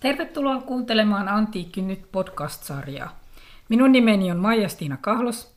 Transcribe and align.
Tervetuloa 0.00 0.60
kuuntelemaan 0.60 1.28
Antiikki 1.28 1.82
nyt 1.82 2.12
podcast-sarjaa. 2.12 3.20
Minun 3.68 3.92
nimeni 3.92 4.30
on 4.30 4.36
Maija-Stiina 4.36 4.96
Kahlos. 5.00 5.52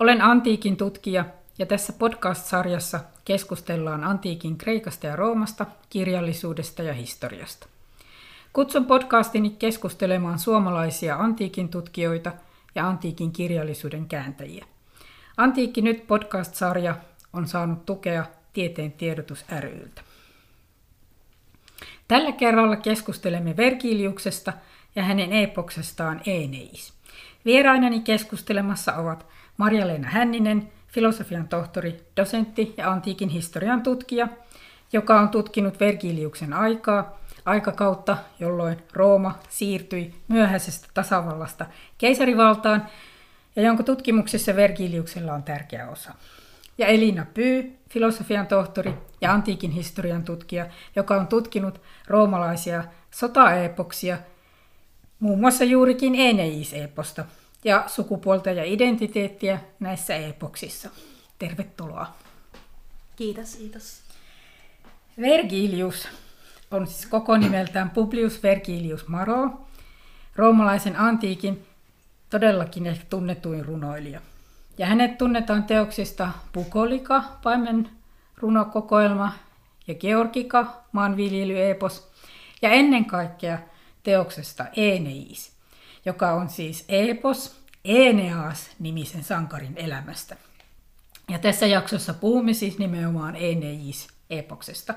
Olen 0.00 0.22
antiikin 0.22 0.76
tutkija 0.76 1.24
ja 1.58 1.66
tässä 1.66 1.92
podcast-sarjassa 1.92 3.00
keskustellaan 3.24 4.04
antiikin 4.04 4.58
Kreikasta 4.58 5.06
ja 5.06 5.16
Roomasta, 5.16 5.66
kirjallisuudesta 5.90 6.82
ja 6.82 6.92
historiasta. 6.92 7.66
Kutsun 8.52 8.86
podcastini 8.86 9.50
keskustelemaan 9.50 10.38
suomalaisia 10.38 11.16
antiikin 11.16 11.68
tutkijoita 11.68 12.32
ja 12.74 12.88
antiikin 12.88 13.32
kirjallisuuden 13.32 14.06
kääntäjiä. 14.06 14.64
Antiikki 15.36 15.80
nyt 15.80 16.06
podcast-sarja 16.06 16.94
on 17.32 17.48
saanut 17.48 17.86
tukea 17.86 18.24
Tieteen 18.52 18.92
tiedotus 18.92 19.44
ryltä. 19.60 20.02
Tällä 22.12 22.32
kerralla 22.32 22.76
keskustelemme 22.76 23.56
Vergiliuksesta 23.56 24.52
ja 24.96 25.02
hänen 25.02 25.32
epoksestaan 25.32 26.20
Eneis. 26.26 26.92
Vierainani 27.44 28.00
keskustelemassa 28.00 28.94
ovat 28.94 29.26
Marja-Leena 29.56 30.08
Hänninen, 30.08 30.72
filosofian 30.88 31.48
tohtori, 31.48 32.04
dosentti 32.16 32.74
ja 32.76 32.90
antiikin 32.90 33.28
historian 33.28 33.82
tutkija, 33.82 34.28
joka 34.92 35.20
on 35.20 35.28
tutkinut 35.28 35.80
Vergiliuksen 35.80 36.52
aikaa, 36.52 37.18
aikakautta, 37.44 38.16
jolloin 38.40 38.76
Rooma 38.92 39.38
siirtyi 39.48 40.14
myöhäisestä 40.28 40.88
tasavallasta 40.94 41.66
keisarivaltaan 41.98 42.86
ja 43.56 43.62
jonka 43.62 43.82
tutkimuksessa 43.82 44.56
Vergiliuksella 44.56 45.32
on 45.32 45.42
tärkeä 45.42 45.88
osa. 45.88 46.14
Ja 46.78 46.86
Elina 46.86 47.26
Pyy, 47.34 47.78
filosofian 47.90 48.46
tohtori 48.46 48.94
ja 49.20 49.32
antiikin 49.32 49.70
historian 49.70 50.24
tutkija, 50.24 50.66
joka 50.96 51.16
on 51.16 51.26
tutkinut 51.26 51.80
roomalaisia 52.06 52.84
sotaepoksia, 53.10 54.18
muun 55.20 55.40
muassa 55.40 55.64
juurikin 55.64 56.14
Eneis-eposta 56.14 57.24
ja 57.64 57.84
sukupuolta 57.86 58.50
ja 58.50 58.64
identiteettiä 58.64 59.60
näissä 59.80 60.16
epoksissa. 60.16 60.90
Tervetuloa. 61.38 62.06
Kiitos. 63.16 63.56
Kiitos. 63.56 64.00
Vergilius 65.20 66.08
on 66.70 66.86
siis 66.86 67.06
koko 67.06 67.36
nimeltään 67.36 67.90
Publius 67.90 68.42
Vergilius 68.42 69.08
Maro, 69.08 69.50
roomalaisen 70.36 70.96
antiikin 70.96 71.66
todellakin 72.30 72.86
ehkä 72.86 73.04
tunnetuin 73.10 73.64
runoilija. 73.64 74.20
Ja 74.78 74.86
hänet 74.86 75.18
tunnetaan 75.18 75.64
teoksista 75.64 76.28
Pukolika, 76.52 77.24
paimen 77.42 77.90
runokokoelma, 78.36 79.32
ja 79.86 79.94
Georgika, 79.94 80.82
maanviljelyepos, 80.92 82.10
ja 82.62 82.70
ennen 82.70 83.04
kaikkea 83.04 83.58
teoksesta 84.02 84.66
Eneis, 84.76 85.52
joka 86.04 86.32
on 86.32 86.48
siis 86.48 86.84
epos 86.88 87.62
Eneas-nimisen 87.84 89.24
sankarin 89.24 89.72
elämästä. 89.76 90.36
Ja 91.30 91.38
tässä 91.38 91.66
jaksossa 91.66 92.14
puhumme 92.14 92.52
siis 92.52 92.78
nimenomaan 92.78 93.36
Eneis-epoksesta. 93.36 94.94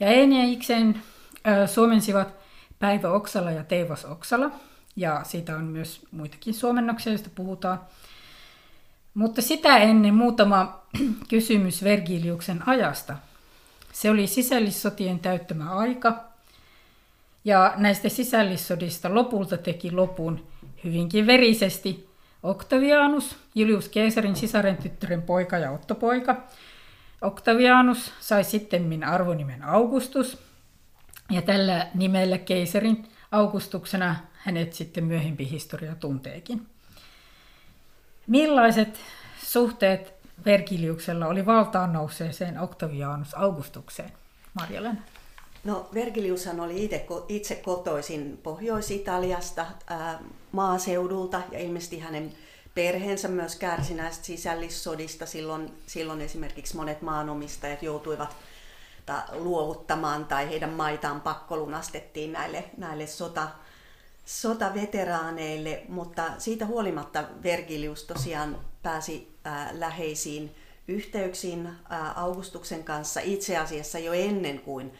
Ja 0.00 0.06
Eneiksen 0.06 1.02
äh, 1.46 1.68
suomensivat 1.68 2.34
Päivä 2.78 3.10
Oksala 3.10 3.50
ja 3.50 3.64
Teivas 3.64 4.04
Oksala, 4.04 4.50
ja 4.96 5.20
siitä 5.24 5.56
on 5.56 5.64
myös 5.64 6.06
muitakin 6.10 6.54
suomennoksia, 6.54 7.12
joista 7.12 7.30
puhutaan. 7.34 7.80
Mutta 9.16 9.42
sitä 9.42 9.76
ennen 9.76 10.14
muutama 10.14 10.82
kysymys 11.28 11.84
Vergiliuksen 11.84 12.68
ajasta. 12.68 13.16
Se 13.92 14.10
oli 14.10 14.26
sisällissotien 14.26 15.18
täyttämä 15.18 15.70
aika, 15.70 16.24
ja 17.44 17.74
näistä 17.76 18.08
sisällissodista 18.08 19.14
lopulta 19.14 19.56
teki 19.56 19.92
lopun 19.92 20.46
hyvinkin 20.84 21.26
verisesti 21.26 22.08
Octavianus, 22.42 23.36
Julius 23.54 23.90
Caesarin 23.90 24.36
sisaren 24.36 24.76
tyttären 24.76 25.22
poika 25.22 25.58
ja 25.58 25.70
ottopoika. 25.70 26.42
Octavianus 27.20 28.12
sai 28.20 28.44
sitten 28.44 29.04
arvonimen 29.06 29.62
Augustus, 29.62 30.38
ja 31.30 31.42
tällä 31.42 31.86
nimellä 31.94 32.38
keisarin 32.38 33.08
Augustuksena 33.32 34.16
hänet 34.32 34.72
sitten 34.72 35.04
myöhempi 35.04 35.50
historia 35.50 35.94
tunteekin. 35.94 36.66
Millaiset 38.26 38.98
suhteet 39.42 40.14
Vergiliuksella 40.44 41.26
oli 41.26 41.46
valtaan 41.46 41.92
nousseeseen 41.92 42.60
Octavianus 42.60 43.34
Augustukseen? 43.34 44.12
marja 44.54 44.94
No 45.64 45.88
Vergiliushan 45.94 46.60
oli 46.60 46.84
itse, 46.84 47.06
itse 47.28 47.54
kotoisin 47.54 48.40
Pohjois-Italiasta, 48.42 49.66
maaseudulta 50.52 51.40
ja 51.52 51.58
ilmeisesti 51.58 51.98
hänen 51.98 52.32
perheensä 52.74 53.28
myös 53.28 53.56
kärsi 53.56 53.94
näistä 53.94 54.24
sisällissodista. 54.24 55.26
Silloin, 55.26 55.74
silloin 55.86 56.20
esimerkiksi 56.20 56.76
monet 56.76 57.02
maanomistajat 57.02 57.82
joutuivat 57.82 58.36
ta, 59.06 59.22
luovuttamaan 59.32 60.24
tai 60.24 60.48
heidän 60.48 60.70
maitaan 60.70 61.20
pakkolunastettiin 61.20 62.32
näille, 62.32 62.64
näille 62.76 63.06
sota, 63.06 63.48
sotaveteraaneille, 64.26 65.82
mutta 65.88 66.24
siitä 66.38 66.66
huolimatta 66.66 67.24
Vergilius 67.42 68.04
tosiaan 68.04 68.60
pääsi 68.82 69.36
ää, 69.44 69.70
läheisiin 69.72 70.54
yhteyksiin 70.88 71.68
Augustuksen 72.14 72.84
kanssa 72.84 73.20
itse 73.20 73.56
asiassa 73.56 73.98
jo 73.98 74.12
ennen 74.12 74.60
kuin 74.60 74.92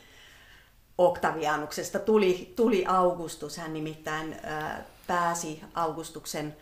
Octavianuksesta 0.98 1.98
tuli, 1.98 2.52
tuli 2.56 2.84
Augustus. 2.86 3.56
Hän 3.56 3.74
nimittäin 3.74 4.36
ää, 4.42 4.84
pääsi 5.06 5.62
Augustuksen 5.74 6.56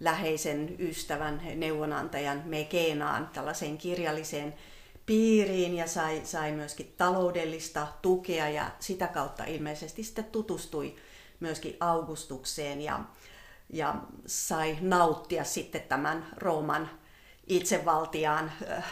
läheisen 0.00 0.76
ystävän, 0.78 1.42
neuvonantajan 1.54 2.42
Mekenaan 2.44 3.30
tällaiseen 3.32 3.78
kirjalliseen 3.78 4.54
piiriin 5.06 5.76
ja 5.76 5.86
sai, 5.86 6.20
sai 6.24 6.52
myöskin 6.52 6.94
taloudellista 6.96 7.86
tukea 8.02 8.48
ja 8.48 8.70
sitä 8.80 9.06
kautta 9.06 9.44
ilmeisesti 9.44 10.02
sitten 10.02 10.24
tutustui 10.24 10.96
myöskin 11.40 11.76
Augustukseen 11.80 12.80
ja, 12.80 13.00
ja 13.70 13.94
sai 14.26 14.78
nauttia 14.80 15.44
sitten 15.44 15.82
tämän 15.82 16.26
Rooman 16.36 16.90
itsevaltiaan 17.46 18.52
äh, 18.70 18.84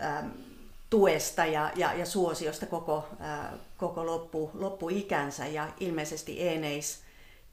äh, 0.00 0.24
tuesta 0.90 1.46
ja, 1.46 1.70
ja, 1.76 1.94
ja 1.94 2.06
suosiosta 2.06 2.66
koko, 2.66 3.08
äh, 3.20 3.58
koko 3.76 4.06
loppu, 4.06 4.50
loppuikänsä. 4.54 5.46
Ja 5.46 5.68
ilmeisesti 5.80 6.48
Eneis 6.48 7.02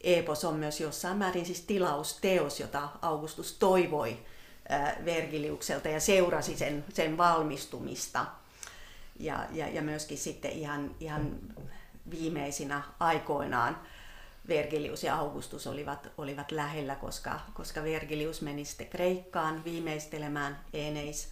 Epos 0.02 0.46
on 0.46 0.56
myös 0.56 0.80
jossain 0.80 1.18
määrin 1.18 1.46
siis 1.46 1.62
tilausteos, 1.62 2.60
jota 2.60 2.90
Augustus 3.02 3.54
toivoi 3.54 4.18
äh, 4.72 5.06
Vergiliukselta 5.06 5.90
ja 5.90 6.00
seurasi 6.00 6.58
sen, 6.58 6.86
sen 6.94 7.18
valmistumista. 7.18 8.26
Ja, 9.20 9.46
ja, 9.52 9.68
ja 9.68 9.82
myöskin 9.82 10.18
sitten 10.18 10.52
ihan, 10.52 10.96
ihan 11.00 11.32
viimeisinä 12.12 12.82
aikoinaan 13.00 13.78
Vergilius 14.48 15.04
ja 15.04 15.16
Augustus 15.16 15.68
olivat, 15.68 16.08
olivat 16.18 16.52
lähellä, 16.52 16.96
koska, 16.96 17.40
koska 17.54 17.84
Vergilius 17.84 18.42
meni 18.42 18.66
sitten 18.66 18.88
Kreikkaan 18.88 19.64
viimeistelemään 19.64 20.60
Eneis 20.74 21.30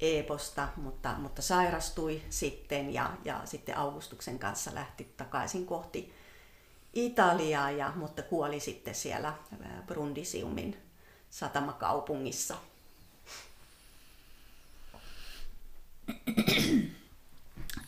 Eeposta, 0.00 0.68
mutta, 0.76 1.14
mutta 1.18 1.42
sairastui 1.42 2.22
sitten 2.30 2.94
ja, 2.94 3.10
ja 3.24 3.40
sitten 3.44 3.78
Augustuksen 3.78 4.38
kanssa 4.38 4.74
lähti 4.74 5.12
takaisin 5.16 5.66
kohti 5.66 6.12
Italiaa, 6.94 7.70
ja, 7.70 7.92
mutta 7.96 8.22
kuoli 8.22 8.60
sitten 8.60 8.94
siellä 8.94 9.32
Brundisiumin 9.86 10.76
satamakaupungissa. 11.30 12.56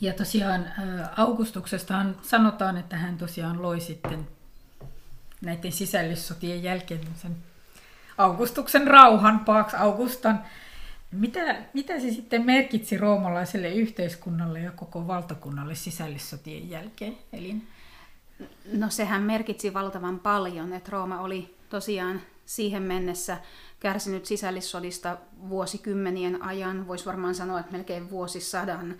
Ja 0.02 0.12
tosiaan 0.12 0.66
Augustuksestahan 1.16 2.16
sanotaan, 2.22 2.76
että 2.76 2.96
hän 2.96 3.18
tosiaan 3.18 3.62
loi 3.62 3.80
sitten 3.80 4.28
näiden 5.40 5.72
sisällissotien 5.72 6.62
jälkeen 6.62 7.00
sen 7.14 7.36
Augustuksen 8.18 8.86
rauhan, 8.86 9.40
Pax 9.40 9.74
Augustan. 9.74 10.44
Mitä, 11.12 11.56
mitä 11.74 12.00
se 12.00 12.10
sitten 12.10 12.46
merkitsi 12.46 12.98
roomalaiselle 12.98 13.68
yhteiskunnalle 13.68 14.60
ja 14.60 14.70
koko 14.70 15.06
valtakunnalle 15.06 15.74
sisällissotien 15.74 16.70
jälkeen? 16.70 17.18
Eli... 17.32 17.56
No 18.72 18.90
sehän 18.90 19.22
merkitsi 19.22 19.74
valtavan 19.74 20.20
paljon, 20.20 20.72
että 20.72 20.90
Rooma 20.92 21.20
oli 21.20 21.54
tosiaan 21.70 22.20
siihen 22.46 22.82
mennessä 22.82 23.38
kärsinyt 23.80 24.26
sisällissodista 24.26 25.16
vuosikymmenien 25.48 26.42
ajan, 26.42 26.88
voisi 26.88 27.06
varmaan 27.06 27.34
sanoa, 27.34 27.60
että 27.60 27.72
melkein 27.72 28.10
vuosisadan 28.10 28.96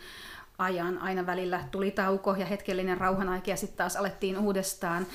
ajan. 0.59 0.99
Aina 0.99 1.27
välillä 1.27 1.65
tuli 1.71 1.91
tauko 1.91 2.35
ja 2.35 2.47
hetkellinen 2.47 2.99
rauhanaika 2.99 3.51
ja 3.51 3.57
sitten 3.57 3.77
taas 3.77 3.97
alettiin 3.97 4.39
uudestaan. 4.39 5.07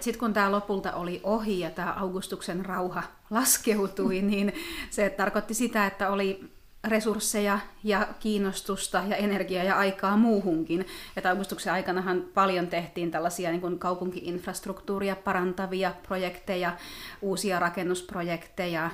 Sitten 0.00 0.20
kun 0.20 0.32
tämä 0.32 0.52
lopulta 0.52 0.92
oli 0.92 1.20
ohi 1.22 1.60
ja 1.60 1.70
tämä 1.70 1.92
Augustuksen 1.92 2.66
rauha 2.66 3.02
laskeutui, 3.30 4.22
niin 4.22 4.52
se 4.90 5.10
tarkoitti 5.10 5.54
sitä, 5.54 5.86
että 5.86 6.10
oli 6.10 6.54
resursseja 6.84 7.58
ja 7.84 8.08
kiinnostusta 8.20 9.02
ja 9.08 9.16
energiaa 9.16 9.64
ja 9.64 9.78
aikaa 9.78 10.16
muuhunkin. 10.16 10.86
Että 11.16 11.30
Augustuksen 11.30 11.72
aikanahan 11.72 12.24
paljon 12.34 12.66
tehtiin 12.66 13.10
tällaisia 13.10 13.50
niin 13.50 13.60
kuin 13.60 13.78
kaupunkiinfrastruktuuria 13.78 15.16
parantavia 15.16 15.94
projekteja, 16.06 16.76
uusia 17.22 17.58
rakennusprojekteja, 17.58 18.90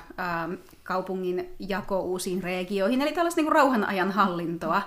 kaupungin 0.83 1.55
jako 1.59 2.01
uusiin 2.01 2.43
regioihin, 2.43 3.01
eli 3.01 3.11
tällaista 3.11 3.39
niin 3.39 3.45
kuin 3.45 3.55
rauhan 3.55 3.85
ajan 3.85 4.11
hallintoa. 4.11 4.81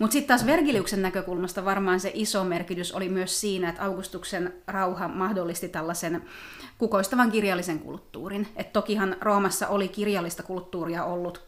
Mutta 0.00 0.12
sitten 0.12 0.28
taas 0.28 0.46
Vergiliuksen 0.46 1.02
näkökulmasta 1.02 1.64
varmaan 1.64 2.00
se 2.00 2.10
iso 2.14 2.44
merkitys 2.44 2.92
oli 2.92 3.08
myös 3.08 3.40
siinä, 3.40 3.68
että 3.68 3.84
Augustuksen 3.84 4.52
rauha 4.66 5.08
mahdollisti 5.08 5.68
tällaisen 5.68 6.22
kukoistavan 6.78 7.30
kirjallisen 7.30 7.78
kulttuurin. 7.78 8.48
Et 8.56 8.72
tokihan 8.72 9.16
Roomassa 9.20 9.68
oli 9.68 9.88
kirjallista 9.88 10.42
kulttuuria 10.42 11.04
ollut 11.04 11.42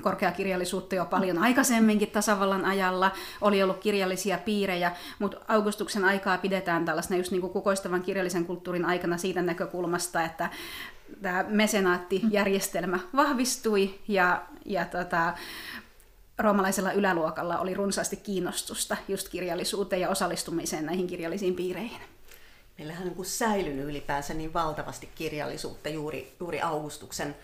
korkeakirjallisuutta 0.00 0.94
jo 0.94 1.04
paljon 1.04 1.38
aikaisemminkin 1.38 2.10
tasavallan 2.10 2.64
ajalla, 2.64 3.10
oli 3.40 3.62
ollut 3.62 3.78
kirjallisia 3.78 4.38
piirejä, 4.38 4.92
mutta 5.18 5.36
Augustuksen 5.48 6.04
aikaa 6.04 6.38
pidetään 6.38 6.84
tällaisena 6.84 7.16
just 7.16 7.30
niin 7.30 7.40
kuin 7.40 7.52
kukoistavan 7.52 8.02
kirjallisen 8.02 8.46
kulttuurin 8.46 8.84
aikana 8.84 9.16
siitä 9.16 9.42
näkökulmasta, 9.42 10.24
että 10.24 10.50
tämä 11.22 11.44
mesenaattijärjestelmä 11.48 12.98
vahvistui 13.16 13.94
ja, 14.08 14.42
ja 14.64 14.84
tota, 14.84 15.34
roomalaisella 16.38 16.92
yläluokalla 16.92 17.58
oli 17.58 17.74
runsaasti 17.74 18.16
kiinnostusta 18.16 18.96
just 19.08 19.28
kirjallisuuteen 19.28 20.02
ja 20.02 20.08
osallistumiseen 20.08 20.86
näihin 20.86 21.06
kirjallisiin 21.06 21.54
piireihin. 21.54 22.00
Meillähän 22.78 23.08
on 23.08 23.14
niin 23.16 23.24
säilynyt 23.24 23.84
ylipäänsä 23.84 24.34
niin 24.34 24.52
valtavasti 24.52 25.10
kirjallisuutta 25.14 25.88
juuri, 25.88 26.34
juuri 26.40 26.60
Augustuksen 26.60 27.36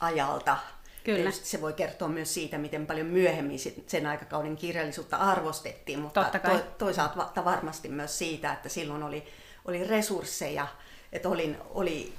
ajalta. 0.00 0.56
Kyllä. 1.04 1.18
Tietysti 1.18 1.48
se 1.48 1.60
voi 1.60 1.72
kertoa 1.72 2.08
myös 2.08 2.34
siitä, 2.34 2.58
miten 2.58 2.86
paljon 2.86 3.06
myöhemmin 3.06 3.58
sen 3.86 4.06
aikakauden 4.06 4.56
kirjallisuutta 4.56 5.16
arvostettiin, 5.16 5.98
mutta 5.98 6.24
to, 6.24 6.58
toisaalta 6.78 7.44
varmasti 7.44 7.88
myös 7.88 8.18
siitä, 8.18 8.52
että 8.52 8.68
silloin 8.68 9.02
oli, 9.02 9.24
oli 9.64 9.84
resursseja, 9.84 10.66
että 11.12 11.28
oli, 11.28 11.56
oli 11.70 12.12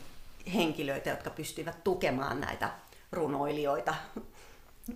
henkilöitä, 0.53 1.09
jotka 1.09 1.29
pystyivät 1.29 1.83
tukemaan 1.83 2.41
näitä 2.41 2.69
runoilijoita 3.11 3.95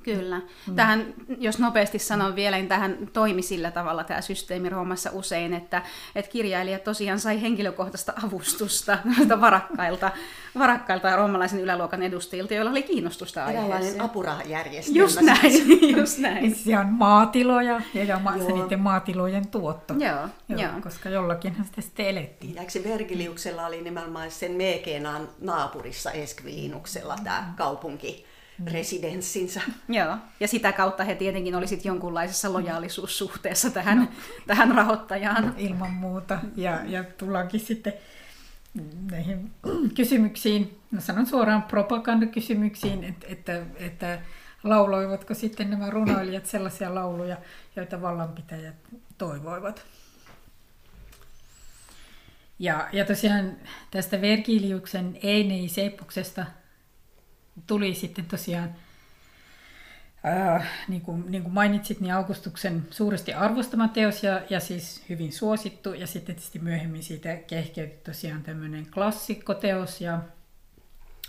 Kyllä. 0.03 0.41
Mm. 0.67 0.75
Tähän, 0.75 1.13
jos 1.37 1.59
nopeasti 1.59 1.99
sanon 1.99 2.35
vielä, 2.35 2.57
niin 2.57 2.67
tähän 2.67 2.97
toimi 3.13 3.41
sillä 3.41 3.71
tavalla 3.71 4.03
tämä 4.03 4.21
systeemi 4.21 4.69
Roomassa 4.69 5.09
usein, 5.13 5.53
että, 5.53 5.81
että 6.15 6.31
kirjailijat 6.31 6.83
tosiaan 6.83 7.19
sai 7.19 7.41
henkilökohtaista 7.41 8.13
avustusta 8.27 8.97
varakkailta, 9.41 10.11
varakkailta 10.59 11.15
roomalaisen 11.15 11.59
yläluokan 11.59 12.03
edustajilta, 12.03 12.53
joilla 12.53 12.71
oli 12.71 12.83
kiinnostusta 12.83 13.45
aiheeseen. 13.45 14.01
apurahajärjestelmä. 14.01 14.99
Just 14.99 15.21
näin, 15.21 15.53
just 15.97 16.17
näin. 16.17 16.55
Se 16.55 16.77
on 16.77 16.87
maatiloja 16.87 17.81
ja 17.93 18.19
ma- 18.19 18.37
se 18.37 18.51
niiden 18.51 18.79
maatilojen 18.79 19.47
tuotto. 19.47 19.93
Joo, 19.93 20.27
joo, 20.49 20.61
joo. 20.61 20.71
Koska 20.83 21.09
jollakinhan 21.09 21.65
sitä 21.65 21.81
sitten 21.81 22.05
elettiin. 22.07 22.55
Ja 22.55 22.63
se 22.67 22.83
Vergiliuksella 22.83 23.65
oli 23.65 23.81
nimenomaan 23.81 24.31
sen 24.31 24.51
Meekenaan 24.51 25.29
naapurissa 25.41 26.11
Eskvilinuksella 26.11 27.15
tämä 27.23 27.53
kaupunki 27.57 28.25
residenssinsä. 28.71 29.61
Joo, 29.89 30.17
ja 30.39 30.47
sitä 30.47 30.71
kautta 30.71 31.03
he 31.03 31.15
tietenkin 31.15 31.55
olisivat 31.55 31.85
jonkunlaisessa 31.85 32.53
lojaalisuussuhteessa 32.53 33.69
tähän, 33.69 33.97
no. 33.97 34.07
tähän 34.47 34.75
rahoittajaan. 34.75 35.53
Ilman 35.57 35.93
muuta, 35.93 36.39
ja, 36.55 36.79
ja 36.85 37.03
tullaankin 37.03 37.59
sitten 37.59 37.93
näihin 39.11 39.51
kysymyksiin, 39.95 40.79
no 40.91 41.01
sanon 41.01 41.25
suoraan 41.25 41.63
propagandakysymyksiin, 41.63 43.03
että, 43.03 43.27
että, 43.29 43.61
että 43.75 44.19
lauloivatko 44.63 45.33
sitten 45.33 45.69
nämä 45.69 45.89
runoilijat 45.89 46.45
sellaisia 46.45 46.95
lauluja, 46.95 47.37
joita 47.75 48.01
vallanpitäjät 48.01 48.75
toivoivat. 49.17 49.85
Ja, 52.59 52.89
ja 52.91 53.05
tosiaan 53.05 53.57
tästä 53.91 54.21
Vergiliuksen 54.21 55.17
Einei 55.23 55.69
Seipuksesta 55.69 56.45
tuli 57.67 57.95
sitten 57.95 58.25
tosiaan, 58.25 58.75
ää, 60.23 60.65
niin, 60.87 61.01
kuin, 61.01 61.31
niin 61.31 61.43
kuin 61.43 61.53
mainitsit, 61.53 61.99
niin 61.99 62.13
Augustuksen 62.13 62.87
suuresti 62.91 63.33
arvostama 63.33 63.87
teos 63.87 64.23
ja, 64.23 64.41
ja 64.49 64.59
siis 64.59 65.03
hyvin 65.09 65.31
suosittu. 65.31 65.93
Ja 65.93 66.07
sitten 66.07 66.35
tietysti 66.35 66.59
myöhemmin 66.59 67.03
siitä 67.03 67.35
kehkeytyi 67.35 67.97
tosiaan 68.03 68.43
tämmöinen 68.43 68.87
klassikkoteos 68.93 70.01
ja 70.01 70.19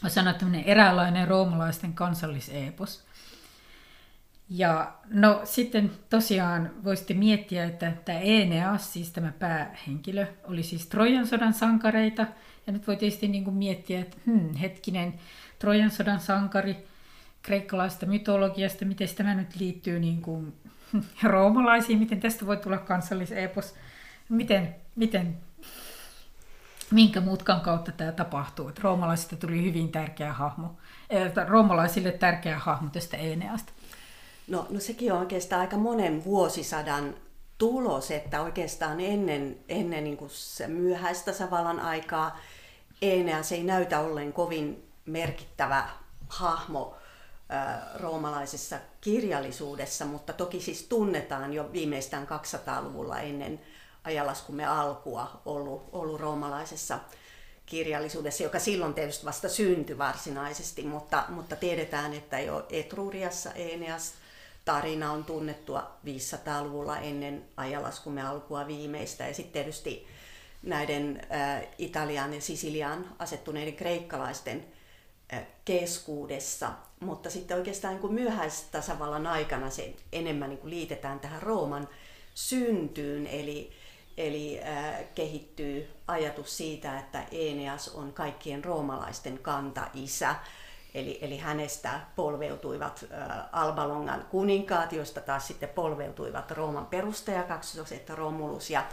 sanoa 0.08 0.32
tämmöinen 0.32 0.64
eräänlainen 0.64 1.28
roomalaisten 1.28 1.92
kansalliseepos. 1.92 3.04
Ja 4.48 4.92
no 5.10 5.40
sitten 5.44 5.90
tosiaan 6.10 6.70
voisitte 6.84 7.14
miettiä, 7.14 7.64
että 7.64 7.92
tämä 8.04 8.18
Eneas, 8.18 8.92
siis 8.92 9.10
tämä 9.10 9.32
päähenkilö, 9.38 10.26
oli 10.44 10.62
siis 10.62 10.86
Trojan 10.86 11.26
sodan 11.26 11.52
sankareita. 11.52 12.26
Ja 12.66 12.72
nyt 12.72 12.86
voi 12.86 12.96
tietysti 12.96 13.28
niin 13.28 13.44
kuin 13.44 13.56
miettiä, 13.56 14.00
että 14.00 14.16
hmm, 14.26 14.54
hetkinen, 14.54 15.14
Trojan 15.62 15.90
sodan 15.90 16.20
sankari 16.20 16.76
kreikkalaista 17.42 18.06
mytologiasta, 18.06 18.84
miten 18.84 19.08
tämä 19.16 19.34
nyt 19.34 19.56
liittyy 19.56 20.00
niin 20.00 20.22
kuin 20.22 20.54
roomalaisiin, 21.22 21.98
miten 21.98 22.20
tästä 22.20 22.46
voi 22.46 22.56
tulla 22.56 22.78
kansallisepos, 22.78 23.74
miten, 24.28 24.74
miten 24.96 25.38
minkä 26.90 27.20
mutkan 27.20 27.60
kautta 27.60 27.92
tämä 27.92 28.12
tapahtuu. 28.12 28.68
Että 28.68 28.80
roomalaisista 28.84 29.36
tuli 29.36 29.62
hyvin 29.62 29.92
tärkeä 29.92 30.32
hahmo, 30.32 30.76
että 31.10 31.44
roomalaisille 31.44 32.12
tärkeä 32.12 32.58
hahmo 32.58 32.90
tästä 32.90 33.16
Eneasta. 33.16 33.72
No, 34.48 34.66
no 34.70 34.80
sekin 34.80 35.12
on 35.12 35.18
oikeastaan 35.18 35.60
aika 35.60 35.76
monen 35.76 36.24
vuosisadan 36.24 37.14
tulos, 37.58 38.10
että 38.10 38.42
oikeastaan 38.42 39.00
ennen, 39.00 39.56
ennen 39.68 40.04
niin 40.04 40.16
kuin 40.16 40.30
se 40.30 40.66
myöhäistä 40.66 41.32
Savalan 41.32 41.80
aikaa 41.80 42.38
Eneas 43.02 43.52
ei 43.52 43.62
näytä 43.62 44.00
ollen 44.00 44.32
kovin 44.32 44.91
merkittävä 45.06 45.88
hahmo 46.28 46.96
roomalaisessa 47.94 48.76
kirjallisuudessa, 49.00 50.04
mutta 50.04 50.32
toki 50.32 50.60
siis 50.60 50.82
tunnetaan 50.82 51.52
jo 51.52 51.72
viimeistään 51.72 52.26
200-luvulla 52.26 53.20
ennen 53.20 53.60
ajalaskumme 54.04 54.66
alkua 54.66 55.40
ollut, 55.44 55.88
ollut 55.92 56.20
roomalaisessa 56.20 56.98
kirjallisuudessa, 57.66 58.42
joka 58.42 58.58
silloin 58.58 58.94
tietysti 58.94 59.26
vasta 59.26 59.48
syntyi 59.48 59.98
varsinaisesti, 59.98 60.82
mutta, 60.82 61.24
mutta 61.28 61.56
tiedetään, 61.56 62.14
että 62.14 62.40
jo 62.40 62.66
Etruriassa 62.70 63.52
Eneas 63.52 64.12
tarina 64.64 65.12
on 65.12 65.24
tunnettua 65.24 65.96
500-luvulla 66.06 66.98
ennen 66.98 67.44
ajalaskumme 67.56 68.22
alkua 68.22 68.66
viimeistä. 68.66 69.26
Ja 69.26 69.34
sitten 69.34 69.52
tietysti 69.52 70.06
näiden 70.62 71.26
Italian 71.78 72.34
ja 72.34 72.40
Sisiliaan 72.40 73.16
asettuneiden 73.18 73.76
kreikkalaisten 73.76 74.66
keskuudessa, 75.64 76.70
mutta 77.00 77.30
sitten 77.30 77.56
oikeastaan 77.56 77.98
niin 77.98 78.12
myöhäistasavallan 78.12 79.26
aikana 79.26 79.70
se 79.70 79.94
enemmän 80.12 80.50
niin 80.50 80.60
liitetään 80.64 81.20
tähän 81.20 81.42
Rooman 81.42 81.88
syntyyn, 82.34 83.26
eli, 83.26 83.72
eli 84.16 84.60
äh, 84.62 84.94
kehittyy 85.14 85.88
ajatus 86.06 86.56
siitä, 86.56 86.98
että 86.98 87.24
Eneas 87.32 87.88
on 87.88 88.12
kaikkien 88.12 88.64
roomalaisten 88.64 89.38
kanta-isä, 89.38 90.34
eli, 90.94 91.18
eli 91.22 91.38
hänestä 91.38 92.00
polveutuivat 92.16 93.04
äh, 93.12 93.38
Albalongan 93.52 94.26
kuninkaat, 94.30 94.92
joista 94.92 95.20
taas 95.20 95.46
sitten 95.46 95.68
polveutuivat 95.68 96.50
Rooman 96.50 96.86
perustajakaksoset 96.86 98.10
Romulus 98.10 98.70
ja 98.70 98.84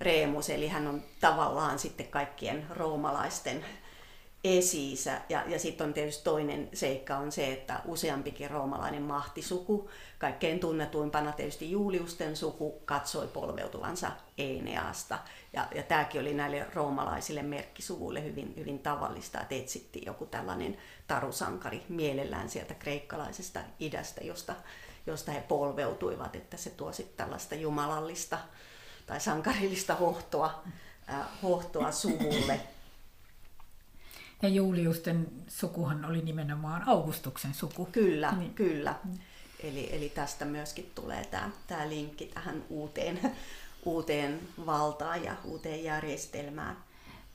Remus, 0.00 0.50
eli 0.50 0.68
hän 0.68 0.86
on 0.86 1.02
tavallaan 1.20 1.78
sitten 1.78 2.08
kaikkien 2.08 2.66
roomalaisten 2.70 3.64
esi 4.44 4.94
Ja, 5.28 5.42
ja 5.46 5.58
sitten 5.58 5.86
on 5.86 5.94
tietysti 5.94 6.24
toinen 6.24 6.68
seikka 6.72 7.16
on 7.16 7.32
se, 7.32 7.52
että 7.52 7.80
useampikin 7.84 8.50
roomalainen 8.50 9.02
mahtisuku, 9.02 9.90
kaikkein 10.18 10.60
tunnetuimpana 10.60 11.32
tietysti 11.32 11.70
Juliusten 11.70 12.36
suku, 12.36 12.82
katsoi 12.84 13.26
polveutuvansa 13.26 14.12
Eneasta. 14.38 15.18
Ja, 15.52 15.68
ja 15.74 15.82
tämäkin 15.82 16.20
oli 16.20 16.34
näille 16.34 16.66
roomalaisille 16.74 17.42
merkkisuvuille 17.42 18.24
hyvin, 18.24 18.54
hyvin 18.56 18.78
tavallista, 18.78 19.40
että 19.40 19.54
etsittiin 19.54 20.06
joku 20.06 20.26
tällainen 20.26 20.76
tarusankari 21.06 21.82
mielellään 21.88 22.48
sieltä 22.48 22.74
kreikkalaisesta 22.74 23.60
idästä, 23.80 24.20
josta, 24.24 24.54
josta 25.06 25.32
he 25.32 25.40
polveutuivat, 25.40 26.36
että 26.36 26.56
se 26.56 26.70
tuo 26.70 26.92
sitten 26.92 27.16
tällaista 27.16 27.54
jumalallista 27.54 28.38
tai 29.06 29.20
sankarillista 29.20 29.94
hohtoa, 29.94 30.62
äh, 31.10 31.26
hohtoa 31.42 31.92
suvulle. 31.92 32.60
Ja 34.42 34.48
Juliusten 34.48 35.28
sukuhan 35.48 36.04
oli 36.04 36.22
nimenomaan 36.22 36.88
Augustuksen 36.88 37.54
suku. 37.54 37.88
Kyllä, 37.92 38.32
niin. 38.32 38.54
kyllä. 38.54 38.94
Eli, 39.62 39.88
eli 39.96 40.08
tästä 40.08 40.44
myöskin 40.44 40.90
tulee 40.94 41.24
tämä, 41.24 41.50
tämä 41.66 41.88
linkki 41.88 42.26
tähän 42.26 42.62
uuteen, 42.68 43.20
uuteen 43.84 44.40
valtaan 44.66 45.24
ja 45.24 45.34
uuteen 45.44 45.84
järjestelmään. 45.84 46.76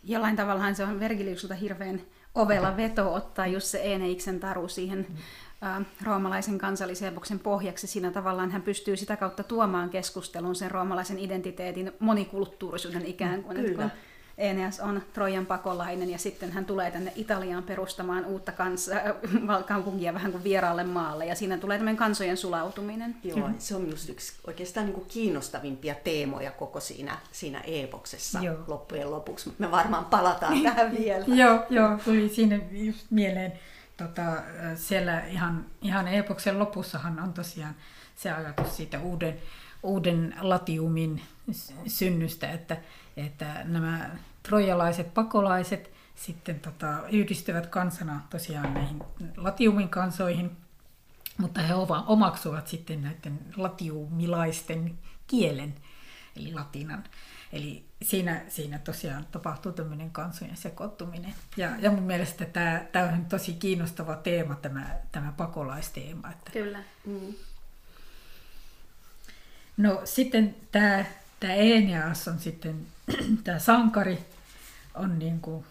Jollain 0.03 0.35
tavallahan 0.35 0.75
se 0.75 0.83
on 0.83 0.99
Vergiliukselta 0.99 1.55
hirveän 1.55 2.01
ovella 2.35 2.77
veto 2.77 3.13
ottaa 3.13 3.47
just 3.47 3.67
se 3.67 3.81
Eneiksen 3.83 4.39
taru 4.39 4.67
siihen 4.67 5.07
mm. 5.09 5.85
roomalaisen 6.03 6.57
kansallisepoksen 6.57 7.39
pohjaksi. 7.39 7.87
Siinä 7.87 8.11
tavallaan 8.11 8.51
hän 8.51 8.61
pystyy 8.61 8.97
sitä 8.97 9.17
kautta 9.17 9.43
tuomaan 9.43 9.89
keskustelun 9.89 10.55
sen 10.55 10.71
roomalaisen 10.71 11.19
identiteetin 11.19 11.91
monikulttuurisuuden 11.99 13.05
ikään 13.05 13.43
kuin. 13.43 13.57
Kyllä. 13.57 13.75
Kun 13.75 13.91
Eneas 14.37 14.79
on 14.79 15.01
Trojan 15.13 15.45
pakolainen 15.45 16.09
ja 16.09 16.17
sitten 16.17 16.51
hän 16.51 16.65
tulee 16.65 16.91
tänne 16.91 17.13
Italiaan 17.15 17.63
perustamaan 17.63 18.25
uutta 18.25 18.51
kans- 18.51 18.89
äh, 18.89 19.65
kaupunkia 19.67 20.13
vähän 20.13 20.31
kuin 20.31 20.43
vieraalle 20.43 20.83
maalle 20.83 21.25
ja 21.25 21.35
siinä 21.35 21.57
tulee 21.57 21.77
tämmöinen 21.77 21.97
kansojen 21.97 22.37
sulautuminen. 22.37 23.15
Joo, 23.23 23.49
se 23.57 23.75
on 23.75 23.81
minusta 23.81 24.11
yksi 24.11 24.33
oikeastaan 24.47 24.85
niin 24.85 24.93
kuin 24.93 25.07
kiinnostavimpia 25.07 25.95
teemoja 26.03 26.51
koko 26.51 26.79
siinä, 26.79 27.17
siinä 27.31 27.61
epoksessa 27.61 28.39
joo. 28.39 28.57
loppujen 28.67 29.11
lopuksi, 29.11 29.47
mutta 29.47 29.63
me 29.63 29.71
varmaan 29.71 30.05
palataan 30.05 30.63
tähän 30.63 30.97
vielä. 30.97 31.25
joo, 31.27 31.65
joo, 31.69 31.97
tuli 32.05 32.29
siinä 32.29 32.59
just 32.71 33.05
mieleen, 33.09 33.53
tota, 33.97 34.23
siellä 34.75 35.19
ihan, 35.19 35.65
ihan 35.81 36.07
epoksen 36.07 36.59
lopussahan 36.59 37.19
on 37.19 37.33
tosiaan 37.33 37.75
se 38.15 38.31
ajatus 38.31 38.77
siitä 38.77 38.99
uuden, 38.99 39.39
uuden 39.85 40.35
latiumin 40.41 41.21
synnystä, 41.87 42.51
että 42.51 42.77
että 43.17 43.63
nämä 43.63 44.09
trojalaiset 44.43 45.13
pakolaiset 45.13 45.91
sitten 46.15 46.59
tota, 46.59 47.07
yhdistyvät 47.11 47.67
kansana 47.67 48.21
tosiaan 48.29 48.73
näihin 48.73 49.03
latiumin 49.37 49.89
kansoihin, 49.89 50.51
mutta 51.37 51.61
he 51.61 51.73
omaksuvat 52.07 52.67
sitten 52.67 53.01
näiden 53.01 53.39
latiumilaisten 53.55 54.97
kielen, 55.27 55.75
eli 56.35 56.53
latinan. 56.53 57.03
Eli 57.53 57.85
siinä, 58.01 58.41
siinä 58.47 58.79
tosiaan 58.79 59.25
tapahtuu 59.31 59.71
tämmöinen 59.71 60.11
kansojen 60.11 60.57
sekoittuminen. 60.57 61.33
Ja, 61.57 61.69
ja 61.79 61.91
mun 61.91 62.03
mielestä 62.03 62.45
tämä, 62.45 62.85
tämä 62.91 63.05
on 63.05 63.25
tosi 63.25 63.53
kiinnostava 63.53 64.15
teema, 64.15 64.55
tämä, 64.55 64.95
tämä 65.11 65.33
pakolaisteema. 65.37 66.31
Että... 66.31 66.51
Kyllä. 66.51 66.79
Mm. 67.05 67.33
No 69.77 70.01
sitten 70.03 70.55
tämä, 70.71 71.05
tämä 71.39 71.53
Eneas 71.53 72.27
on 72.27 72.39
sitten 72.39 72.75
tämä 73.43 73.59
sankari 73.59 74.19
on 74.95 75.19
niin 75.19 75.39
kuin 75.39 75.65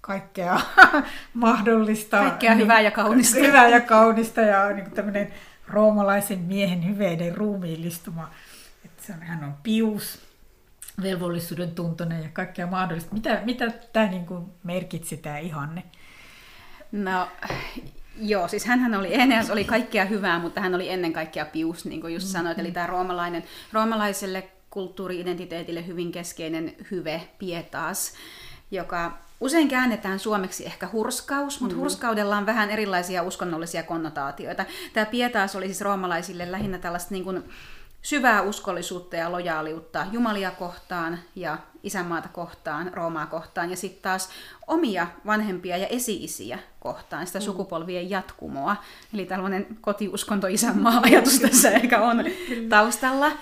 kaikkea 0.00 0.60
mahdollista. 1.34 2.16
Kaikkea 2.16 2.54
niin, 2.54 2.62
hyvää 2.62 2.80
ja 2.80 2.90
kaunista. 2.90 3.38
Hyvää 3.46 3.68
ja 3.68 3.80
kaunista 3.80 4.40
ja 4.40 4.70
niin 4.70 4.84
kuin 4.84 4.94
tämmöinen 4.94 5.34
roomalaisen 5.68 6.38
miehen 6.38 6.88
hyveiden 6.88 7.36
ruumiillistuma. 7.36 8.30
Että 8.84 9.02
se 9.06 9.12
on, 9.12 9.22
hän 9.22 9.44
on 9.44 9.54
pius, 9.62 10.18
velvollisuuden 11.02 11.74
tuntoinen 11.74 12.22
ja 12.22 12.28
kaikkea 12.32 12.66
mahdollista. 12.66 13.14
Mitä, 13.14 13.40
mitä 13.44 13.70
tämä 13.92 14.06
niin 14.06 14.26
kuin 14.26 14.46
merkitsi 14.64 15.16
tämä 15.16 15.38
ihanne? 15.38 15.82
No 16.92 17.28
Joo, 18.20 18.48
siis 18.48 18.64
hän 18.64 18.94
oli, 18.94 19.14
Eneas 19.14 19.50
oli 19.50 19.64
kaikkea 19.64 20.04
hyvää, 20.04 20.38
mutta 20.38 20.60
hän 20.60 20.74
oli 20.74 20.88
ennen 20.88 21.12
kaikkea 21.12 21.44
pius, 21.44 21.84
niin 21.84 22.00
kuin 22.00 22.14
just 22.14 22.26
mm-hmm. 22.26 22.32
sanoit. 22.32 22.58
Eli 22.58 22.72
tämä 22.72 22.86
roomalainen, 22.86 23.44
roomalaiselle 23.72 24.48
kulttuuriidentiteetille 24.70 25.86
hyvin 25.86 26.12
keskeinen 26.12 26.76
hyve, 26.90 27.28
pietas, 27.38 28.12
joka 28.70 29.18
usein 29.40 29.68
käännetään 29.68 30.18
suomeksi 30.18 30.66
ehkä 30.66 30.88
hurskaus, 30.92 31.60
mutta 31.60 31.74
mm-hmm. 31.74 31.82
hurskaudella 31.82 32.36
on 32.36 32.46
vähän 32.46 32.70
erilaisia 32.70 33.22
uskonnollisia 33.22 33.82
konnotaatioita. 33.82 34.64
Tämä 34.92 35.06
pietas 35.06 35.56
oli 35.56 35.66
siis 35.66 35.80
roomalaisille 35.80 36.52
lähinnä 36.52 36.78
tällaista 36.78 37.14
niin 37.14 37.24
kuin 37.24 37.44
syvää 38.02 38.42
uskollisuutta 38.42 39.16
ja 39.16 39.32
lojaaliutta 39.32 40.06
Jumalia 40.12 40.50
kohtaan 40.50 41.18
ja 41.36 41.58
isänmaata 41.82 42.28
kohtaan, 42.28 42.90
Roomaa 42.94 43.26
kohtaan 43.26 43.70
ja 43.70 43.76
sitten 43.76 44.02
taas 44.02 44.28
omia 44.66 45.06
vanhempia 45.26 45.76
ja 45.76 45.86
esi-isiä 45.86 46.58
kohtaan, 46.80 47.26
sitä 47.26 47.38
mm. 47.38 47.42
sukupolvien 47.42 48.10
jatkumoa. 48.10 48.76
Eli 49.14 49.24
tällainen 49.24 49.66
kotiuskonto 49.80 50.46
isänmaa-ajatus 50.46 51.40
tässä 51.40 51.70
ehkä 51.70 52.02
on 52.02 52.24
taustalla. 52.68 53.32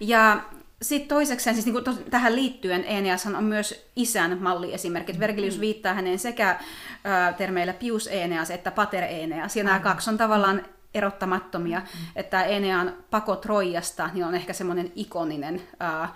Ja 0.00 0.40
sitten 0.82 1.08
toiseksi, 1.08 1.54
siis 1.54 1.66
niin 1.66 1.84
tos, 1.84 2.00
tähän 2.10 2.36
liittyen 2.36 2.84
Eneas 2.84 3.26
on 3.26 3.44
myös 3.44 3.88
isän 3.96 4.38
malliesimerkki. 4.40 5.12
Mm. 5.12 5.20
Vergilius 5.20 5.60
viittaa 5.60 5.94
häneen 5.94 6.18
sekä 6.18 6.50
ä, 6.50 7.32
termeillä 7.32 7.72
Pius 7.72 8.08
Eneas 8.12 8.50
että 8.50 8.70
Pater 8.70 9.04
Eneas. 9.04 9.56
Ja 9.56 9.64
nämä 9.64 9.78
kaksi 9.78 10.10
on 10.10 10.18
tavallaan 10.18 10.62
erottamattomia. 10.98 11.78
Mm. 11.78 11.84
Että 12.16 12.42
Enean 12.42 12.94
pako 13.10 13.36
Troijasta 13.36 14.10
niin 14.12 14.24
on 14.24 14.34
ehkä 14.34 14.52
semmoinen 14.52 14.92
ikoninen 14.94 15.62
ä, 15.82 16.08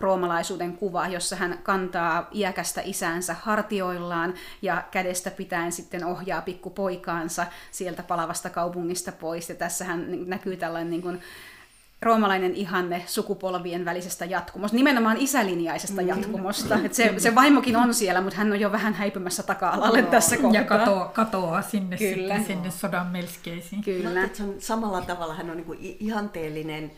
roomalaisuuden 0.00 0.76
kuva, 0.76 1.08
jossa 1.08 1.36
hän 1.36 1.58
kantaa 1.62 2.28
iäkästä 2.34 2.80
isänsä 2.84 3.36
hartioillaan 3.40 4.34
ja 4.62 4.82
kädestä 4.90 5.30
pitäen 5.30 5.72
sitten 5.72 6.04
ohjaa 6.04 6.40
pikkupoikaansa 6.42 7.46
sieltä 7.70 8.02
palavasta 8.02 8.50
kaupungista 8.50 9.12
pois. 9.12 9.48
Ja 9.48 9.54
tässä 9.54 9.84
hän 9.84 10.28
näkyy 10.28 10.56
tällainen 10.56 10.90
niin 10.90 11.02
kuin, 11.02 11.20
roomalainen 12.02 12.54
ihanne 12.54 13.04
sukupolvien 13.06 13.84
välisestä 13.84 14.24
jatkumosta, 14.24 14.76
nimenomaan 14.76 15.16
isälinjaisesta 15.16 16.02
mm. 16.02 16.08
jatkumosta. 16.08 16.78
Et 16.84 16.94
se, 16.94 17.14
se 17.18 17.34
vaimokin 17.34 17.76
on 17.76 17.94
siellä, 17.94 18.20
mutta 18.20 18.38
hän 18.38 18.52
on 18.52 18.60
jo 18.60 18.72
vähän 18.72 18.94
häipymässä 18.94 19.42
taka-alalle 19.42 19.98
Joo. 19.98 20.10
tässä 20.10 20.36
kohtaa. 20.36 20.60
Ja 20.60 20.66
katoaa, 20.66 21.08
katoaa 21.08 21.62
sinne, 21.62 21.96
Kyllä. 21.96 22.36
Sitten, 22.36 22.44
sinne 22.44 22.70
sodan 22.70 23.06
melskeisiin. 23.06 23.82
Kyllä. 23.84 24.22
No, 24.22 24.28
se 24.32 24.42
on 24.42 24.54
samalla 24.58 25.00
tavalla 25.00 25.34
hän 25.34 25.50
on 25.50 25.56
niin 25.56 25.96
ihanteellinen 26.00 26.92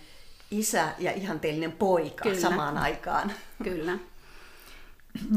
isä 0.51 0.89
ja 0.99 1.13
ihanteellinen 1.13 1.73
poika 1.73 2.23
Kyllä. 2.23 2.41
samaan 2.41 2.79
aikaan. 2.79 3.33
Kyllä. 3.63 3.99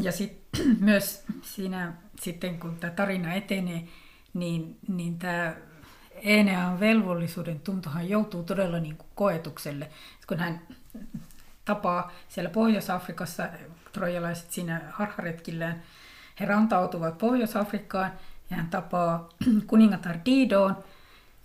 Ja 0.01 0.11
sitten 0.11 0.77
myös 0.79 1.23
siinä, 1.41 1.93
sitten 2.21 2.59
kun 2.59 2.75
tämä 2.75 2.93
tarina 2.93 3.33
etenee, 3.33 3.83
niin, 4.33 4.77
niin 4.87 5.19
tämä 5.19 5.55
Enean 6.21 6.79
velvollisuuden 6.79 7.59
tuntohan 7.59 8.09
joutuu 8.09 8.43
todella 8.43 8.79
niin 8.79 8.97
kuin 8.97 9.09
koetukselle, 9.15 9.89
kun 10.27 10.39
hän 10.39 10.61
tapaa 11.65 12.11
siellä 12.29 12.49
Pohjois-Afrikassa 12.49 13.49
trojalaiset 13.91 14.51
siinä 14.51 14.81
harharetkillään. 14.91 15.83
He 16.39 16.45
rantautuvat 16.45 17.17
Pohjois-Afrikkaan 17.17 18.11
ja 18.49 18.57
hän 18.57 18.69
tapaa 18.69 19.29
kuningatar 19.67 20.17
Didoon, 20.25 20.83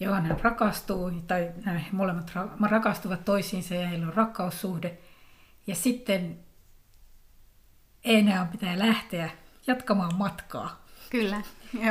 johon 0.00 0.26
hän 0.26 0.40
rakastuu, 0.40 1.10
tai 1.10 1.52
nämä 1.64 1.80
molemmat 1.92 2.32
rakastuvat 2.70 3.24
toisiinsa 3.24 3.74
ja 3.74 3.88
heillä 3.88 4.06
on 4.06 4.14
rakkaussuhde. 4.14 4.98
Ja 5.66 5.74
sitten 5.74 6.38
Enean 8.04 8.48
pitää 8.48 8.78
lähteä 8.78 9.30
jatkamaan 9.66 10.14
matkaa. 10.14 10.81
Kyllä. 11.12 11.42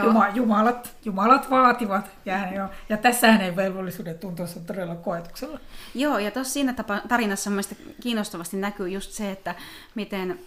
Juma, 0.03 0.29
jumalat, 0.29 0.95
jumalat 1.05 1.49
vaativat. 1.49 2.09
Ja, 2.25 2.53
jo, 2.55 2.69
ja 2.89 2.97
tässä 2.97 3.31
hänen 3.31 3.55
velvollisuuden 3.55 4.19
tuntuisi 4.19 4.59
on 4.59 4.65
todella 4.65 4.95
koetuksella. 4.95 5.59
Joo, 5.95 6.19
ja 6.19 6.31
tuossa 6.31 6.53
siinä 6.53 6.73
tapa, 6.73 7.01
tarinassa 7.07 7.49
mielestäni 7.49 7.95
kiinnostavasti 8.01 8.57
näkyy 8.57 8.89
just 8.89 9.11
se, 9.11 9.31
että 9.31 9.55
miten, 9.95 10.39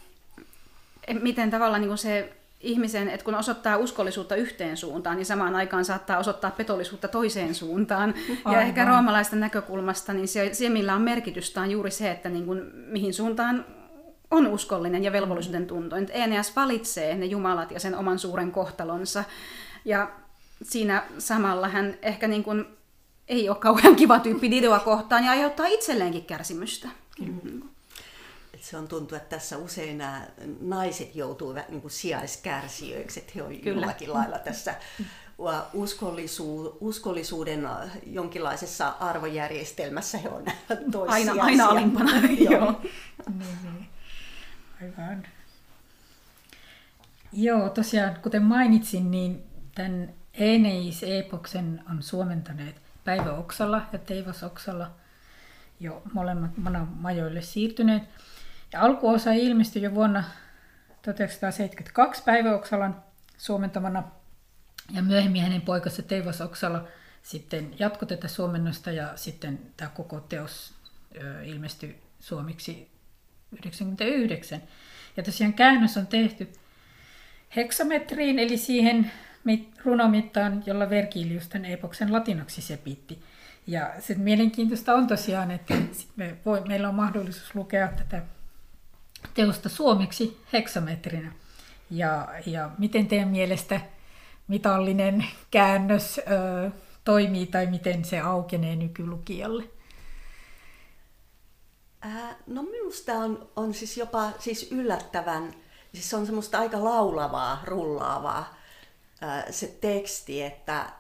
miten 1.21 1.51
tavallaan 1.51 1.83
niin 1.83 1.99
se 1.99 2.33
ihmisen, 2.61 3.09
että 3.09 3.25
kun 3.25 3.35
osoittaa 3.35 3.77
uskollisuutta 3.77 4.37
yhteen 4.37 4.77
suuntaan, 4.77 5.17
niin 5.17 5.27
samaan 5.27 5.55
aikaan 5.57 5.85
saattaa 5.85 6.19
osoittaa 6.19 6.51
petollisuutta 6.51 7.09
toiseen 7.09 7.55
suuntaan. 7.55 8.15
Aivan. 8.45 8.53
Ja 8.53 8.67
ehkä 8.67 8.85
roomalaisten 8.85 9.41
näkökulmasta, 9.41 10.13
niin 10.13 10.29
se, 10.29 10.55
se 10.55 10.69
millä 10.69 10.95
on 10.95 11.03
merkitystä 11.03 11.61
on 11.61 11.71
juuri 11.71 11.91
se, 11.91 12.11
että 12.11 12.29
niin 12.29 12.47
kuin, 12.47 12.63
mihin 12.75 13.15
suuntaan 13.15 13.65
on 14.31 14.47
uskollinen 14.47 15.05
ja 15.05 15.13
velvollisuuden 15.13 15.67
tuntoinen. 15.67 16.11
Eneas 16.13 16.57
valitsee 16.57 17.15
ne 17.15 17.27
jumalat 17.27 17.71
ja 17.71 17.81
sen 17.81 17.95
oman 17.95 18.19
suuren 18.19 18.53
kohtalonsa. 18.53 19.25
Ja 19.85 20.11
siinä 20.63 21.05
samalla 21.19 21.69
hän 21.69 21.99
ehkä 22.03 22.29
niin 22.29 22.45
kuin 22.45 22.65
ei 23.29 23.49
ole 23.49 23.57
kauhean 23.57 23.97
kiva 23.97 24.21
tyyppi 24.21 24.51
Didoa 24.51 24.79
kohtaan 24.79 25.25
ja 25.25 25.31
aiheuttaa 25.31 25.67
itselleenkin 25.67 26.25
kärsimystä. 26.25 26.89
Mm-hmm. 27.21 27.63
Se 28.61 28.77
on 28.77 28.89
tuntuu, 28.89 29.17
että 29.17 29.37
tässä 29.37 29.59
usein 29.59 29.99
nämä 29.99 30.27
naiset 30.61 31.17
joutuu 31.17 31.55
niin 31.69 31.81
kuin 31.81 31.91
sijaiskärsijöiksi, 31.91 33.21
että 33.21 33.33
he 33.37 33.43
on 33.43 33.57
Kyllä. 33.57 33.81
jollakin 33.81 34.13
lailla 34.13 34.39
tässä 34.39 34.75
uskollisu, 35.73 36.79
uskollisuuden 36.81 37.69
jonkinlaisessa 38.07 38.89
arvojärjestelmässä 38.89 40.19
he 40.19 40.29
on 40.29 40.45
Aina, 41.09 41.35
aina 41.43 41.67
alimpana. 41.67 42.11
Joo. 42.51 42.81
niin. 43.39 43.94
Aivan. 44.83 45.27
Joo, 47.33 47.69
tosiaan 47.69 48.21
kuten 48.23 48.43
mainitsin, 48.43 49.11
niin 49.11 49.45
tämän 49.75 50.15
Eneis-epoksen 50.35 51.85
on 51.91 52.03
suomentaneet 52.03 52.77
Päivä 53.05 53.33
Oksala 53.33 53.83
ja 53.93 53.99
Teivas 53.99 54.43
Oksala 54.43 54.91
jo 55.81 56.03
molemmat 56.13 56.51
majoille 56.95 57.43
siirtyneet. 57.43 58.03
Ja 58.73 58.81
alkuosa 58.81 59.33
ilmestyi 59.33 59.83
jo 59.83 59.95
vuonna 59.95 60.25
1972 61.03 62.23
Päivä 62.23 62.55
Oksalan 62.55 63.03
suomentamana 63.39 64.03
ja 64.91 65.03
myöhemmin 65.03 65.43
hänen 65.43 65.61
poikansa 65.61 66.03
Teivas 66.03 66.41
Oksala 66.41 66.85
sitten 67.23 67.75
jatkoi 67.79 68.09
tätä 68.09 68.29
suomennosta 68.29 68.91
ja 68.91 69.13
sitten 69.17 69.61
tämä 69.77 69.91
koko 69.91 70.21
teos 70.21 70.75
ilmestyi 71.45 72.03
suomeksi 72.21 72.94
99. 73.55 74.63
Ja 75.17 75.23
tosiaan 75.23 75.55
käännös 75.55 75.97
on 75.97 76.07
tehty 76.07 76.49
heksametriin, 77.57 78.39
eli 78.39 78.57
siihen 78.57 79.11
runomittaan, 79.85 80.63
jolla 80.67 80.91
Vergilius 80.91 81.49
tämän 81.49 81.65
epoksen 81.71 82.13
latinaksi 82.13 82.63
sepitti. 82.63 83.19
Ja 83.67 83.91
sitten 83.99 84.25
mielenkiintoista 84.25 84.95
on 84.95 85.07
tosiaan, 85.07 85.51
että 85.51 85.75
me 86.17 86.37
voi, 86.47 86.63
meillä 86.69 86.89
on 86.89 86.95
mahdollisuus 86.95 87.55
lukea 87.55 87.89
tätä 87.89 88.23
teosta 89.35 89.69
suomeksi 89.69 90.41
heksametrinä. 90.53 91.33
Ja, 91.91 92.29
ja 92.47 92.71
miten 92.79 93.07
teidän 93.07 93.29
mielestä 93.29 93.81
mitallinen 94.49 95.25
käännös 95.51 96.19
ö, 96.19 96.71
toimii 97.05 97.47
tai 97.47 97.67
miten 97.67 98.05
se 98.05 98.21
aukenee 98.21 98.77
nykylukijalle? 98.77 99.65
No 102.47 102.63
minusta 102.63 103.15
on, 103.15 103.49
on 103.57 103.75
siis 103.75 103.97
jopa 103.97 104.31
siis 104.39 104.73
yllättävän, 104.73 105.55
siis 105.95 106.15
on 106.15 106.27
semmoista 106.27 106.59
aika 106.59 106.85
laulavaa, 106.85 107.63
rullaavaa 107.65 108.57
se 109.51 109.67
teksti, 109.81 110.43
että 110.43 110.93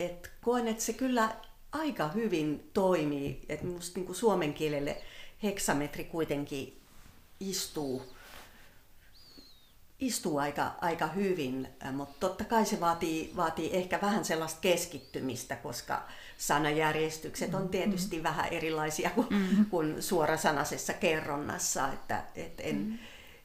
et 0.00 0.30
koen, 0.40 0.68
että 0.68 0.82
se 0.82 0.92
kyllä 0.92 1.36
aika 1.72 2.08
hyvin 2.08 2.70
toimii, 2.74 3.40
että 3.48 3.66
minusta 3.66 3.98
niin 3.98 4.06
kuin 4.06 4.16
suomen 4.16 4.54
kielelle 4.54 5.02
heksametri 5.42 6.04
kuitenkin 6.04 6.80
istuu, 7.40 8.02
istuu 10.00 10.38
aika, 10.38 10.74
aika 10.80 11.06
hyvin, 11.06 11.68
mutta 11.92 12.28
totta 12.28 12.44
kai 12.44 12.66
se 12.66 12.80
vaatii, 12.80 13.32
vaatii 13.36 13.70
ehkä 13.76 14.00
vähän 14.02 14.24
sellaista 14.24 14.60
keskittymistä, 14.60 15.56
koska 15.56 16.08
sanajärjestykset 16.38 17.54
on 17.54 17.68
tietysti 17.68 18.16
mm-hmm. 18.16 18.28
vähän 18.28 18.48
erilaisia 18.50 19.10
kuin, 19.10 19.26
mm-hmm. 19.30 19.66
kuin 19.66 20.02
suorasanaisessa 20.02 20.92
kerronnassa, 20.92 21.88
että 21.92 22.24
et 22.34 22.60
en, 22.60 22.76
mm-hmm. 22.76 22.98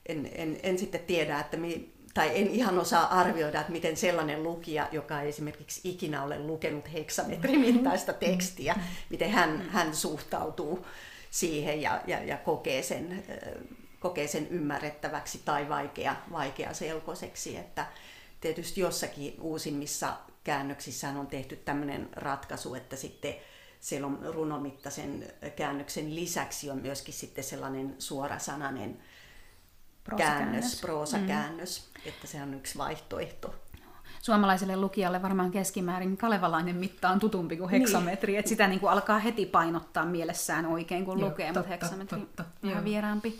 en, 0.06 0.30
en, 0.36 0.60
en 0.64 0.80
sitten 0.80 1.02
tiedä, 1.02 1.40
että 1.40 1.58
mi, 1.58 1.94
tai 2.14 2.32
en 2.42 2.48
ihan 2.48 2.80
osaa 2.80 3.20
arvioida, 3.20 3.60
että 3.60 3.72
miten 3.72 3.98
sellainen 3.98 4.44
lukija, 4.44 4.88
joka 4.92 5.22
ei 5.22 5.30
esimerkiksi 5.30 5.82
ikinä 5.84 6.24
ole 6.24 6.40
lukenut 6.40 6.94
heksametrimittaista 6.94 8.14
tekstiä, 8.14 8.76
miten 9.10 9.30
hän, 9.30 9.70
hän 9.70 9.96
suhtautuu 9.96 10.86
siihen 11.30 11.82
ja, 11.82 12.02
ja, 12.08 12.24
ja 12.24 12.38
kokee, 12.38 12.84
sen, 12.84 13.24
kokee 14.00 14.28
sen 14.28 14.48
ymmärrettäväksi 14.48 15.42
tai 15.46 15.70
vaikea, 15.70 16.16
vaikea 16.32 16.74
selkoiseksi. 16.74 17.58
Että 17.58 17.86
tietysti 18.42 18.82
jossakin 18.82 19.36
uusimmissa 19.42 20.14
käännöksissä 20.44 21.10
on 21.10 21.28
tehty 21.28 21.56
tämmöinen 21.56 22.10
ratkaisu, 22.16 22.76
että 22.76 22.96
sitten 22.96 23.36
siellä 23.80 24.08
on 24.08 24.20
runomittaisen 24.22 25.34
käännöksen 25.56 26.16
lisäksi 26.16 26.70
on 26.70 26.78
myöskin 26.82 27.14
sitten 27.14 27.44
sellainen 27.44 27.96
suorasanainen 28.00 28.98
käännös, 30.18 30.82
proosakäännös, 30.82 31.90
mm. 31.96 32.10
että 32.10 32.28
se 32.28 32.42
on 32.42 32.54
yksi 32.54 32.78
vaihtoehto. 32.78 33.56
Suomalaiselle 34.22 34.78
lukijalle 34.78 35.22
varmaan 35.22 35.52
keskimäärin 35.52 36.18
kalevalainen 36.18 36.76
mitta 36.76 37.10
on 37.10 37.20
tutumpi 37.20 37.58
kuin 37.58 37.72
niin. 37.72 37.82
heksametri, 37.82 38.34
niin. 38.34 38.40
että 38.40 38.50
sitä 38.50 38.68
niin 38.68 38.80
kuin 38.80 38.92
alkaa 38.92 39.20
heti 39.20 39.46
painottaa 39.46 40.06
mielessään 40.06 40.66
oikein, 40.66 41.06
kun 41.06 41.20
Joo, 41.20 41.30
lukee, 41.30 41.46
totta, 41.46 41.60
mutta 41.60 41.74
heksametri 41.74 42.20
totta, 42.20 42.46
ihan 42.64 42.84
vieraampi. 42.84 43.40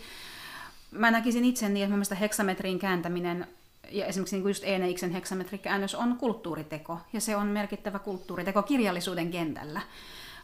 Mä 0.90 1.10
näkisin 1.10 1.44
itse 1.44 1.68
niin, 1.68 1.84
että 1.84 1.96
mun 1.96 2.18
heksametrin 2.20 2.78
kääntäminen 2.78 3.46
ja 3.92 4.06
esimerkiksi 4.06 4.36
niin 4.36 4.42
kuin 4.42 4.50
just 4.50 4.64
Eneiksen 4.66 5.10
heksametrikäännös 5.10 5.94
on 5.94 6.16
kulttuuriteko, 6.16 6.98
ja 7.12 7.20
se 7.20 7.36
on 7.36 7.46
merkittävä 7.46 7.98
kulttuuriteko 7.98 8.62
kirjallisuuden 8.62 9.30
kentällä. 9.30 9.80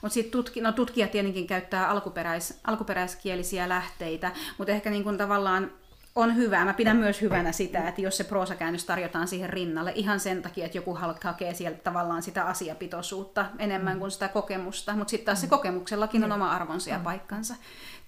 Mutta 0.02 0.14
sitten 0.14 0.32
tutki, 0.32 0.60
no, 0.60 0.72
tutkijat 0.72 1.10
tietenkin 1.10 1.46
käyttää 1.46 1.88
alkuperäis, 1.88 2.60
alkuperäiskielisiä 2.64 3.68
lähteitä, 3.68 4.32
mutta 4.58 4.72
ehkä 4.72 4.90
niin 4.90 5.04
kuin 5.04 5.18
tavallaan 5.18 5.70
on 6.18 6.36
hyvää. 6.36 6.64
Mä 6.64 6.74
pidän 6.74 6.96
myös 6.96 7.20
hyvänä 7.20 7.52
sitä, 7.52 7.88
että 7.88 8.00
jos 8.00 8.16
se 8.16 8.24
proosakäännös 8.24 8.84
tarjotaan 8.84 9.28
siihen 9.28 9.50
rinnalle 9.50 9.92
ihan 9.94 10.20
sen 10.20 10.42
takia, 10.42 10.66
että 10.66 10.78
joku 10.78 10.98
hakee 11.24 11.54
sieltä 11.54 11.78
tavallaan 11.78 12.22
sitä 12.22 12.44
asiapitoisuutta 12.44 13.46
enemmän 13.58 13.94
mm. 13.94 13.98
kuin 14.00 14.10
sitä 14.10 14.28
kokemusta. 14.28 14.96
Mutta 14.96 15.10
sitten 15.10 15.26
taas 15.26 15.40
se 15.40 15.46
mm. 15.46 15.50
kokemuksellakin 15.50 16.24
on 16.24 16.32
oma 16.32 16.50
arvonsa 16.50 16.90
ja 16.90 16.98
paikkansa. 16.98 17.54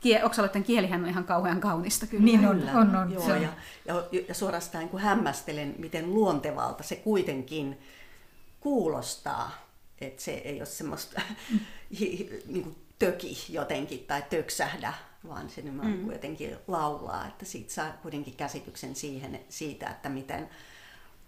Kie, 0.00 0.24
Oksaloiden 0.24 0.64
kielihän 0.64 1.02
on 1.02 1.08
ihan 1.08 1.24
kauhean 1.24 1.60
kaunista 1.60 2.06
kyllä. 2.06 2.24
Niin 2.24 2.46
on, 2.46 2.70
on, 2.74 2.96
on. 2.96 3.12
Joo, 3.12 3.34
ja, 3.34 3.48
ja, 3.84 4.04
ja 4.28 4.34
suorastaan 4.34 4.88
kun 4.88 5.00
hämmästelen, 5.00 5.74
miten 5.78 6.14
luontevalta 6.14 6.82
se 6.82 6.96
kuitenkin 6.96 7.78
kuulostaa. 8.60 9.50
Että 10.00 10.22
se 10.22 10.30
ei 10.32 10.60
ole 10.60 10.66
semmoista 10.66 11.20
niin 12.00 12.62
kuin 12.62 12.76
töki 12.98 13.36
jotenkin 13.48 14.04
tai 14.08 14.22
töksähdä, 14.30 14.94
vaan 15.28 15.50
se 15.50 15.62
mm. 15.62 16.12
jotenkin 16.12 16.56
laulaa, 16.68 17.26
että 17.26 17.44
siitä 17.44 17.72
saa 17.72 17.92
kuitenkin 17.92 18.36
käsityksen 18.36 18.94
siihen, 18.94 19.40
siitä, 19.48 19.90
että 19.90 20.08
miten 20.08 20.48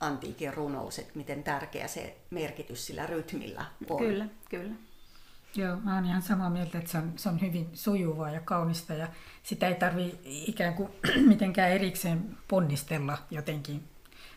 antiikin 0.01 0.55
runous, 0.55 0.99
että 0.99 1.13
miten 1.15 1.43
tärkeä 1.43 1.89
se 1.89 2.17
merkitys 2.31 2.87
sillä 2.87 3.07
rytmillä 3.07 3.65
on. 3.91 3.99
Kyllä, 3.99 4.27
kyllä. 4.51 4.75
Joo, 5.55 5.77
mä 5.77 5.95
oon 5.95 6.05
ihan 6.05 6.23
samaa 6.23 6.51
mieltä, 6.51 6.79
että 6.79 6.91
se 6.91 6.99
on, 6.99 7.13
se 7.17 7.29
on 7.29 7.41
hyvin 7.41 7.71
sujuvaa 7.75 8.31
ja 8.31 8.41
kaunista 8.41 8.95
ja 8.95 9.09
sitä 9.43 9.69
ei 9.69 9.75
tarvi 9.75 10.19
ikään 10.25 10.75
kuin 10.75 10.89
mitenkään 11.29 11.71
erikseen 11.71 12.37
ponnistella 12.49 13.19
jotenkin 13.31 13.92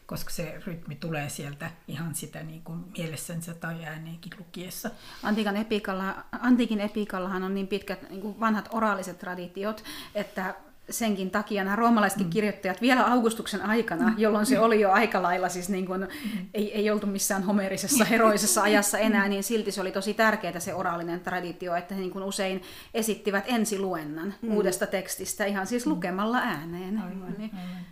koska 0.06 0.30
se 0.30 0.62
rytmi 0.66 0.96
tulee 0.96 1.30
sieltä 1.30 1.72
ihan 1.88 2.16
sitä 2.16 2.44
niin 2.44 2.62
kuin 2.64 2.86
mielessänsä 2.98 3.54
tai 3.54 3.86
ääneenkin 3.86 4.32
lukiessa. 4.40 4.92
Antiikan 5.24 5.58
epikalla, 5.58 6.16
antiikin 6.32 6.82
epikallahan 6.82 7.44
on 7.44 7.54
niin 7.54 7.68
pitkät 7.68 8.10
niin 8.10 8.22
kuin 8.22 8.40
vanhat 8.40 8.70
oraaliset 8.72 9.20
traditiot, 9.20 9.84
että 10.16 10.56
senkin 10.90 11.32
takia 11.32 11.64
nämä 11.64 11.76
roomalaisetkin 11.76 12.28
mm. 12.28 12.32
kirjoittajat 12.32 12.82
vielä 12.82 13.06
Augustuksen 13.06 13.62
aikana, 13.62 14.10
mm. 14.10 14.16
jolloin 14.18 14.46
se 14.46 14.60
oli 14.60 14.82
jo 14.82 14.92
aika 14.92 15.24
lailla, 15.24 15.50
siis 15.50 15.70
niin 15.70 15.86
kuin, 15.86 16.02
mm. 16.02 16.48
ei, 16.54 16.74
ei 16.74 16.90
oltu 16.90 17.08
missään 17.08 17.44
homerisessa, 17.44 18.06
heroisessa 18.06 18.64
ajassa 18.70 18.98
enää, 18.98 19.28
niin 19.28 19.44
silti 19.44 19.72
se 19.72 19.82
oli 19.82 19.92
tosi 19.92 20.14
tärkeää 20.14 20.60
se 20.60 20.74
oraalinen 20.74 21.20
traditio, 21.20 21.76
että 21.76 21.96
he 21.96 22.02
niin 22.02 22.12
kuin 22.12 22.24
usein 22.24 22.62
esittivät 22.94 23.44
ensiluennan 23.48 24.34
mm. 24.42 24.52
uudesta 24.52 24.88
tekstistä 24.88 25.46
ihan 25.46 25.68
siis 25.68 25.88
lukemalla 25.88 26.38
ääneen. 26.38 26.98
Aivan, 26.98 27.36
niin. 27.38 27.52
aivan. 27.54 27.86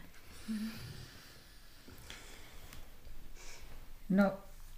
No 4.13 4.33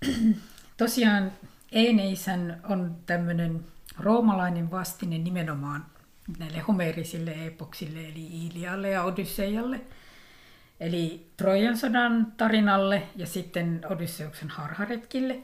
tosiaan 0.77 1.31
Eineisän 1.71 2.61
on 2.69 2.97
tämmöinen 3.05 3.65
roomalainen 3.99 4.71
vastine 4.71 5.17
nimenomaan 5.17 5.85
näille 6.39 6.59
homerisille 6.59 7.45
epoksille, 7.45 7.99
eli 7.99 8.27
Iilialle 8.27 8.89
ja 8.89 9.03
Odysseijalle. 9.03 9.81
Eli 10.79 11.27
Trojan 11.37 11.77
sodan 11.77 12.33
tarinalle 12.37 13.03
ja 13.15 13.25
sitten 13.25 13.81
Odysseuksen 13.89 14.49
harharetkille. 14.49 15.39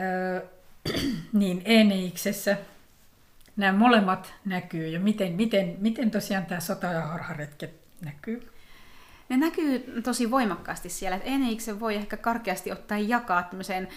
Öö, 0.00 0.46
niin 1.32 1.62
Eneiksessä 1.64 2.56
nämä 3.56 3.78
molemmat 3.78 4.34
näkyy 4.44 4.88
ja 4.88 5.00
miten, 5.00 5.32
miten, 5.32 5.76
miten 5.78 6.10
tosiaan 6.10 6.46
tämä 6.46 6.60
sota- 6.60 6.92
ja 6.92 7.00
harharetket 7.00 7.74
näkyy? 8.04 8.53
Ne 9.28 9.36
näkyy 9.36 10.00
tosi 10.02 10.30
voimakkaasti 10.30 10.88
siellä. 10.88 11.16
Että 11.16 11.28
Eneiksen 11.28 11.80
voi 11.80 11.94
ehkä 11.94 12.16
karkeasti 12.16 12.72
ottaa 12.72 12.98
jakaa 12.98 13.42
tämmöiseen 13.42 13.88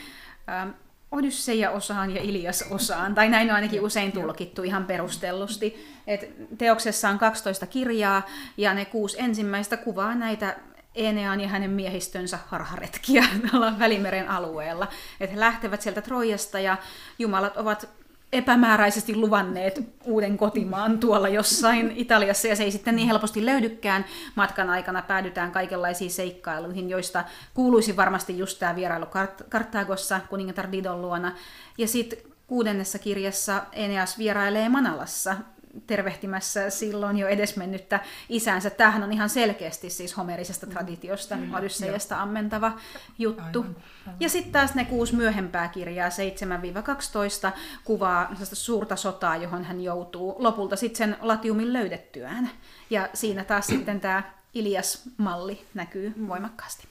ähm, 0.50 0.70
Odysseia-osaan 1.12 2.16
ja 2.16 2.22
Ilias-osaan, 2.22 3.16
tai 3.16 3.30
näin 3.30 3.50
on 3.50 3.56
ainakin 3.56 3.82
usein 3.82 4.12
tulkittu 4.12 4.63
ihan 4.63 4.86
perustellusti. 4.86 5.88
Et 6.08 6.32
teoksessa 6.58 7.10
on 7.10 7.18
12 7.18 7.68
kirjaa, 7.68 8.26
ja 8.58 8.74
ne 8.74 8.86
kuusi 8.86 9.18
ensimmäistä 9.20 9.78
kuvaa 9.78 10.16
näitä 10.16 10.56
Enean 10.96 11.42
ja 11.42 11.48
hänen 11.48 11.70
miehistönsä 11.70 12.40
harharetkiä 12.48 13.24
Välimeren 13.80 14.30
alueella. 14.30 14.88
Et 15.20 15.32
he 15.32 15.40
lähtevät 15.40 15.82
sieltä 15.82 16.02
Trojasta, 16.02 16.60
ja 16.60 16.78
jumalat 17.20 17.58
ovat 17.58 17.90
epämääräisesti 18.34 19.16
luvanneet 19.16 19.90
uuden 20.04 20.38
kotimaan 20.38 21.00
tuolla 21.00 21.30
jossain 21.30 21.94
Italiassa, 21.96 22.48
ja 22.48 22.56
se 22.56 22.63
ei 22.63 22.72
sitten 22.72 22.96
niin 22.96 23.08
helposti 23.08 23.46
löydykään. 23.46 24.06
Matkan 24.36 24.70
aikana 24.70 25.02
päädytään 25.02 25.52
kaikenlaisiin 25.52 26.12
seikkailuihin, 26.12 26.90
joista 26.90 27.24
kuuluisi 27.54 27.96
varmasti 27.96 28.38
just 28.38 28.60
tämä 28.60 28.76
vierailu 28.76 29.06
Kart- 29.06 30.28
kuningatar 30.30 30.72
Didon 30.72 31.02
luona. 31.02 31.32
Ja 31.78 31.88
sitten 31.88 32.20
kuudennessa 32.48 33.00
kirjassa 33.00 33.63
Eneas 33.72 34.18
vierailee 34.18 34.70
Manalassa, 34.70 35.36
tervehtimässä 35.88 36.70
silloin 36.70 37.18
jo 37.18 37.28
edesmennyttä 37.28 38.00
isäänsä. 38.30 38.70
Tämähän 38.70 39.04
on 39.04 39.13
ihan 39.13 39.30
selkeästi 39.30 39.90
siis 39.90 40.18
homerisesta 40.18 40.66
mm. 40.66 40.72
traditiosta, 40.72 41.36
mm, 41.36 41.54
Odysseiasta 41.54 42.22
ammentava 42.22 42.72
juttu. 43.18 43.62
Aivan, 43.62 43.76
aivan. 44.08 44.18
Ja 44.20 44.30
sitten 44.30 44.52
taas 44.52 44.76
ne 44.76 44.86
kuusi 44.86 45.16
myöhempää 45.16 45.68
kirjaa, 45.68 46.10
7-12, 46.10 47.52
kuvaa 47.84 48.36
suurta 48.54 48.96
sotaa, 48.96 49.36
johon 49.36 49.63
hän 49.63 49.82
joutuu 49.82 50.36
lopulta 50.40 50.76
sitten 50.76 50.98
sen 50.98 51.18
latiumin 51.22 51.74
löydettyään. 51.74 52.50
Ja 52.90 53.10
siinä 53.13 53.44
taas 53.44 53.68
sitten 53.68 54.02
tämä 54.02 54.24
Ilias-malli 54.54 55.66
näkyy 55.74 56.13
mm. 56.16 56.28
voimakkaasti. 56.28 56.88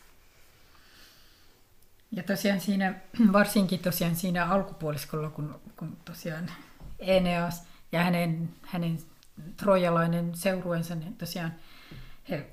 Ja 2.12 2.22
tosiaan 2.22 2.60
siinä, 2.60 2.94
varsinkin 3.32 3.78
tosiaan 3.78 4.16
siinä 4.16 4.44
alkupuoliskolla, 4.44 5.30
kun, 5.30 5.60
kun 5.76 5.96
tosiaan 6.04 6.50
Eneas– 6.98 7.62
ja 7.96 8.04
hänen, 8.04 8.48
hänen 8.62 8.98
trojalainen 9.56 10.34
seurueensa, 10.34 10.94
niin 10.94 11.16
tosiaan 11.16 11.54
he 12.30 12.46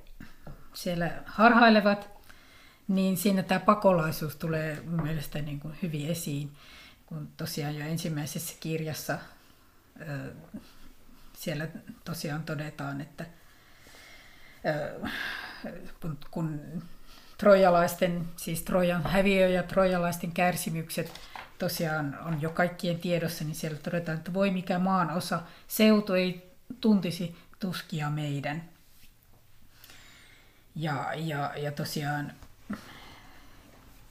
siellä 0.74 1.24
harhailevat 1.26 2.10
niin 2.88 3.18
siinä 3.18 3.44
tämä 3.44 3.60
pakolaisuus 3.60 4.36
tulee 4.36 4.82
mun 4.86 5.04
mielestä 5.04 5.42
niin 5.42 5.60
kuin 5.60 5.78
hyvin 5.82 6.08
esiin, 6.08 6.52
kun 7.06 7.30
tosiaan 7.38 7.76
jo 7.76 7.86
ensimmäisessä 7.86 8.56
kirjassa 8.60 9.20
siellä 11.38 11.68
tosiaan 12.06 12.44
todetaan, 12.44 13.02
että 13.02 13.26
kun 16.32 16.60
trojalaisten, 17.38 18.26
siis 18.36 18.62
Trojan 18.62 19.04
häviö 19.04 19.48
ja 19.48 19.64
trojalaisten 19.64 20.32
kärsimykset 20.32 21.22
tosiaan 21.60 22.18
on 22.26 22.42
jo 22.42 22.50
kaikkien 22.50 23.00
tiedossa, 23.00 23.44
niin 23.44 23.56
siellä 23.56 23.78
todetaan, 23.78 24.18
että 24.18 24.34
voi 24.34 24.52
mikä 24.52 24.80
maan 24.80 25.12
osa 25.12 25.42
seutu 25.68 26.14
ei 26.14 26.52
tuntisi 26.82 27.36
tuskia 27.60 28.10
meidän. 28.10 28.64
Ja, 30.76 31.14
ja, 31.16 31.54
ja 31.58 31.72
tosiaan 31.72 32.32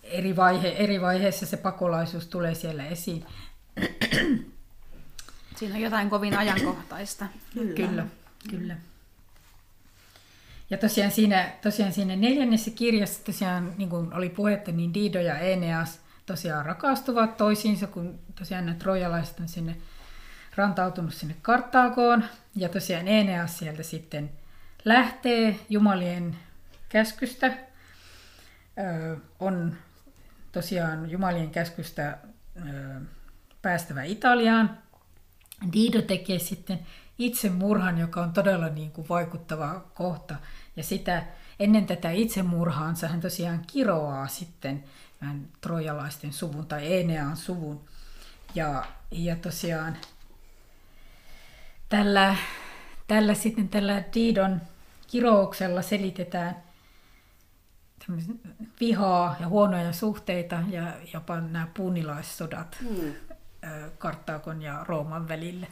eri, 0.03 0.37
vaihe, 0.37 0.69
eri 0.69 1.01
vaiheessa 1.01 1.47
se 1.47 1.57
pakolaisuus 1.57 2.27
tulee 2.27 2.55
siellä 2.55 2.87
esiin. 2.87 3.27
Siinä 5.57 5.75
on 5.75 5.81
jotain 5.81 6.11
kovin 6.11 6.39
ajankohtaista. 6.39 7.27
Kyllä, 7.55 7.75
kyllä. 7.75 8.07
kyllä. 8.51 8.77
Ja 10.73 10.79
tosiaan 10.79 11.11
siinä, 11.11 11.53
tosiaan 11.63 11.93
siinä 11.93 12.17
neljännessä 12.17 12.71
kirjassa 12.71 13.25
tosiaan, 13.25 13.75
niin 13.77 13.89
kuin 13.89 14.15
oli 14.15 14.29
puhetta, 14.29 14.73
niin 14.73 14.95
Dido 14.95 15.21
ja 15.21 15.39
Eneas 15.39 16.01
tosiaan 16.27 16.67
rakastuvat 16.67 17.37
toisiinsa, 17.37 17.87
kun 17.87 18.19
tosiaan 18.39 18.67
nämä 18.67 18.79
trojalaiset 18.79 19.41
on 19.41 19.49
sinne 19.49 19.77
rantautunut 20.57 21.15
sinne 21.15 21.37
Karttaakoon. 21.43 22.25
Ja 22.57 22.69
tosiaan 22.69 23.09
Eneas 23.09 23.59
sieltä 23.59 23.83
sitten 23.83 24.31
lähtee 24.85 25.57
Jumalien 25.69 26.37
käskystä. 26.89 27.53
Öö, 28.79 29.17
on 29.41 29.77
tosiaan 30.53 31.11
Jumalien 31.11 31.51
käskystä 31.51 32.19
öö, 32.67 33.01
päästävä 33.63 34.03
Italiaan. 34.03 34.79
Dido 35.73 36.03
tekee 36.03 36.39
sitten 36.39 36.79
itsemurhan, 37.19 37.99
joka 37.99 38.23
on 38.23 38.33
todella 38.33 38.69
niin 38.69 38.91
kuin 38.91 39.09
vaikuttava 39.09 39.85
kohta. 39.95 40.37
Ja 40.77 40.83
sitä, 40.83 41.23
ennen 41.61 41.87
tätä 41.87 42.11
itsemurhaansa 42.11 43.09
hän 43.09 43.21
tosiaan 43.21 43.65
kiroaa 43.67 44.29
sitten 44.29 44.85
trojalaisten 45.61 46.33
suvun 46.33 46.67
tai 46.67 47.01
Enean 47.01 47.37
suvun. 47.37 47.81
Ja, 48.55 48.85
ja 49.11 49.37
tosiaan 49.37 49.97
tällä, 51.89 52.37
tällä 53.07 53.35
sitten 53.35 53.69
tällä 53.69 54.03
Didon 54.15 54.61
kirouksella 55.07 55.83
selitetään 55.83 56.57
vihaa 58.81 59.37
ja 59.41 59.49
huonoja 59.49 59.93
suhteita 59.93 60.63
ja 60.71 60.93
jopa 61.15 61.41
nämä 61.41 61.67
puunilaissodat 61.75 62.77
mm. 62.81 63.13
Karttaakon 63.99 64.63
ja 64.63 64.85
Rooman 64.89 65.29
välille. 65.29 65.67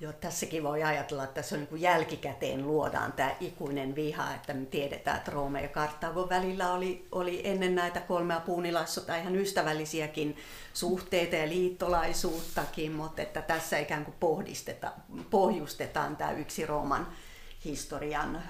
Joo, 0.00 0.12
tässäkin 0.12 0.62
voi 0.62 0.82
ajatella, 0.82 1.24
että 1.24 1.34
tässä 1.34 1.56
on 1.56 1.66
niin 1.70 1.80
jälkikäteen 1.80 2.66
luodaan 2.66 3.12
tämä 3.12 3.34
ikuinen 3.40 3.94
viha, 3.94 4.34
että 4.34 4.54
me 4.54 4.66
tiedetään, 4.66 5.16
että 5.16 5.30
Rooma 5.30 5.60
ja 5.60 5.68
Karthagon 5.68 6.28
välillä 6.28 6.72
oli, 6.72 7.06
oli 7.12 7.40
ennen 7.44 7.74
näitä 7.74 8.00
kolmea 8.00 8.40
puunilaissota 8.40 9.16
ihan 9.16 9.36
ystävällisiäkin 9.36 10.36
suhteita 10.74 11.36
ja 11.36 11.48
liittolaisuuttakin, 11.48 12.92
mutta 12.92 13.22
että 13.22 13.42
tässä 13.42 13.78
ikään 13.78 14.04
kuin 14.04 14.44
pohjustetaan 15.30 16.16
tämä 16.16 16.32
yksi 16.32 16.66
Rooman 16.66 17.06
historian 17.64 18.42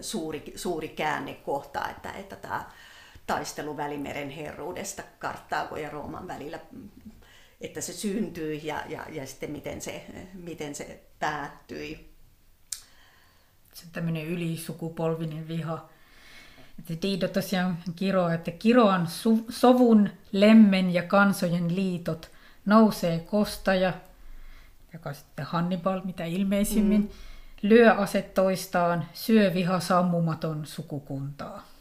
suuri, 0.00 0.52
suuri 0.56 0.88
käännekohta, 0.88 1.88
että, 1.88 2.12
että 2.12 2.36
tämä 2.36 2.70
taistelu 3.26 3.76
Välimeren 3.76 4.30
herruudesta 4.30 5.02
Karttaago 5.18 5.76
ja 5.76 5.90
Rooman 5.90 6.28
välillä 6.28 6.58
että 7.64 7.80
se 7.80 7.92
syntyi 7.92 8.60
ja, 8.66 8.82
ja, 8.88 9.06
ja 9.12 9.26
sitten 9.26 9.50
miten 9.50 9.80
se, 9.80 10.06
miten 10.34 10.74
se 10.74 11.02
päättyi. 11.18 12.14
Se 13.74 13.84
on 13.86 13.92
tämmöinen 13.92 14.26
ylisukupolvinen 14.26 15.48
viha. 15.48 15.88
Että 16.78 17.02
Diido 17.02 17.28
tosiaan 17.28 17.78
kiroaa, 17.96 18.34
että 18.34 18.50
kiroan 18.50 19.06
su- 19.06 19.52
sovun, 19.52 20.10
lemmen 20.32 20.94
ja 20.94 21.02
kansojen 21.02 21.76
liitot 21.76 22.30
nousee 22.66 23.18
kostaja, 23.18 23.92
joka 24.92 25.08
on 25.08 25.14
sitten 25.14 25.44
Hannibal 25.44 26.00
mitä 26.04 26.24
ilmeisimmin, 26.24 27.00
mm. 27.00 27.08
lyö 27.62 27.92
aset 27.92 28.34
toistaan, 28.34 29.08
syö 29.12 29.54
viha 29.54 29.80
sammumaton 29.80 30.66
sukukuntaa. 30.66 31.73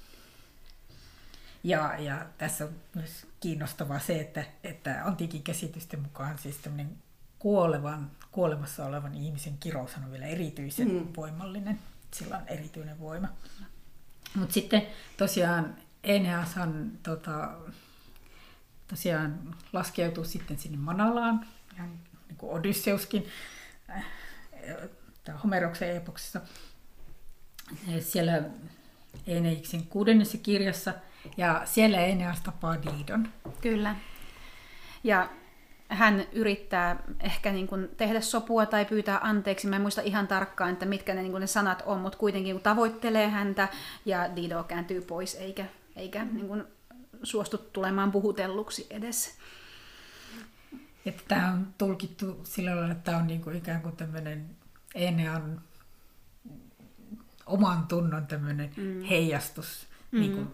Ja, 1.63 1.95
ja 1.99 2.25
tässä 2.37 2.65
on 2.65 2.71
myös 2.95 3.27
kiinnostavaa 3.39 3.99
se, 3.99 4.19
että, 4.19 4.45
että 4.63 5.01
antiikin 5.05 5.43
käsitysten 5.43 5.99
mukaan 5.99 6.37
siis 6.37 6.61
kuolevan, 7.39 8.11
kuolemassa 8.31 8.85
olevan 8.85 9.15
ihmisen 9.15 9.57
kirous 9.57 9.97
on 9.97 10.11
vielä 10.11 10.25
erityisen 10.25 10.91
mm. 10.91 11.07
voimallinen. 11.17 11.79
Sillä 12.11 12.37
on 12.37 12.47
erityinen 12.47 12.99
voima. 12.99 13.27
Mutta 14.35 14.53
sitten 14.53 14.87
tosiaan 15.17 15.75
Eneashan 16.03 16.91
tota, 17.03 17.51
tosiaan 18.87 19.55
laskeutuu 19.73 20.23
sitten 20.23 20.59
sinne 20.59 20.77
Manalaan, 20.77 21.45
ihan 21.75 21.99
niin 22.27 22.37
kuin 22.37 22.53
Odysseuskin 22.53 23.27
äh, 23.89 24.05
Homeroksen 25.43 25.95
epoksessa. 25.95 26.41
Siellä 27.99 28.43
Eneiksin 29.27 29.87
kuudennessa 29.87 30.37
kirjassa– 30.37 30.93
ja 31.37 31.61
siellä 31.65 31.99
Eneas 31.99 32.41
tapaa 32.41 32.75
Diidon. 32.81 33.27
Kyllä. 33.61 33.95
Ja 35.03 35.29
hän 35.89 36.23
yrittää 36.31 37.03
ehkä 37.19 37.51
niin 37.51 37.67
kuin 37.67 37.89
tehdä 37.97 38.21
sopua 38.21 38.65
tai 38.65 38.85
pyytää 38.85 39.19
anteeksi. 39.21 39.67
Mä 39.67 39.75
en 39.75 39.81
muista 39.81 40.01
ihan 40.01 40.27
tarkkaan, 40.27 40.73
että 40.73 40.85
mitkä 40.85 41.13
ne, 41.13 41.21
niin 41.21 41.31
kuin 41.31 41.41
ne 41.41 41.47
sanat 41.47 41.83
on, 41.85 41.99
mutta 41.99 42.17
kuitenkin 42.17 42.59
tavoittelee 42.59 43.29
häntä 43.29 43.67
ja 44.05 44.35
Dido 44.35 44.63
kääntyy 44.63 45.01
pois 45.01 45.35
eikä, 45.35 45.65
eikä 45.95 46.25
niin 46.25 46.47
kuin 46.47 46.63
suostu 47.23 47.57
tulemaan 47.57 48.11
puhutelluksi 48.11 48.87
edes. 48.89 49.37
Että 51.05 51.23
tämä 51.27 51.51
on 51.51 51.67
tulkittu 51.77 52.41
sillä 52.43 52.75
lailla, 52.75 52.91
että 52.91 53.03
tämä 53.03 53.17
on 53.17 53.27
niin 53.27 53.41
kuin 53.41 53.55
ikään 53.55 53.81
kuin 53.81 53.95
tämmöinen 53.95 54.45
Enean 54.95 55.61
oman 57.45 57.87
tunnon 57.87 58.27
tämmöinen 58.27 58.71
mm. 58.77 59.03
heijastus 59.03 59.87
Mm. 60.13 60.19
Niin 60.19 60.31
kuin, 60.31 60.47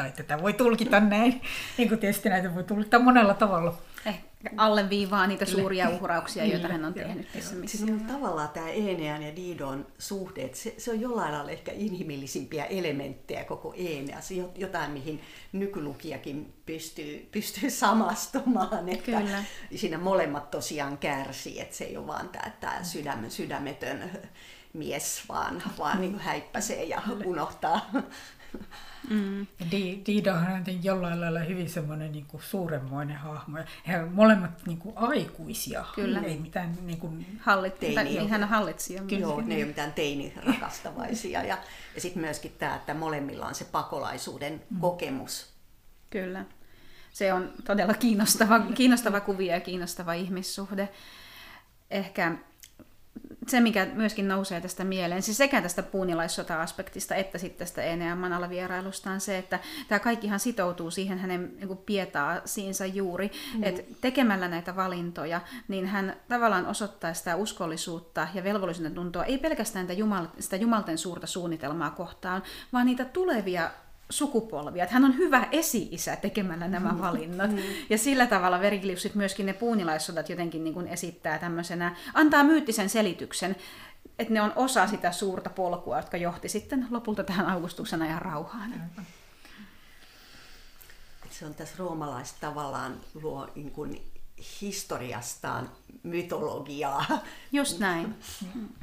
tai 0.00 0.12
tätä 0.12 0.42
voi 0.42 0.52
tulkita 0.52 1.00
näin. 1.00 1.40
Niin 1.78 1.88
kuin 1.88 1.98
tietysti 1.98 2.28
näitä 2.28 2.54
voi 2.54 2.64
tulkita 2.64 2.98
monella 2.98 3.34
tavalla. 3.34 3.78
Ehkä 4.06 4.50
alleviivaa 4.56 5.26
niitä 5.26 5.44
suuria 5.44 5.90
uhrauksia, 5.90 6.44
joita 6.44 6.68
hän 6.68 6.84
on 6.84 6.94
tehnyt 6.94 7.32
tässä 7.32 7.54
missä. 7.54 7.78
Siis 7.78 7.90
on 7.90 8.00
tavallaan 8.00 8.48
tämä 8.48 8.68
Enean 8.68 9.22
ja 9.22 9.36
Didon 9.36 9.86
suhde, 9.98 10.42
että 10.42 10.58
se, 10.58 10.74
se 10.78 10.90
on 10.90 11.00
jollain 11.00 11.32
lailla 11.32 11.50
ehkä 11.50 11.72
inhimillisimpiä 11.74 12.64
elementtejä 12.64 13.44
koko 13.44 13.74
Eneas, 13.76 14.30
jotain 14.56 14.90
mihin 14.90 15.20
nykylukijakin 15.52 16.54
pystyy, 16.66 17.28
pystyy 17.32 17.70
samastumaan. 17.70 18.88
Että 18.88 19.04
Kyllä. 19.04 19.44
Siinä 19.76 19.98
molemmat 19.98 20.50
tosiaan 20.50 20.98
kärsii, 20.98 21.60
että 21.60 21.76
se 21.76 21.84
ei 21.84 21.96
ole 21.96 22.06
vaan 22.06 22.28
tämä, 22.28 22.50
tämä 22.60 22.84
sydäm, 22.84 23.30
sydämetön 23.30 24.10
mies, 24.72 25.22
vaan, 25.28 25.62
vaan 25.78 26.00
niin 26.00 26.18
häippäsee 26.18 26.84
ja 26.84 27.02
unohtaa 27.24 27.90
Mm. 29.10 29.46
Diida 30.06 30.34
on 30.34 30.84
jollain 30.84 31.20
lailla 31.20 31.40
hyvin 31.40 31.70
semmoinen 31.70 32.12
niin 32.12 32.26
kuin 32.26 32.42
suuremmoinen 32.42 33.16
hahmo. 33.16 33.58
He 33.88 33.98
ovat 33.98 34.14
molemmat 34.14 34.66
niin 34.66 34.78
kuin 34.78 34.98
aikuisia. 34.98 35.84
Kyllä. 35.94 36.20
Ei 36.20 36.38
mitään 36.38 36.78
niin 36.82 36.98
kuin... 36.98 37.26
Hallit, 37.40 37.80
teini, 37.80 38.28
hän 38.28 38.42
on 38.42 38.48
hallitsija. 38.48 39.02
Kyllä, 39.02 39.20
joo, 39.20 39.40
ne 39.40 39.54
ei 39.54 39.62
ole 39.62 39.68
mitään 39.68 39.92
teinirakastavaisia. 39.92 41.42
ja 41.42 41.58
ja 41.94 42.00
sitten 42.00 42.22
myöskin 42.22 42.52
tämä, 42.58 42.76
että 42.76 42.94
molemmilla 42.94 43.46
on 43.46 43.54
se 43.54 43.64
pakolaisuuden 43.64 44.62
mm. 44.70 44.80
kokemus. 44.80 45.52
Kyllä. 46.10 46.44
Se 47.12 47.32
on 47.32 47.52
todella 47.64 47.94
kiinnostava, 47.94 48.60
kiinnostava 48.60 49.20
kuvia 49.20 49.54
ja 49.54 49.60
kiinnostava 49.60 50.12
ihmissuhde. 50.12 50.88
Ehkä 51.90 52.34
se, 53.46 53.60
mikä 53.60 53.86
myöskin 53.94 54.28
nousee 54.28 54.60
tästä 54.60 54.84
mieleen, 54.84 55.22
siis 55.22 55.36
sekä 55.36 55.62
tästä 55.62 55.82
puunilaissota-aspektista 55.82 57.14
että 57.14 57.38
sitten 57.38 57.58
tästä 57.58 57.82
Enean 57.82 58.18
Manalla 58.18 58.48
vierailusta 58.48 59.10
on 59.10 59.20
se, 59.20 59.38
että 59.38 59.58
tämä 59.88 59.98
kaikkihan 59.98 60.40
sitoutuu 60.40 60.90
siihen 60.90 61.18
hänen 61.18 61.52
niin 61.56 61.78
pietaasiinsa 61.78 62.86
juuri, 62.86 63.30
mm. 63.54 63.64
että 63.64 63.82
tekemällä 64.00 64.48
näitä 64.48 64.76
valintoja, 64.76 65.40
niin 65.68 65.86
hän 65.86 66.16
tavallaan 66.28 66.66
osoittaa 66.66 67.14
sitä 67.14 67.36
uskollisuutta 67.36 68.28
ja 68.34 68.44
velvollisuuden 68.44 68.94
tuntoa, 68.94 69.24
ei 69.24 69.38
pelkästään 69.38 69.84
sitä, 69.84 69.92
jumal, 69.92 70.26
sitä 70.38 70.56
jumalten 70.56 70.98
suurta 70.98 71.26
suunnitelmaa 71.26 71.90
kohtaan, 71.90 72.42
vaan 72.72 72.86
niitä 72.86 73.04
tulevia 73.04 73.70
sukupolvia. 74.10 74.84
Että 74.84 74.94
hän 74.94 75.04
on 75.04 75.16
hyvä 75.16 75.48
esi-isä 75.52 76.16
tekemällä 76.16 76.68
nämä 76.68 76.92
mm. 76.92 77.00
valinnat. 77.00 77.50
Mm. 77.50 77.58
Ja 77.90 77.98
sillä 77.98 78.26
tavalla 78.26 78.60
Vergilius 78.60 79.14
myöskin 79.14 79.46
ne 79.46 79.52
puunilaissodat 79.52 80.28
jotenkin 80.28 80.64
niin 80.64 80.74
kuin 80.74 80.86
esittää 80.86 81.38
tämmöisenä, 81.38 81.96
antaa 82.14 82.44
myyttisen 82.44 82.88
selityksen, 82.88 83.56
että 84.18 84.34
ne 84.34 84.42
on 84.42 84.52
osa 84.56 84.86
sitä 84.86 85.12
suurta 85.12 85.50
polkua, 85.50 85.96
jotka 85.96 86.16
johti 86.16 86.48
sitten 86.48 86.86
lopulta 86.90 87.24
tähän 87.24 87.46
Augustuksen 87.46 88.02
ajan 88.02 88.22
rauhaan. 88.22 88.90
se 91.30 91.46
on 91.46 91.54
tässä 91.54 91.74
roomalaiset 91.78 92.36
tavallaan 92.40 93.00
luo 93.22 93.48
niin 93.54 93.70
kuin 93.70 94.02
historiastaan 94.60 95.70
mytologiaa. 96.02 97.04
Just 97.52 97.78
näin. 97.78 98.14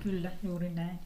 Kyllä, 0.04 0.32
juuri 0.44 0.70
näin. 0.70 1.00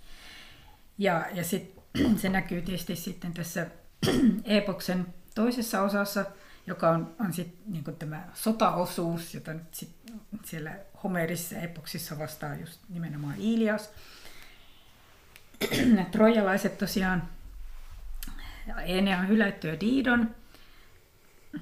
Ja, 0.98 1.26
ja 1.34 1.44
sit, 1.44 1.80
se 2.22 2.30
näkyy 2.30 2.62
tietysti 2.62 2.96
sitten 2.96 3.34
tässä 3.34 3.68
epoksen 4.46 5.14
toisessa 5.36 5.82
osassa, 5.82 6.26
joka 6.68 6.90
on, 6.90 7.16
on 7.20 7.34
sit, 7.34 7.56
niin 7.66 7.84
tämä 8.00 8.28
sotaosuus, 8.34 9.34
jota 9.34 9.54
nyt 9.54 9.74
sit 9.74 9.90
siellä 10.44 10.76
Homerisissa 11.04 11.56
epoksissa 11.56 12.20
vastaa 12.20 12.56
just 12.56 12.80
nimenomaan 12.90 13.36
Ilias. 13.38 13.90
Trojalaiset 16.12 16.78
tosiaan, 16.78 17.24
Enea 18.86 19.20
on 19.20 19.28
hylätty 19.28 19.68
ja 19.68 19.80
Diidon. 19.80 20.36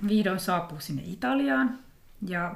Vihdoin 0.08 0.40
saapuu 0.40 0.80
sinne 0.80 1.02
Italiaan 1.06 1.80
ja 2.28 2.56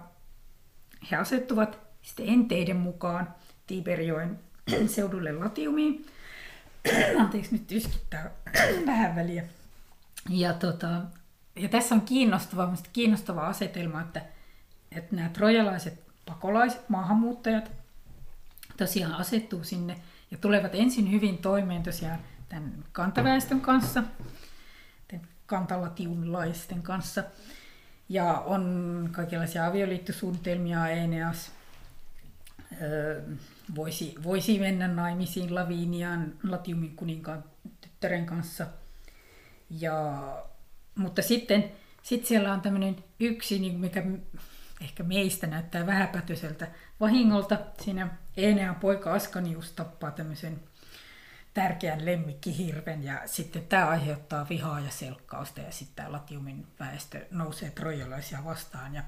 he 1.12 1.16
asettuvat 1.16 1.80
sitten 2.02 2.30
enteiden 2.30 2.78
mukaan 2.78 3.36
Tiberjoen 3.68 4.40
seudulle 4.88 5.32
Latiumiin. 5.32 6.06
Anteeksi, 7.20 7.56
nyt 7.56 7.72
yskittää 7.72 8.32
vähän 8.86 9.16
väliä. 9.16 9.44
Ja, 10.30 10.54
tota, 10.54 11.02
ja 11.56 11.70
tässä 11.70 11.96
on 11.96 12.02
kiinnostava, 12.02 12.74
kiinnostava 12.94 13.48
asetelma, 13.48 14.02
että, 14.02 14.22
että 14.92 15.16
nämä 15.16 15.30
trojalaiset 15.30 16.04
pakolaiset, 16.26 16.90
maahanmuuttajat, 16.90 17.72
tosiaan 18.78 19.14
asettuu 19.14 19.64
sinne 19.64 19.96
ja 20.32 20.38
tulevat 20.38 20.76
ensin 20.76 21.12
hyvin 21.12 21.38
toimeen 21.38 21.84
tosiaan 21.84 22.20
tämän 22.50 22.86
kantaväestön 22.92 23.62
kanssa, 23.62 24.04
kantalatiunlaisten 25.46 26.82
kanssa. 26.82 27.24
Ja 28.10 28.34
on 28.40 29.10
kaikenlaisia 29.12 29.66
avioliittosuunnitelmia, 29.66 30.88
Eneas 30.88 31.52
voisi, 33.76 34.16
voisi 34.24 34.60
mennä 34.60 34.88
naimisiin 34.88 35.56
Lavinian, 35.56 36.34
Latiumin 36.44 36.96
kuninkaan 36.96 37.44
tyttären 37.82 38.26
kanssa. 38.26 38.68
Ja, 39.80 40.22
mutta 40.96 41.22
sitten 41.22 41.72
sit 42.04 42.26
siellä 42.26 42.54
on 42.54 42.62
tämmöinen 42.62 43.04
yksi, 43.20 43.60
niin 43.60 43.80
mikä 43.80 44.04
ehkä 44.82 45.04
meistä 45.04 45.48
näyttää 45.48 45.86
vähäpätöiseltä 45.86 46.68
vahingolta. 47.00 47.58
Siinä 47.82 48.08
Enean 48.38 48.76
poika 48.76 49.14
Askanius 49.14 49.72
tappaa 49.72 50.12
tämmöisen 50.12 50.60
tärkeän 51.54 52.06
lemmikkihirven 52.06 53.04
ja 53.04 53.22
sitten 53.26 53.68
tämä 53.68 53.88
aiheuttaa 53.88 54.50
vihaa 54.50 54.80
ja 54.80 54.92
selkkausta 54.92 55.62
ja 55.62 55.72
sitten 55.72 56.12
Latiumin 56.12 56.68
väestö 56.80 57.26
nousee 57.32 57.72
trojalaisia 57.72 58.46
vastaan 58.46 58.96
ja 58.96 59.04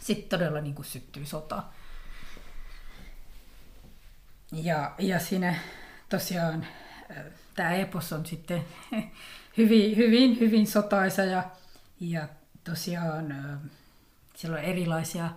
sitten 0.00 0.38
todella 0.38 0.60
niin 0.60 0.74
kuin 0.74 0.86
syttyy 0.86 1.26
sota. 1.26 1.62
Ja, 4.52 4.94
ja 4.98 5.18
siinä 5.18 5.54
tosiaan 6.08 6.66
äh, 7.10 7.24
tämä 7.54 7.72
epos 7.72 8.12
on 8.12 8.26
sitten 8.26 8.64
hyvin, 9.60 9.96
hyvin, 9.96 10.40
hyvin 10.40 10.66
sotaisa 10.66 11.22
ja, 11.22 11.44
ja 12.00 12.28
tosiaan 12.64 13.34
siellä 14.36 14.58
on 14.58 14.64
erilaisia, 14.64 15.30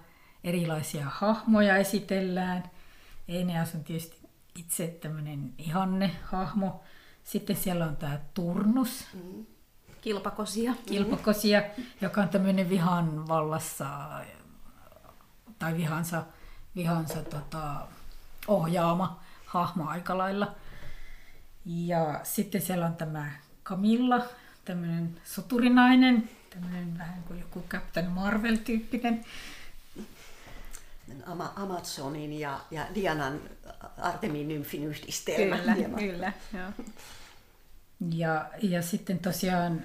erilaisia 0.44 1.06
hahmoja 1.10 1.78
esitellään. 1.78 2.64
Eneas 3.28 3.76
on 3.76 3.84
tietysti 3.84 4.18
itse 4.56 4.88
tämmöinen 4.88 5.54
ihanne 5.58 6.12
hahmo. 6.24 6.84
Sitten 7.24 7.56
siellä 7.56 7.86
on 7.86 7.96
tämä 7.96 8.20
Turnus. 8.34 9.08
Mm. 9.14 9.46
Kilpakosia. 10.02 10.74
Kilpakosia, 10.86 11.64
mm. 11.78 11.84
joka 12.02 12.22
on 12.22 12.30
tämmöinen 12.30 12.70
vihan 12.70 13.28
vallassa 13.28 13.88
tai 15.60 15.78
vihansa, 15.78 16.24
vihansa 16.76 17.24
tota, 17.24 17.88
ohjaama 18.48 19.20
hahmo 19.46 19.88
aika 19.88 20.18
lailla. 20.18 20.56
Ja 21.66 22.20
sitten 22.24 22.62
siellä 22.62 22.86
on 22.86 22.96
tämä 22.96 23.32
Camilla, 23.64 24.26
tämmöinen 24.66 25.22
soturinainen, 25.24 26.30
tämmöinen 26.50 26.98
vähän 26.98 27.24
kuin 27.24 27.40
joku 27.40 27.64
Captain 27.70 28.12
Marvel-tyyppinen. 28.12 29.26
Amazonin 31.56 32.40
ja, 32.40 32.60
ja 32.72 32.88
Dianan 32.96 33.42
Artemin 33.98 34.48
nymfin 34.48 34.84
yhdistelmä. 34.84 35.58
Kyllä, 35.58 35.74
hieman. 35.74 36.00
kyllä. 36.00 36.34
Joo. 36.54 36.88
Ja, 38.10 38.50
ja 38.62 38.82
sitten 38.82 39.20
tosiaan 39.20 39.84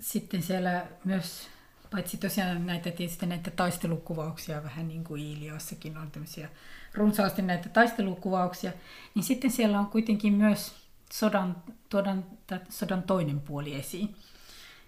sitten 0.00 0.42
siellä 0.42 0.86
myös, 1.04 1.48
paitsi 1.90 2.16
tosiaan 2.16 2.66
näitä, 2.66 2.90
tietysti 2.90 3.26
näitä 3.26 3.50
taistelukuvauksia, 3.50 4.62
vähän 4.62 4.88
niin 4.88 5.04
kuin 5.04 5.22
Iliassakin 5.22 5.96
on 5.96 6.10
tämmöisiä 6.10 6.48
runsaasti 6.94 7.42
näitä 7.42 7.68
taistelukuvauksia, 7.68 8.72
niin 9.14 9.22
sitten 9.22 9.50
siellä 9.50 9.80
on 9.80 9.86
kuitenkin 9.86 10.32
myös 10.32 10.87
sodan, 11.12 11.62
todan, 11.88 12.24
sodan 12.68 13.02
toinen 13.02 13.40
puoli 13.40 13.74
esiin. 13.74 14.16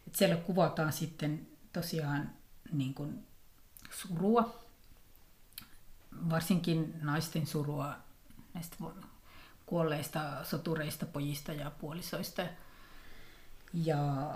Et 0.06 0.14
siellä 0.14 0.36
kuvataan 0.36 0.92
sitten 0.92 1.46
tosiaan 1.72 2.30
niin 2.72 2.94
kuin 2.94 3.26
surua, 3.90 4.58
varsinkin 6.30 6.94
naisten 7.02 7.46
surua 7.46 7.96
näistä 8.54 8.76
kuolleista 9.66 10.44
sotureista, 10.44 11.06
pojista 11.06 11.52
ja 11.52 11.70
puolisoista. 11.70 12.42
Ja 13.74 14.34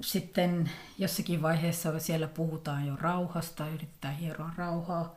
sitten 0.00 0.70
jossakin 0.98 1.42
vaiheessa 1.42 1.98
siellä 1.98 2.28
puhutaan 2.28 2.86
jo 2.86 2.96
rauhasta, 2.96 3.68
yritetään 3.68 4.16
hieroa 4.16 4.50
rauhaa. 4.56 5.16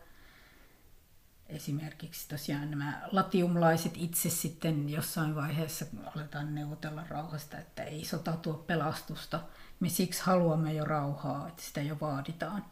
Esimerkiksi 1.52 2.30
tosiaan 2.30 2.72
nämä 2.72 3.02
latiumlaiset 3.12 3.94
itse 3.96 4.30
sitten 4.30 4.90
jossain 4.90 5.36
vaiheessa 5.36 5.86
aletaan 6.16 6.56
neuvotella 6.56 7.04
rauhasta, 7.10 7.58
että 7.58 7.84
ei 7.84 8.06
sota 8.06 8.32
tuo 8.34 8.54
pelastusta. 8.54 9.42
Me 9.80 9.90
siksi 9.90 10.22
haluamme 10.24 10.74
jo 10.74 10.86
rauhaa, 10.86 11.48
että 11.48 11.62
sitä 11.62 11.82
jo 11.82 11.98
vaaditaan. 12.02 12.66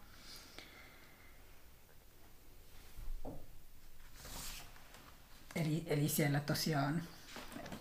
Eli, 5.55 5.83
eli 5.87 6.09
siellä 6.09 6.39
tosiaan, 6.39 7.01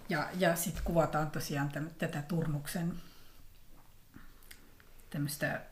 ja, 0.09 0.29
ja 0.35 0.57
sitten 0.57 0.85
kuvataan 0.85 1.31
tosiaan 1.31 1.69
täm, 1.69 1.91
tätä 1.99 2.23
Turnuksen 2.23 3.01
tämmöistä 5.11 5.63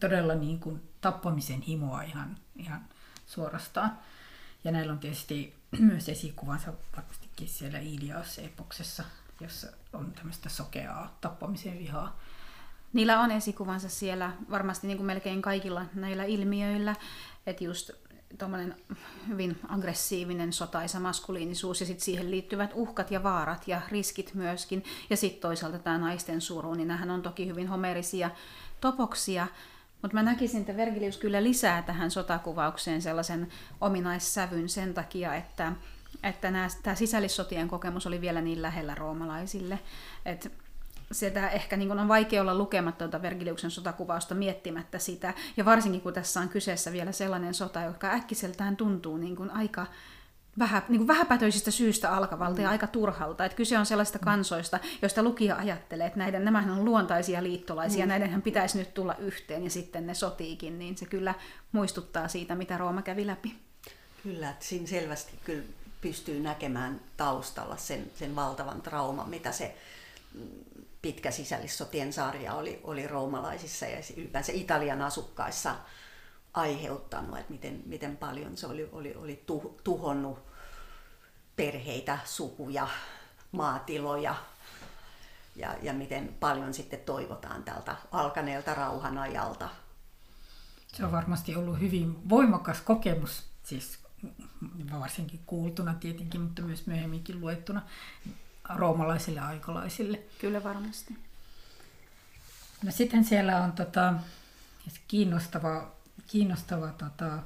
todella 0.00 0.34
niin 0.34 0.60
kuin 0.60 0.88
tappamisen 1.00 1.62
himoa 1.62 2.02
ihan, 2.02 2.38
ihan 2.56 2.88
suorastaan. 3.26 3.98
Ja 4.64 4.72
näillä 4.72 4.92
on 4.92 4.98
tietysti 4.98 5.54
myös 5.78 6.08
esikuvansa 6.08 6.72
varmastikin 6.96 7.48
siellä 7.48 7.78
Ilias-epoksessa, 7.78 9.04
jossa 9.40 9.68
on 9.92 10.12
tämmöistä 10.12 10.48
sokeaa 10.48 11.18
tappamisen 11.20 11.78
vihaa. 11.78 12.20
Niillä 12.92 13.20
on 13.20 13.30
esikuvansa 13.30 13.88
siellä 13.88 14.32
varmasti 14.50 14.86
niin 14.86 14.96
kuin 14.96 15.06
melkein 15.06 15.42
kaikilla 15.42 15.86
näillä 15.94 16.24
ilmiöillä, 16.24 16.96
että 17.46 17.64
just 17.64 17.90
tuommoinen 18.38 18.76
hyvin 19.28 19.58
aggressiivinen 19.68 20.52
sotaisa 20.52 21.00
maskuliinisuus 21.00 21.80
ja 21.80 21.86
sitten 21.86 22.04
siihen 22.04 22.30
liittyvät 22.30 22.70
uhkat 22.74 23.10
ja 23.10 23.22
vaarat 23.22 23.68
ja 23.68 23.80
riskit 23.88 24.34
myöskin. 24.34 24.84
Ja 25.10 25.16
sitten 25.16 25.40
toisaalta 25.40 25.78
tämä 25.78 25.98
naisten 25.98 26.40
suru, 26.40 26.74
niin 26.74 26.88
nämähän 26.88 27.10
on 27.10 27.22
toki 27.22 27.46
hyvin 27.46 27.68
homerisia 27.68 28.30
topoksia, 28.80 29.46
mutta 30.04 30.14
mä 30.16 30.22
näkisin, 30.22 30.60
että 30.60 30.76
Vergilius 30.76 31.16
kyllä 31.16 31.42
lisää 31.42 31.82
tähän 31.82 32.10
sotakuvaukseen 32.10 33.02
sellaisen 33.02 33.48
ominaissävyn 33.80 34.68
sen 34.68 34.94
takia, 34.94 35.34
että, 35.34 35.72
että 36.22 36.52
tämä 36.82 36.94
sisällissotien 36.94 37.68
kokemus 37.68 38.06
oli 38.06 38.20
vielä 38.20 38.40
niin 38.40 38.62
lähellä 38.62 38.94
roomalaisille. 38.94 39.78
Että 40.26 40.50
sitä 41.12 41.48
ehkä 41.48 41.76
niin 41.76 41.98
on 41.98 42.08
vaikea 42.08 42.40
olla 42.42 42.58
lukematta 42.58 43.04
tuota 43.04 43.22
Vergiliuksen 43.22 43.70
sotakuvausta 43.70 44.34
miettimättä 44.34 44.98
sitä. 44.98 45.34
Ja 45.56 45.64
varsinkin 45.64 46.00
kun 46.00 46.12
tässä 46.12 46.40
on 46.40 46.48
kyseessä 46.48 46.92
vielä 46.92 47.12
sellainen 47.12 47.54
sota, 47.54 47.82
joka 47.82 48.10
äkkiseltään 48.10 48.76
tuntuu 48.76 49.16
niin 49.16 49.50
aika 49.50 49.86
vähä, 50.58 50.82
niin 50.88 50.98
kuin 50.98 51.08
vähäpätöisistä 51.08 51.70
syistä 51.70 52.12
alkavalta 52.12 52.58
mm. 52.58 52.62
ja 52.62 52.70
aika 52.70 52.86
turhalta. 52.86 53.44
Että 53.44 53.56
kyse 53.56 53.78
on 53.78 53.86
sellaista 53.86 54.18
mm. 54.18 54.24
kansoista, 54.24 54.78
joista 55.02 55.22
lukija 55.22 55.56
ajattelee, 55.56 56.06
että 56.06 56.18
näiden, 56.18 56.44
nämähän 56.44 56.70
on 56.70 56.84
luontaisia 56.84 57.42
liittolaisia, 57.42 58.04
mm. 58.04 58.08
näidenhän 58.08 58.42
pitäisi 58.42 58.78
nyt 58.78 58.94
tulla 58.94 59.14
yhteen 59.14 59.64
ja 59.64 59.70
sitten 59.70 60.06
ne 60.06 60.14
sotiikin, 60.14 60.78
niin 60.78 60.96
se 60.96 61.06
kyllä 61.06 61.34
muistuttaa 61.72 62.28
siitä, 62.28 62.54
mitä 62.54 62.78
Rooma 62.78 63.02
kävi 63.02 63.26
läpi. 63.26 63.54
Kyllä, 64.22 64.50
että 64.50 64.64
siinä 64.64 64.86
selvästi 64.86 65.32
kyllä 65.44 65.64
pystyy 66.00 66.40
näkemään 66.40 67.00
taustalla 67.16 67.76
sen, 67.76 68.10
sen 68.14 68.36
valtavan 68.36 68.82
trauman, 68.82 69.28
mitä 69.28 69.52
se 69.52 69.76
pitkä 71.02 71.30
sisällissotien 71.30 72.12
sarja 72.12 72.54
oli, 72.54 72.80
oli 72.84 73.06
roomalaisissa 73.06 73.86
ja 73.86 73.98
ylipäänsä 74.16 74.52
Italian 74.52 75.02
asukkaissa 75.02 75.74
aiheuttanut, 76.54 77.38
että 77.38 77.52
miten, 77.52 77.82
miten 77.86 78.16
paljon 78.16 78.56
se 78.56 78.66
oli, 78.66 78.88
oli, 78.92 79.14
oli 79.14 79.44
tuhonnut 79.84 80.38
perheitä, 81.56 82.18
sukuja, 82.24 82.88
maatiloja, 83.52 84.34
ja, 85.56 85.74
ja 85.82 85.92
miten 85.92 86.36
paljon 86.40 86.74
sitten 86.74 87.00
toivotaan 87.00 87.62
tältä 87.62 87.96
alkaneelta 88.10 88.74
rauhan 88.74 89.18
ajalta. 89.18 89.68
Se 90.92 91.04
on 91.04 91.12
varmasti 91.12 91.56
ollut 91.56 91.80
hyvin 91.80 92.28
voimakas 92.28 92.80
kokemus, 92.80 93.44
siis 93.62 93.98
varsinkin 95.00 95.40
kuultuna 95.46 95.94
tietenkin, 95.94 96.40
mutta 96.40 96.62
myös 96.62 96.86
myöhemminkin 96.86 97.40
luettuna 97.40 97.82
roomalaisille 98.74 99.40
aikalaisille. 99.40 100.22
Kyllä 100.38 100.64
varmasti. 100.64 101.18
No 102.82 102.90
sitten 102.90 103.24
siellä 103.24 103.64
on 103.64 103.72
tota, 103.72 104.14
kiinnostava, 105.08 105.92
kiinnostava 106.26 106.88
tota, 106.88 107.38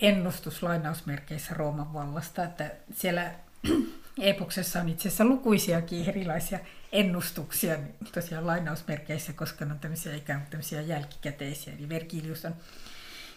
ennustus 0.00 0.62
lainausmerkeissä 0.62 1.54
Rooman 1.54 1.92
vallasta, 1.92 2.44
että 2.44 2.70
siellä 2.92 3.34
epoksessa 4.18 4.80
on 4.80 4.88
itse 4.88 5.08
asiassa 5.08 5.24
lukuisiakin 5.24 6.08
erilaisia 6.08 6.58
ennustuksia 6.92 7.78
tosiaan 8.14 8.46
lainausmerkeissä, 8.46 9.32
koska 9.32 9.64
ne 9.64 9.72
on 9.72 9.78
tämmöisiä 9.78 10.14
ikään 10.14 10.40
kuin 10.40 10.50
tämmöisiä 10.50 10.80
jälkikäteisiä. 10.80 11.74
Eli 11.78 11.88
Vergilius 11.88 12.44
on 12.44 12.56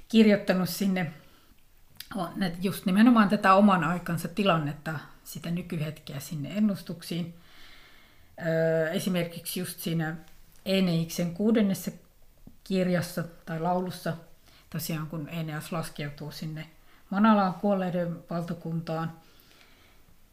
kirjoittanut 0.10 0.70
sinne 0.70 1.12
just 2.62 2.86
nimenomaan 2.86 3.30
tätä 3.30 3.54
oman 3.54 3.84
aikansa 3.84 4.28
tilannetta, 4.28 5.00
sitä 5.24 5.52
nykyhetkeä 5.52 6.20
sinne 6.20 6.58
ennustuksiin. 6.58 7.34
Esimerkiksi 8.92 9.60
just 9.60 9.80
siinä 9.80 10.16
Eneiksen 10.66 11.34
kuudennessa 11.34 11.92
kirjassa 12.64 13.24
tai 13.46 13.60
laulussa, 13.60 14.18
tosiaan 14.70 15.08
kun 15.08 15.30
Eneas 15.30 15.72
laskeutuu 15.72 16.32
sinne 16.32 16.70
Manalaan 17.10 17.54
kuolleiden 17.54 18.24
valtakuntaan, 18.30 19.14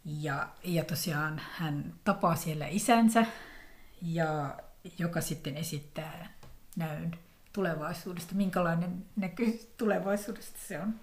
ja, 0.05 0.49
ja 0.65 0.85
tosiaan 0.85 1.43
hän 1.53 1.95
tapaa 2.05 2.37
siellä 2.37 2.67
isänsä, 2.67 3.27
ja 4.03 4.59
joka 4.99 5.21
sitten 5.21 5.57
esittää 5.57 6.35
näyn 6.77 7.19
tulevaisuudesta. 7.53 8.35
Minkälainen 8.35 9.07
näky 9.17 9.61
tulevaisuudesta 9.77 10.59
se 10.69 10.81
on? 10.81 10.95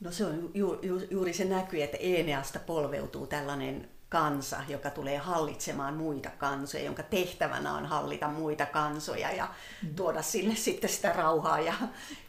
No 0.00 0.12
se 0.12 0.24
on 0.24 0.50
ju, 0.54 0.80
ju, 0.82 0.98
juuri 1.10 1.32
se 1.32 1.44
näky, 1.44 1.82
että 1.82 1.96
Eneasta 2.00 2.58
polveutuu 2.58 3.26
tällainen 3.26 3.88
kansa, 4.08 4.60
joka 4.68 4.90
tulee 4.90 5.18
hallitsemaan 5.18 5.94
muita 5.94 6.30
kansoja, 6.30 6.84
jonka 6.84 7.02
tehtävänä 7.02 7.72
on 7.72 7.86
hallita 7.86 8.28
muita 8.28 8.66
kansoja 8.66 9.32
ja 9.32 9.48
mm. 9.82 9.94
tuoda 9.94 10.22
sille 10.22 10.54
sitten 10.54 10.90
sitä 10.90 11.12
rauhaa 11.12 11.60
ja 11.60 11.74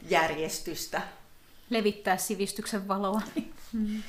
järjestystä. 0.10 1.02
Levittää 1.70 2.18
sivistyksen 2.18 2.88
valoa. 2.88 3.22
Mm. 3.74 4.04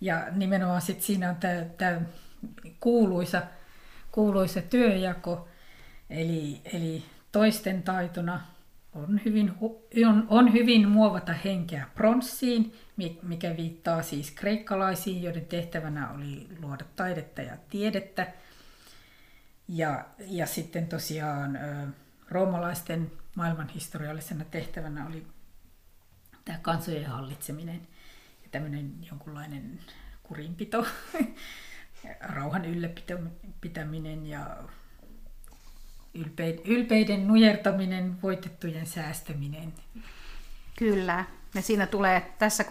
Ja 0.00 0.26
nimenomaan 0.30 0.82
sit 0.82 1.02
siinä 1.02 1.30
on 1.30 1.36
tämä 1.78 2.00
kuuluisa, 2.80 3.42
kuuluisa 4.12 4.62
työjako, 4.62 5.48
eli, 6.10 6.60
eli 6.64 7.04
toisten 7.32 7.82
taitona 7.82 8.40
on 8.94 9.20
hyvin, 9.24 9.52
on, 10.06 10.26
on 10.28 10.52
hyvin 10.52 10.88
muovata 10.88 11.32
henkeä 11.32 11.86
pronssiin, 11.94 12.74
mikä 13.22 13.56
viittaa 13.56 14.02
siis 14.02 14.30
kreikkalaisiin, 14.30 15.22
joiden 15.22 15.46
tehtävänä 15.46 16.10
oli 16.10 16.48
luoda 16.60 16.84
taidetta 16.96 17.42
ja 17.42 17.56
tiedettä. 17.70 18.32
Ja, 19.68 20.04
ja 20.18 20.46
sitten 20.46 20.86
tosiaan 20.86 21.58
roomalaisten 22.28 23.12
maailmanhistoriallisena 23.34 24.44
tehtävänä 24.44 25.06
oli 25.06 25.26
tämä 26.44 26.58
kansojen 26.62 27.06
hallitseminen 27.06 27.80
ja 28.42 28.48
tämmöinen 28.50 28.92
jonkunlainen 29.10 29.80
kurinpito, 30.22 30.86
rauhan 32.36 32.64
ylläpitäminen 32.64 34.26
ja 34.26 34.56
ylpeiden 36.64 37.28
nujertaminen, 37.28 38.22
voitettujen 38.22 38.86
säästäminen. 38.86 39.72
Kyllä. 40.78 41.24
Ja 41.54 41.62
siinä 41.62 41.86
tulee, 41.86 42.34
tässä 42.38 42.64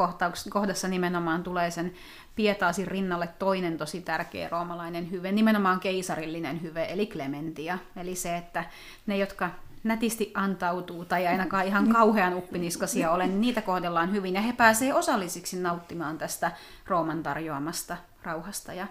kohdassa 0.49 0.87
nimenomaan 0.87 1.43
tulee 1.43 1.71
sen 1.71 1.93
Pietaasin 2.35 2.87
rinnalle 2.87 3.29
toinen 3.39 3.77
tosi 3.77 4.01
tärkeä 4.01 4.49
roomalainen 4.49 5.11
hyve, 5.11 5.31
nimenomaan 5.31 5.79
keisarillinen 5.79 6.61
hyve, 6.61 6.85
eli 6.89 7.07
klementia. 7.07 7.77
Eli 7.95 8.15
se, 8.15 8.37
että 8.37 8.63
ne, 9.07 9.17
jotka 9.17 9.49
nätisti 9.83 10.31
antautuu 10.33 11.05
tai 11.05 11.27
ainakaan 11.27 11.65
ihan 11.65 11.89
kauhean 11.89 12.33
uppiniskasia 12.33 13.11
ole, 13.11 13.27
niin 13.27 13.41
niitä 13.41 13.61
kohdellaan 13.61 14.11
hyvin 14.11 14.33
ja 14.33 14.41
he 14.41 14.53
pääsee 14.53 14.93
osallisiksi 14.93 15.59
nauttimaan 15.59 16.17
tästä 16.17 16.51
Rooman 16.87 17.23
tarjoamasta 17.23 17.97
rauhasta 18.23 18.73
ja 18.73 18.87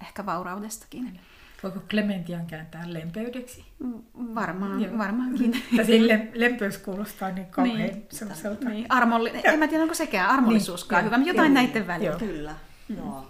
ehkä 0.00 0.26
vauraudestakin. 0.26 1.20
Voiko 1.66 1.80
Clementian 1.88 2.46
kääntää 2.46 2.82
lempeydeksi? 2.86 3.64
Varmaan, 4.34 4.82
Joo. 4.82 4.98
varmaankin. 4.98 5.62
Sille 5.86 6.28
lempeys 6.34 6.78
kuulostaa 6.78 7.30
niin 7.30 7.46
kauhean 7.46 7.76
niin. 7.78 8.06
semmoiselta. 8.10 8.68
Niin. 8.68 8.86
Armolli... 8.88 9.32
En 9.44 9.58
mä 9.58 9.68
tiedä, 9.68 9.82
onko 9.82 9.94
sekään 9.94 10.30
armollisuuskaan 10.30 11.02
niin. 11.02 11.06
hyvä, 11.06 11.18
mutta 11.18 11.30
jotain 11.30 11.54
Joo. 11.54 11.62
näiden 11.62 11.86
välillä. 11.86 12.10
Joo. 12.10 12.18
Kyllä. 12.18 12.54
Mm. 12.88 12.96
Joo. 12.96 13.28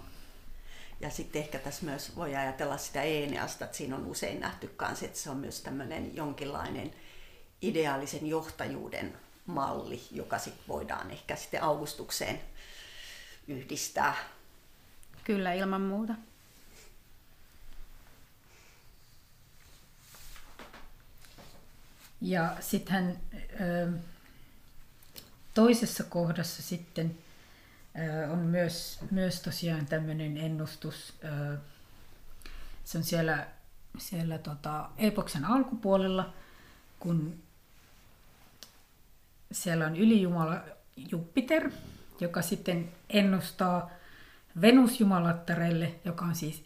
Ja 1.01 1.09
sitten 1.09 1.41
ehkä 1.41 1.59
tässä 1.59 1.85
myös 1.85 2.15
voi 2.15 2.35
ajatella 2.35 2.77
sitä 2.77 3.01
Eeneasta, 3.01 3.65
että 3.65 3.77
siinä 3.77 3.95
on 3.95 4.05
usein 4.05 4.39
nähty 4.39 4.67
kanssa, 4.67 5.05
että 5.05 5.19
se 5.19 5.29
on 5.29 5.37
myös 5.37 5.61
tämmöinen 5.61 6.15
jonkinlainen 6.15 6.91
ideaalisen 7.61 8.27
johtajuuden 8.27 9.13
malli, 9.45 10.01
joka 10.11 10.37
sitten 10.37 10.63
voidaan 10.67 11.11
ehkä 11.11 11.35
sitten 11.35 11.63
Augustukseen 11.63 12.39
yhdistää. 13.47 14.15
Kyllä, 15.23 15.53
ilman 15.53 15.81
muuta. 15.81 16.13
Ja 22.21 22.57
sitten 22.59 23.19
toisessa 25.53 26.03
kohdassa 26.03 26.61
sitten 26.61 27.17
on 28.31 28.39
myös, 28.39 28.99
myös 29.11 29.41
tosiaan 29.41 29.85
tämmöinen 29.85 30.37
ennustus. 30.37 31.13
Se 32.83 32.97
on 32.97 33.03
siellä, 33.03 33.47
siellä 33.97 34.37
tota, 34.37 34.89
epoksen 34.97 35.45
alkupuolella, 35.45 36.33
kun 36.99 37.39
siellä 39.51 39.85
on 39.85 39.97
ylijumala 39.97 40.61
Jupiter, 41.11 41.71
joka 42.21 42.41
sitten 42.41 42.91
ennustaa 43.09 43.89
Venusjumalattarelle, 44.61 45.95
joka 46.05 46.25
on 46.25 46.35
siis 46.35 46.63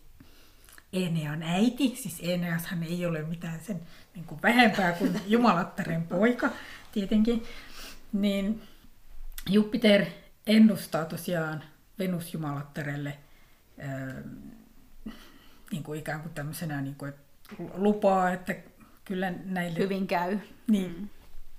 Enean 0.94 1.44
äiti, 1.44 1.96
siis 1.96 2.20
Eneashan 2.22 2.84
ei 2.84 3.06
ole 3.06 3.22
mitään 3.22 3.60
sen 3.60 3.82
niin 4.16 4.26
kuin 4.26 4.42
vähempää 4.42 4.92
kuin 4.92 5.22
Jumalattaren 5.28 6.04
poika 6.04 6.50
tietenkin, 6.92 7.44
niin 8.14 8.62
Jupiter 9.50 10.06
ennustaa 10.48 11.06
tosiaan 11.06 11.64
Venusjumalattarelle 12.00 13.18
niin 15.72 15.84
kuin 15.84 16.00
ikään 16.00 16.22
kuin 16.22 16.34
tämmöisenä 16.34 16.82
niin 16.82 16.96
kuin, 16.96 17.10
että 17.10 17.22
lupaa, 17.74 18.32
että 18.32 18.56
kyllä 19.06 19.34
näille... 19.46 19.80
Hyvin 19.80 20.08
käy. 20.08 20.40
Niin. 20.68 21.10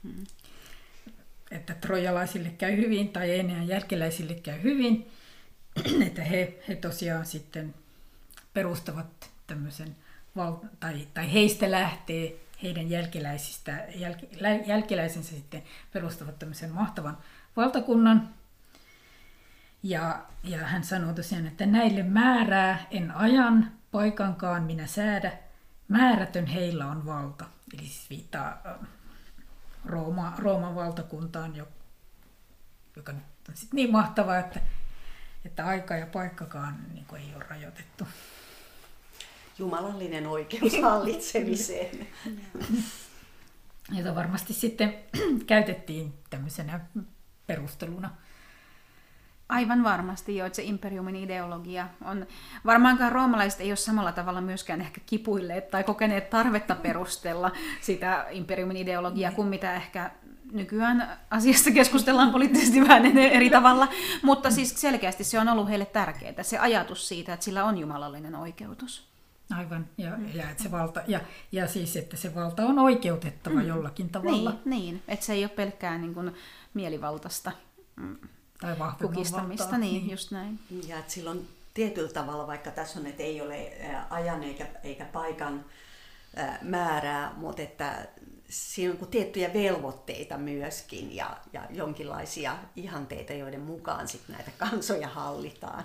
Mm. 0.03 0.25
Että 1.51 1.75
trojalaisille 1.75 2.51
käy 2.51 2.77
hyvin 2.77 3.09
tai 3.09 3.39
Enean 3.39 3.69
jälkeläisille 3.69 4.35
käy 4.35 4.63
hyvin, 4.63 5.11
että 6.07 6.23
he, 6.23 6.63
he 6.69 6.77
tosiaan 6.77 7.27
sitten 7.27 7.75
perustavat 8.55 9.31
tämmöisen, 9.47 9.97
tai, 10.81 11.09
tai 11.15 11.33
heistä 11.33 11.71
lähtee 11.71 12.43
heidän 12.63 12.91
jälkeläisistä, 12.91 13.87
jäl, 13.95 14.15
jälkeläisensä 14.67 15.31
sitten 15.31 15.63
perustavat 15.93 16.39
tämmöisen 16.39 16.71
mahtavan 16.71 17.19
valtakunnan. 17.57 18.29
Ja, 19.83 20.23
ja 20.45 20.59
hän 20.59 20.85
sanoo 20.85 21.13
tosiaan, 21.13 21.47
että 21.47 21.67
näille 21.67 22.03
määrää 22.03 22.87
en 22.91 23.11
ajan, 23.11 23.73
paikankaan 23.91 24.63
minä 24.63 24.87
säädä, 24.87 25.33
määrätön 25.89 26.47
heillä 26.47 26.87
on 26.87 27.07
valta. 27.07 27.45
Eli 27.75 27.83
siis 27.83 28.11
viittaa 28.11 28.63
äh, 28.67 28.89
Rooma, 29.87 30.35
Rooman 30.39 30.75
valtakuntaan, 30.75 31.57
joka 32.97 33.13
on 33.13 33.23
sitten 33.55 33.77
niin 33.77 33.93
mahtavaa, 33.93 34.39
että, 34.39 34.61
että 35.45 35.67
aika 35.67 35.97
ja 35.97 36.07
paikkakaan 36.07 36.77
niin 36.93 37.07
ei 37.17 37.35
ole 37.35 37.45
rajoitettu 37.49 38.09
jumalallinen 39.59 40.27
oikeus 40.27 40.81
hallitsemiseen. 40.83 42.07
Jota 43.93 44.15
varmasti 44.15 44.53
sitten 44.53 44.95
käytettiin 45.47 46.15
tämmöisenä 46.31 46.81
perusteluna. 47.47 48.11
Aivan 49.49 49.85
varmasti 49.85 50.37
jo, 50.37 50.47
että 50.47 50.57
se 50.57 50.63
imperiumin 50.63 51.17
ideologia 51.17 51.89
on... 52.05 52.27
Varmaankaan 52.67 53.13
roomalaiset 53.13 53.61
ei 53.61 53.71
ole 53.71 53.77
samalla 53.77 54.13
tavalla 54.13 54.41
myöskään 54.41 54.81
ehkä 54.81 55.01
kipuilleet 55.07 55.71
tai 55.71 55.85
kokeneet 55.85 56.31
tarvetta 56.31 56.75
perustella 56.75 57.53
sitä 57.81 58.27
imperiumin 58.31 58.77
ideologiaa 58.77 59.33
kuin 59.33 59.49
mitä 59.49 59.75
ehkä 59.75 60.11
nykyään 60.53 61.19
asiasta 61.31 61.71
keskustellaan 61.71 62.33
poliittisesti 62.33 62.81
vähän 62.81 63.19
eri 63.19 63.51
tavalla, 63.51 63.89
mutta 64.23 64.51
siis 64.51 64.81
selkeästi 64.81 65.25
se 65.25 65.39
on 65.39 65.49
ollut 65.49 65.69
heille 65.69 65.87
tärkeää, 65.87 66.43
se 66.43 66.59
ajatus 66.59 67.09
siitä, 67.09 67.33
että 67.33 67.45
sillä 67.45 67.65
on 67.65 67.79
jumalallinen 67.79 68.35
oikeutus. 68.35 69.12
Aivan, 69.59 69.89
ja, 69.99 70.19
ja, 70.35 70.51
että 70.51 70.63
se 70.63 70.71
valta, 70.71 71.03
ja, 71.07 71.21
ja 71.53 71.69
siis, 71.69 71.97
että 71.97 72.17
se 72.17 72.35
valta 72.35 72.67
on 72.67 72.79
oikeutettava 72.79 73.61
mm. 73.61 73.67
jollakin 73.67 74.09
tavalla. 74.09 74.51
Niin, 74.51 74.61
niin, 74.65 75.03
että 75.09 75.27
se 75.27 75.33
ei 75.33 75.45
ole 75.45 75.51
pelkkää 75.51 75.99
niin 75.99 76.15
kuin 76.15 76.35
mielivaltaista 76.75 77.53
mm, 77.97 78.17
tai 78.61 78.77
kukistamista, 79.01 79.65
valtaa. 79.65 79.79
niin, 79.79 79.93
niin, 79.93 80.11
just 80.11 80.31
näin. 80.31 80.59
Ja 80.89 80.99
että 80.99 81.13
silloin 81.13 81.49
tietyllä 81.75 82.13
tavalla, 82.13 82.47
vaikka 82.47 82.71
tässä 82.71 83.01
on, 83.01 83.07
että 83.07 83.23
ei 83.23 83.41
ole 83.41 83.73
ajan 84.11 84.43
eikä, 84.43 84.67
eikä 84.83 85.05
paikan 85.05 85.65
määrää, 86.63 87.33
mutta 87.37 87.63
että 87.63 88.09
siinä 88.49 88.95
on 89.01 89.07
tiettyjä 89.07 89.53
velvoitteita 89.53 90.39
myöskin 90.39 91.17
ja, 91.17 91.37
ja 91.53 91.63
jonkinlaisia 91.71 92.57
ihanteita, 92.77 93.33
joiden 93.33 93.61
mukaan 93.61 94.09
sit 94.09 94.29
näitä 94.29 94.51
kansoja 94.59 95.09
hallitaan. 95.09 95.85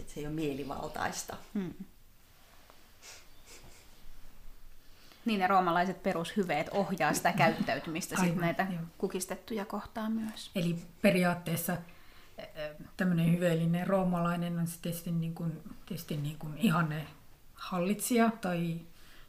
Että 0.00 0.14
se 0.14 0.20
ei 0.20 0.26
ole 0.26 0.34
mielivaltaista. 0.34 1.36
Hmm. 1.54 1.74
Niin 5.24 5.40
ne 5.40 5.46
roomalaiset 5.46 6.02
perushyveet 6.02 6.68
ohjaa 6.68 7.14
sitä 7.14 7.32
käyttäytymistä 7.32 8.16
Aivan, 8.18 8.28
sit 8.28 8.40
näitä 8.40 8.66
jo. 8.70 8.78
kukistettuja 8.98 9.64
kohtaan 9.64 10.12
myös. 10.12 10.50
Eli 10.54 10.76
periaatteessa 11.02 11.76
tämmöinen 12.96 13.32
hyveellinen 13.32 13.86
roomalainen 13.86 14.58
on 14.58 14.66
tietysti, 14.82 15.10
niin 15.12 15.34
kuin, 15.34 15.62
tietysti 15.86 16.16
niin 16.16 16.38
kuin 16.38 16.58
ihanne 16.58 17.06
hallitsija 17.54 18.30
tai 18.40 18.80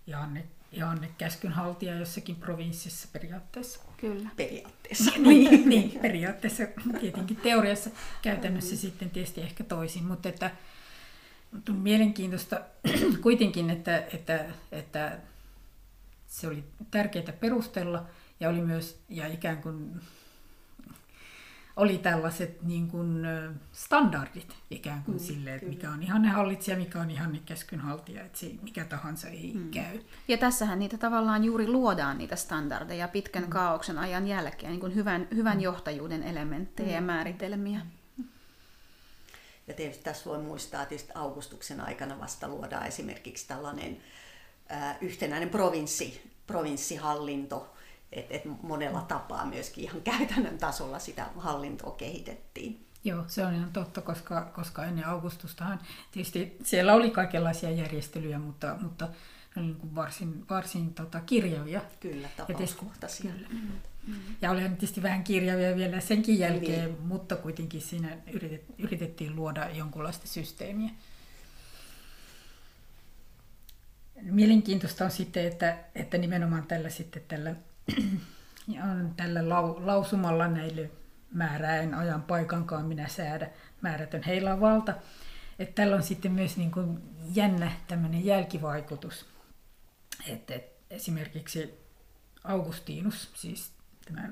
ihanne 0.07 0.47
Johanne 0.71 1.09
käskynhaltija 1.17 1.95
jossakin 1.95 2.35
provinssissa 2.35 3.07
periaatteessa. 3.13 3.88
Kyllä. 4.01 4.29
Periaatteessa. 4.35 5.11
niin, 5.17 5.69
niin, 5.69 5.99
periaatteessa 6.01 6.63
tietenkin 6.99 7.37
teoriassa, 7.37 7.89
käytännössä 8.21 8.75
mm. 8.75 8.79
sitten 8.79 9.09
tietysti 9.09 9.41
ehkä 9.41 9.63
toisin, 9.63 10.03
mutta 10.03 10.29
että 10.29 10.51
mutta 11.51 11.71
on 11.71 11.77
mielenkiintoista 11.77 12.61
kuitenkin, 13.23 13.69
että, 13.69 13.97
että, 14.13 14.45
että 14.71 15.19
se 16.27 16.47
oli 16.47 16.63
tärkeää 16.91 17.33
perustella 17.39 18.05
ja 18.39 18.49
oli 18.49 18.61
myös 18.61 18.99
ja 19.09 19.27
ikään 19.27 19.61
kuin 19.61 20.01
oli 21.79 21.97
tällaiset 21.97 22.61
niin 22.61 22.87
kuin 22.87 23.25
standardit 23.71 24.55
ikään 24.69 25.03
kuin 25.03 25.17
mm, 25.17 25.23
sille, 25.23 25.55
että 25.55 25.67
mikä 25.67 25.91
on 25.91 26.03
ihan 26.03 26.21
ne 26.21 26.29
hallitsija, 26.29 26.77
mikä 26.77 26.99
on 26.99 27.11
ihan 27.11 27.33
ne 27.33 27.39
käskynhaltija, 27.45 28.23
että 28.23 28.39
se 28.39 28.51
mikä 28.61 28.85
tahansa 28.85 29.27
ei 29.27 29.51
mm. 29.53 29.71
käy. 29.71 29.99
Ja 30.27 30.37
tässähän 30.37 30.79
niitä 30.79 30.97
tavallaan 30.97 31.43
juuri 31.43 31.67
luodaan 31.67 32.17
niitä 32.17 32.35
standardeja 32.35 33.07
pitkän 33.07 33.43
mm. 33.43 33.49
kaauksen 33.49 33.97
ajan 33.97 34.27
jälkeen, 34.27 34.71
niin 34.71 34.79
kuin 34.79 34.95
hyvän, 34.95 35.27
hyvän 35.35 35.57
mm. 35.57 35.61
johtajuuden 35.61 36.23
elementtejä 36.23 36.89
mm. 36.89 36.95
ja 36.95 37.01
määritelmiä. 37.01 37.81
Ja 39.67 39.73
tietysti 39.73 40.03
tässä 40.03 40.29
voi 40.29 40.37
muistaa, 40.37 40.81
että 40.81 41.19
Augustuksen 41.19 41.81
aikana 41.81 42.19
vasta 42.19 42.47
luodaan 42.47 42.87
esimerkiksi 42.87 43.47
tällainen 43.47 43.97
äh, 44.71 44.97
yhtenäinen 45.01 45.49
provinssi, 45.49 46.31
provinssihallinto, 46.47 47.73
että 48.11 48.33
et 48.33 48.45
monella 48.61 49.01
tapaa 49.01 49.45
myöskin 49.45 49.83
ihan 49.83 50.01
käytännön 50.01 50.57
tasolla 50.57 50.99
sitä 50.99 51.25
hallintoa 51.37 51.91
kehitettiin. 51.91 52.85
Joo, 53.03 53.23
se 53.27 53.45
on 53.45 53.53
ihan 53.53 53.73
totta, 53.73 54.01
koska, 54.01 54.41
koska 54.41 54.85
ennen 54.85 55.07
Augustustahan 55.07 55.79
tietysti 56.11 56.57
siellä 56.63 56.93
oli 56.93 57.11
kaikenlaisia 57.11 57.71
järjestelyjä, 57.71 58.39
mutta, 58.39 58.75
mutta 58.81 59.05
ne 59.55 59.61
oli 59.61 59.65
niin 59.65 59.75
kuin 59.79 59.95
varsin, 59.95 60.45
varsin 60.49 60.93
tota, 60.93 61.19
kirjavia. 61.19 61.81
Kyllä, 61.99 62.27
tapauskohtaisia. 62.37 63.31
Kyllä. 63.31 63.47
Mm. 64.07 64.15
Ja 64.41 64.51
olihan 64.51 64.71
tietysti 64.71 65.03
vähän 65.03 65.23
kirjavia 65.23 65.75
vielä 65.75 65.99
senkin 65.99 66.39
jälkeen, 66.39 66.91
niin. 66.91 67.01
mutta 67.01 67.35
kuitenkin 67.35 67.81
siinä 67.81 68.17
yritet, 68.33 68.65
yritettiin 68.77 69.35
luoda 69.35 69.69
jonkunlaista 69.69 70.27
systeemiä. 70.27 70.89
Mielenkiintoista 74.21 75.05
on 75.05 75.11
sitten, 75.11 75.45
että, 75.45 75.77
että 75.95 76.17
nimenomaan 76.17 76.67
tällä, 76.67 76.89
sitten, 76.89 77.21
tällä 77.27 77.55
ja 78.67 78.83
tällä 79.17 79.49
lau, 79.49 79.85
lausumalla 79.85 80.47
näille 80.47 80.91
määräen 81.33 81.93
ajan 81.93 82.21
paikankaan 82.21 82.85
minä 82.85 83.07
säädä, 83.07 83.49
määrätön 83.81 84.23
heillä 84.23 84.53
on 84.53 84.61
valta. 84.61 84.93
Että 85.59 85.81
tällä 85.81 85.95
on 85.95 86.03
sitten 86.03 86.31
myös 86.31 86.57
niin 86.57 86.71
kuin 86.71 86.99
jännä 87.35 87.71
tämmöinen 87.87 88.25
jälkivaikutus. 88.25 89.25
Että 90.27 90.53
et 90.53 90.71
esimerkiksi 90.89 91.79
Augustinus, 92.43 93.31
siis 93.35 93.71
tämä 94.05 94.29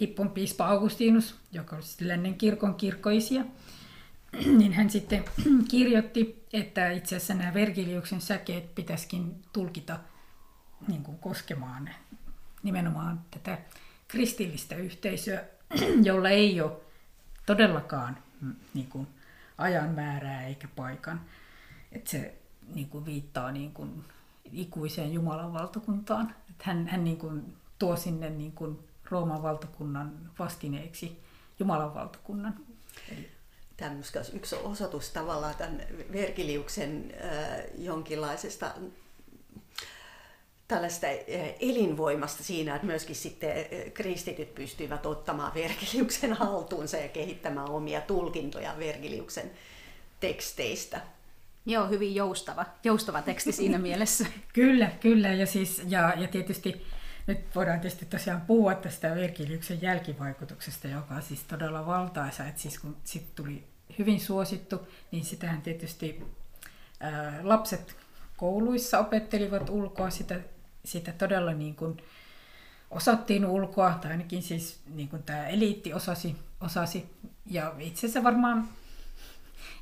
Hippon 0.00 0.30
piispa 0.30 0.68
Augustinus, 0.68 1.36
joka 1.52 1.76
oli 1.76 1.82
siis 1.82 2.00
lännen 2.00 2.34
kirkon 2.34 2.74
kirkkoisia, 2.74 3.44
niin 4.58 4.72
hän 4.72 4.90
sitten 4.90 5.24
kirjoitti, 5.70 6.46
että 6.52 6.90
itse 6.90 7.16
asiassa 7.16 7.34
nämä 7.34 7.54
Vergiliuksen 7.54 8.20
säkeet 8.20 8.74
pitäisikin 8.74 9.42
tulkita 9.52 10.00
niin 10.88 11.02
kuin 11.02 11.18
koskemaan 11.18 11.90
nimenomaan 12.62 13.20
tätä 13.30 13.58
kristillistä 14.08 14.76
yhteisöä, 14.76 15.44
jolla 16.02 16.28
ei 16.28 16.60
ole 16.60 16.72
todellakaan 17.46 18.16
mm, 18.40 18.54
niin 18.74 18.86
kuin, 18.86 19.06
ajan 19.58 19.90
määrää 19.90 20.46
eikä 20.46 20.68
paikan. 20.76 21.20
Että 21.92 22.10
se 22.10 22.34
niin 22.74 22.88
kuin, 22.88 23.04
viittaa 23.04 23.52
niin 23.52 23.72
kuin, 23.72 24.04
ikuiseen 24.52 25.12
Jumalan 25.12 25.52
valtakuntaan. 25.52 26.34
Että 26.50 26.64
hän 26.64 26.88
hän 26.88 27.04
niin 27.04 27.16
kuin, 27.16 27.56
tuo 27.78 27.96
sinne 27.96 28.30
niin 28.30 28.52
kuin, 28.52 28.78
Rooman 29.10 29.42
valtakunnan 29.42 30.30
vastineeksi 30.38 31.22
Jumalan 31.58 31.94
valtakunnan. 31.94 32.54
Tämä 33.76 33.90
on 33.90 34.02
yksi 34.32 34.56
osoitus 34.56 35.10
tavallaan 35.10 35.54
tämän 35.54 35.82
Vergiliuksen 36.12 37.14
äh, 37.24 37.60
jonkinlaisesta 37.78 38.70
tällaista 40.70 41.06
eh, 41.06 41.54
elinvoimasta 41.60 42.42
siinä, 42.42 42.74
että 42.74 42.86
myöskin 42.86 43.16
sitten 43.16 43.50
eh, 43.50 43.92
kristityt 43.92 44.54
pystyivät 44.54 45.06
ottamaan 45.06 45.54
Vergiliuksen 45.54 46.32
haltuunsa 46.32 46.96
ja 46.96 47.08
kehittämään 47.08 47.70
omia 47.70 48.00
tulkintoja 48.00 48.74
Vergiliuksen 48.78 49.50
teksteistä. 50.20 51.00
Joo, 51.66 51.88
hyvin 51.88 52.14
joustava, 52.14 52.66
joustava 52.84 53.22
teksti 53.22 53.52
siinä 53.52 53.78
mielessä. 53.88 54.26
Kyllä, 54.52 54.90
kyllä. 55.00 55.28
Ja, 55.28 55.46
siis, 55.46 55.82
ja, 55.88 56.14
ja 56.16 56.28
tietysti 56.28 56.86
nyt 57.26 57.38
voidaan 57.54 57.80
tietysti 57.80 58.06
tosiaan 58.06 58.40
puhua 58.40 58.74
tästä 58.74 59.14
Vergiliuksen 59.14 59.82
jälkivaikutuksesta, 59.82 60.88
joka 60.88 61.14
on 61.14 61.22
siis 61.22 61.42
todella 61.42 61.86
valtaisa. 61.86 62.44
Että 62.44 62.60
siis 62.60 62.78
kun 62.78 62.96
sit 63.04 63.34
tuli 63.34 63.64
hyvin 63.98 64.20
suosittu, 64.20 64.86
niin 65.10 65.24
sitähän 65.24 65.62
tietysti 65.62 66.22
ää, 67.00 67.40
lapset 67.42 67.96
kouluissa 68.36 68.98
opettelivat 68.98 69.70
ulkoa 69.70 70.10
sitä 70.10 70.40
sitä 70.84 71.12
todella 71.12 71.52
niin 71.52 71.76
kuin 71.76 72.02
osattiin 72.90 73.46
ulkoa, 73.46 73.98
tai 74.02 74.10
ainakin 74.10 74.42
siis 74.42 74.80
niin 74.86 75.08
kuin 75.08 75.22
tämä 75.22 75.46
eliitti 75.46 75.94
osasi, 75.94 76.36
osasi. 76.60 77.06
Ja 77.46 77.74
itse 77.78 77.98
asiassa 77.98 78.22
varmaan 78.22 78.68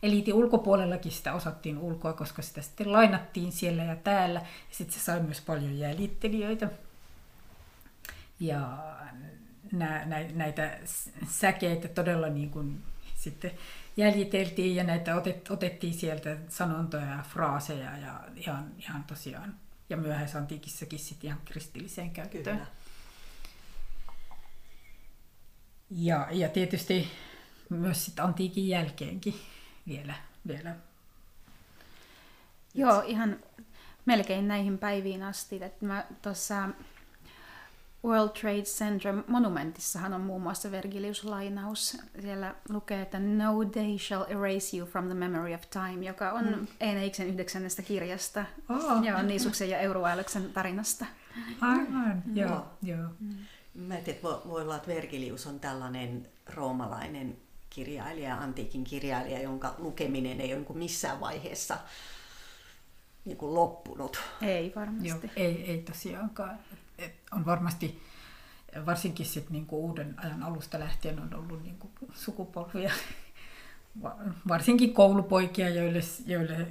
eliitin 0.03 0.35
ulkopuolellakin 0.35 1.13
sitä 1.13 1.33
osattiin 1.35 1.79
ulkoa, 1.79 2.13
koska 2.13 2.43
sitä 2.43 2.63
sitten 2.63 2.93
lainattiin 2.93 3.53
siellä 3.53 3.85
ja 3.85 3.97
täällä. 3.97 4.41
Ja 4.41 4.47
sitten 4.71 4.99
se 4.99 5.05
sai 5.05 5.21
myös 5.21 5.41
paljon 5.41 5.79
jäljittelijöitä. 5.79 6.71
Ja 8.41 8.79
nä, 9.73 10.05
nä, 10.05 10.25
näitä 10.35 10.79
säkeitä 11.29 11.89
todella 11.89 12.29
niin 12.29 12.51
kuin 12.51 12.83
sitten 13.15 13.51
jäljiteltiin 13.97 14.77
ja 14.77 14.85
näitä 14.85 15.17
otet, 15.17 15.51
otettiin 15.51 15.95
sieltä 15.95 16.37
sanontoja 16.49 17.07
ja 17.07 17.25
fraaseja 17.29 17.99
ja 17.99 18.21
ihan, 18.37 18.73
ihan 18.79 19.05
tosiaan 19.05 19.55
ja 19.91 19.97
myöhäisantiikissakin 19.97 20.99
sitten 20.99 21.29
ihan 21.29 21.41
kristilliseen 21.45 22.11
käyttöön. 22.11 22.45
Kyllä. 22.45 22.67
Ja, 25.91 26.29
ja 26.31 26.49
tietysti 26.49 27.09
myös 27.69 28.05
sit 28.05 28.21
antiikin 28.21 28.69
jälkeenkin 28.69 29.35
vielä. 29.87 30.15
vielä. 30.47 30.77
Joo, 32.75 33.03
ihan 33.07 33.37
melkein 34.07 34.49
näihin 34.49 34.79
päiviin 34.79 35.23
asti. 35.23 35.65
Että 35.65 35.87
mä 35.87 36.07
tuossa 36.23 36.69
World 38.05 38.31
Trade 38.41 38.63
Center 38.63 39.15
monumentissahan 39.27 40.15
on 40.15 40.21
muun 40.21 40.43
muassa 40.43 40.71
Vergilius-lainaus. 40.71 41.99
Siellä 42.21 42.55
lukee, 42.69 43.03
että 43.03 43.19
No 43.19 43.61
day 43.75 43.99
shall 43.99 44.25
erase 44.29 44.77
you 44.77 44.87
from 44.87 45.05
the 45.05 45.15
memory 45.15 45.55
of 45.55 45.61
time, 45.71 46.07
joka 46.07 46.33
on 46.33 46.45
mm. 46.45 46.67
Eneiksen 46.81 47.27
yhdeksännestä 47.27 47.83
kirjasta 47.83 48.45
oh. 48.69 49.03
ja 49.03 49.23
Niisuksen 49.23 49.71
ja 49.71 49.79
Euroälyksen 49.79 50.53
tarinasta. 50.53 51.07
Aivan, 51.61 52.23
mm. 52.27 52.37
joo. 52.37 52.67
joo. 52.83 53.09
Mm. 53.21 53.37
Mä 53.75 53.95
tiedän, 53.95 54.15
että 54.15 54.49
voi 54.49 54.63
olla, 54.63 54.77
että 54.77 54.89
Vergilius 54.89 55.47
on 55.47 55.61
tällainen 55.61 56.29
roomalainen 56.55 57.37
kirjailija, 57.71 58.37
antiikin 58.37 58.85
kirjailija, 58.85 59.43
jonka 59.43 59.75
lukeminen 59.79 60.41
ei 60.41 60.55
ole 60.55 60.65
niin 60.69 60.79
missään 60.79 61.21
vaiheessa 61.21 61.79
niin 63.25 63.37
kuin 63.37 63.55
loppunut. 63.55 64.21
Ei 64.43 64.73
varmasti. 64.77 65.09
Joo, 65.09 65.19
ei, 65.37 65.71
ei 65.71 65.83
tosiaankaan. 65.83 66.59
On 67.33 67.47
varmasti, 67.47 68.03
varsinkin 68.87 69.27
sit 69.27 69.51
niinku 69.51 69.87
uuden 69.87 70.15
ajan 70.19 70.43
alusta 70.43 70.79
lähtien 70.79 71.21
on 71.21 71.35
ollut 71.35 71.63
niinku 71.63 71.91
sukupolvia, 72.15 72.93
varsinkin 74.49 74.95
koulupoikia, 74.95 75.69
joille, 75.69 76.01
joille 76.27 76.67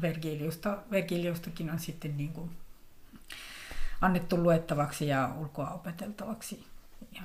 Vergiliusta, 0.00 0.78
Vergiliustakin 0.90 1.70
on 1.70 1.78
sitten 1.78 2.16
niinku 2.16 2.50
annettu 4.00 4.36
luettavaksi 4.36 5.06
ja 5.06 5.34
ulkoa 5.38 5.70
opeteltavaksi 5.70 6.66
ja, 7.12 7.22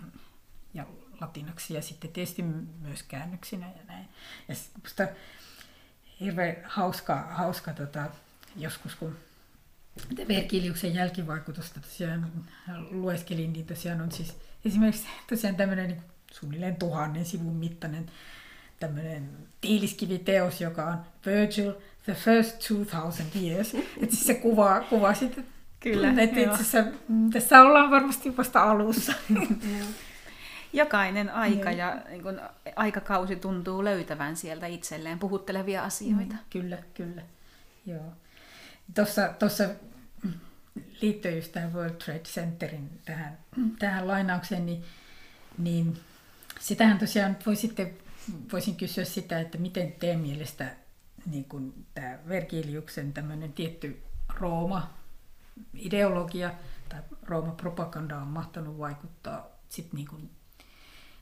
ja 0.73 0.85
latinaksi 1.21 1.73
ja 1.73 1.81
sitten 1.81 2.11
tietysti 2.11 2.41
myös 2.81 3.03
käännöksinä 3.03 3.65
ja 3.65 3.83
näin. 3.87 4.09
Ja 4.47 4.55
hirveän 6.19 6.55
hauska, 6.63 7.15
hauska 7.15 7.73
tota, 7.73 8.05
joskus, 8.55 8.95
kun 8.95 9.15
Vergiliuksen 10.27 10.93
jälkivaikutusta 10.93 11.79
tosiaan 11.79 12.31
lueskelin, 12.91 13.53
niin 13.53 13.65
tosiaan 13.65 14.01
on 14.01 14.11
siis 14.11 14.37
esimerkiksi 14.65 15.07
tosiaan 15.29 15.55
tämmöinen 15.55 15.87
niin 15.87 16.01
suunnilleen 16.31 16.75
tuhannen 16.75 17.25
sivun 17.25 17.55
mittainen 17.55 18.05
tämmöinen 18.79 19.29
tiiliskiviteos, 19.61 20.61
joka 20.61 20.85
on 20.85 20.97
Virgil, 21.25 21.73
The 22.05 22.13
First 22.13 22.67
2000 22.67 23.39
Years. 23.39 23.73
Että 23.73 24.15
siis 24.15 24.27
se 24.27 24.33
kuvaa, 24.33 24.81
kuvaa 24.81 25.13
sitten, 25.13 25.45
Kyllä, 25.79 26.09
että 26.09 26.39
itse 26.39 26.47
asiassa 26.47 26.83
tässä 27.33 27.61
ollaan 27.61 27.91
varmasti 27.91 28.37
vasta 28.37 28.63
alussa. 28.63 29.13
Jokainen 30.73 31.29
aika 31.29 31.71
ja 31.71 32.01
niin 32.09 32.23
kun, 32.23 32.41
aikakausi 32.75 33.35
tuntuu 33.35 33.83
löytävän 33.83 34.35
sieltä 34.35 34.67
itselleen 34.67 35.19
puhuttelevia 35.19 35.83
asioita. 35.83 36.33
Mm, 36.33 36.39
kyllä, 36.49 36.77
kyllä. 36.93 37.21
Joo. 37.85 38.13
Tuossa, 38.95 39.33
tuossa 39.39 39.69
liittyen 41.01 41.43
tähän 41.51 41.73
World 41.73 41.95
Trade 41.95 42.19
Centerin 42.19 43.01
tähän, 43.05 43.37
tähän 43.79 44.07
lainaukseen, 44.07 44.65
niin, 44.65 44.83
niin 45.57 45.99
sitähän 46.59 46.99
tosiaan 46.99 47.37
voi 47.45 47.55
sitten, 47.55 47.93
voisin 48.51 48.75
kysyä 48.75 49.05
sitä, 49.05 49.39
että 49.39 49.57
miten 49.57 49.91
teidän 49.91 50.19
mielestä 50.19 50.75
niin 51.25 51.45
kuin 51.45 51.85
tämä 51.93 52.17
Vergiliuksen 52.27 53.13
tämmöinen 53.13 53.53
tietty 53.53 54.01
Rooma-ideologia 54.33 56.51
tai 56.89 57.01
Rooma-propaganda 57.23 58.17
on 58.17 58.27
mahtanut 58.27 58.77
vaikuttaa 58.77 59.47
sit 59.69 59.93
niin 59.93 60.07
kuin 60.07 60.29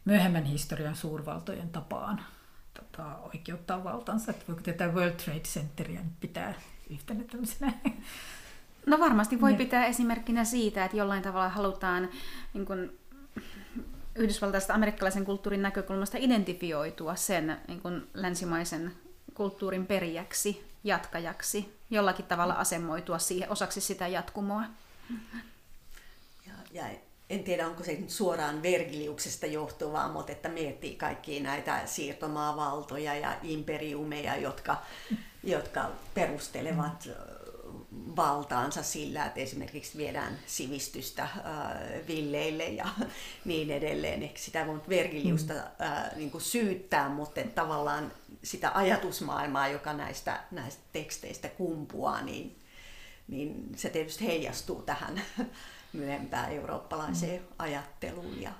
myöhemmän 0.05 0.45
historian 0.45 0.95
suurvaltojen 0.95 1.69
tapaan 1.69 2.25
tota, 2.73 3.17
oikeuttaa 3.17 3.83
valtansa. 3.83 4.31
Että 4.31 4.45
voiko 4.47 4.61
tätä 4.61 4.87
World 4.87 5.15
Trade 5.15 5.39
Centeria 5.39 6.01
pitää 6.19 6.53
yhtenä 6.89 7.23
tämmöisenä 7.23 7.73
No 8.87 8.99
varmasti 8.99 9.41
voi 9.41 9.53
pitää 9.53 9.85
esimerkkinä 9.85 10.43
siitä, 10.43 10.85
että 10.85 10.97
jollain 10.97 11.23
tavalla 11.23 11.49
halutaan 11.49 12.09
niin 12.53 12.65
kuin, 12.65 12.99
yhdysvaltaista 14.15 14.73
amerikkalaisen 14.73 15.25
kulttuurin 15.25 15.61
näkökulmasta 15.61 16.17
identifioitua 16.17 17.15
sen 17.15 17.57
niin 17.67 17.81
kuin, 17.81 18.07
länsimaisen 18.13 18.93
kulttuurin 19.33 19.87
perijäksi, 19.87 20.65
jatkajaksi, 20.83 21.77
jollakin 21.89 22.25
tavalla 22.25 22.53
asemoitua 22.53 23.19
siihen 23.19 23.51
osaksi 23.51 23.81
sitä 23.81 24.07
jatkumoa. 24.07 24.63
Ja, 26.47 26.53
ja 26.71 26.83
en 27.29 27.43
tiedä, 27.43 27.67
onko 27.67 27.83
se 27.83 27.93
nyt 27.93 28.09
suoraan 28.09 28.63
Vergiliuksesta 28.63 29.45
johtuvaa, 29.45 30.11
mutta 30.11 30.31
että 30.31 30.49
miettii 30.49 30.95
kaikkia 30.95 31.43
näitä 31.43 31.81
siirtomaavaltoja 31.85 33.15
ja 33.15 33.35
imperiumeja, 33.43 34.37
jotka, 34.37 34.77
jotka 35.43 35.91
perustelevat 36.13 37.09
valtaansa 37.91 38.83
sillä, 38.83 39.25
että 39.25 39.39
esimerkiksi 39.39 39.97
viedään 39.97 40.39
sivistystä 40.45 41.23
äh, 41.23 41.31
villeille 42.07 42.63
ja 42.63 42.85
niin 43.45 43.71
edelleen. 43.71 44.23
Ehkä 44.23 44.39
sitä 44.39 44.67
voi 44.67 44.81
Vergiliusta 44.89 45.53
äh, 45.53 46.15
niin 46.15 46.31
kuin 46.31 46.41
syyttää, 46.41 47.09
mutta 47.09 47.41
tavallaan 47.55 48.11
sitä 48.43 48.71
ajatusmaailmaa, 48.73 49.67
joka 49.67 49.93
näistä, 49.93 50.39
näistä 50.51 50.83
teksteistä 50.93 51.49
kumpuaa, 51.49 52.21
niin, 52.21 52.59
niin 53.27 53.69
se 53.75 53.89
tietysti 53.89 54.27
heijastuu 54.27 54.81
tähän 54.81 55.21
myöhempään 55.93 56.51
eurooppalaiseen 56.51 57.41
mm. 57.41 57.47
ajatteluun 57.59 58.41
ja 58.41 58.51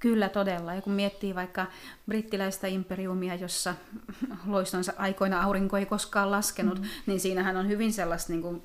Kyllä 0.00 0.28
todella. 0.28 0.74
Ja 0.74 0.82
kun 0.82 0.92
miettii 0.92 1.34
vaikka 1.34 1.66
brittiläistä 2.06 2.66
imperiumia, 2.66 3.34
jossa 3.34 3.74
loistonsa 4.46 4.92
aikoina 4.96 5.42
aurinko 5.42 5.76
ei 5.76 5.86
koskaan 5.86 6.30
laskenut, 6.30 6.78
mm. 6.78 6.88
niin 7.06 7.20
siinähän 7.20 7.56
on 7.56 7.68
hyvin 7.68 7.92
sellaista, 7.92 8.32
niin 8.32 8.42
kuin 8.42 8.62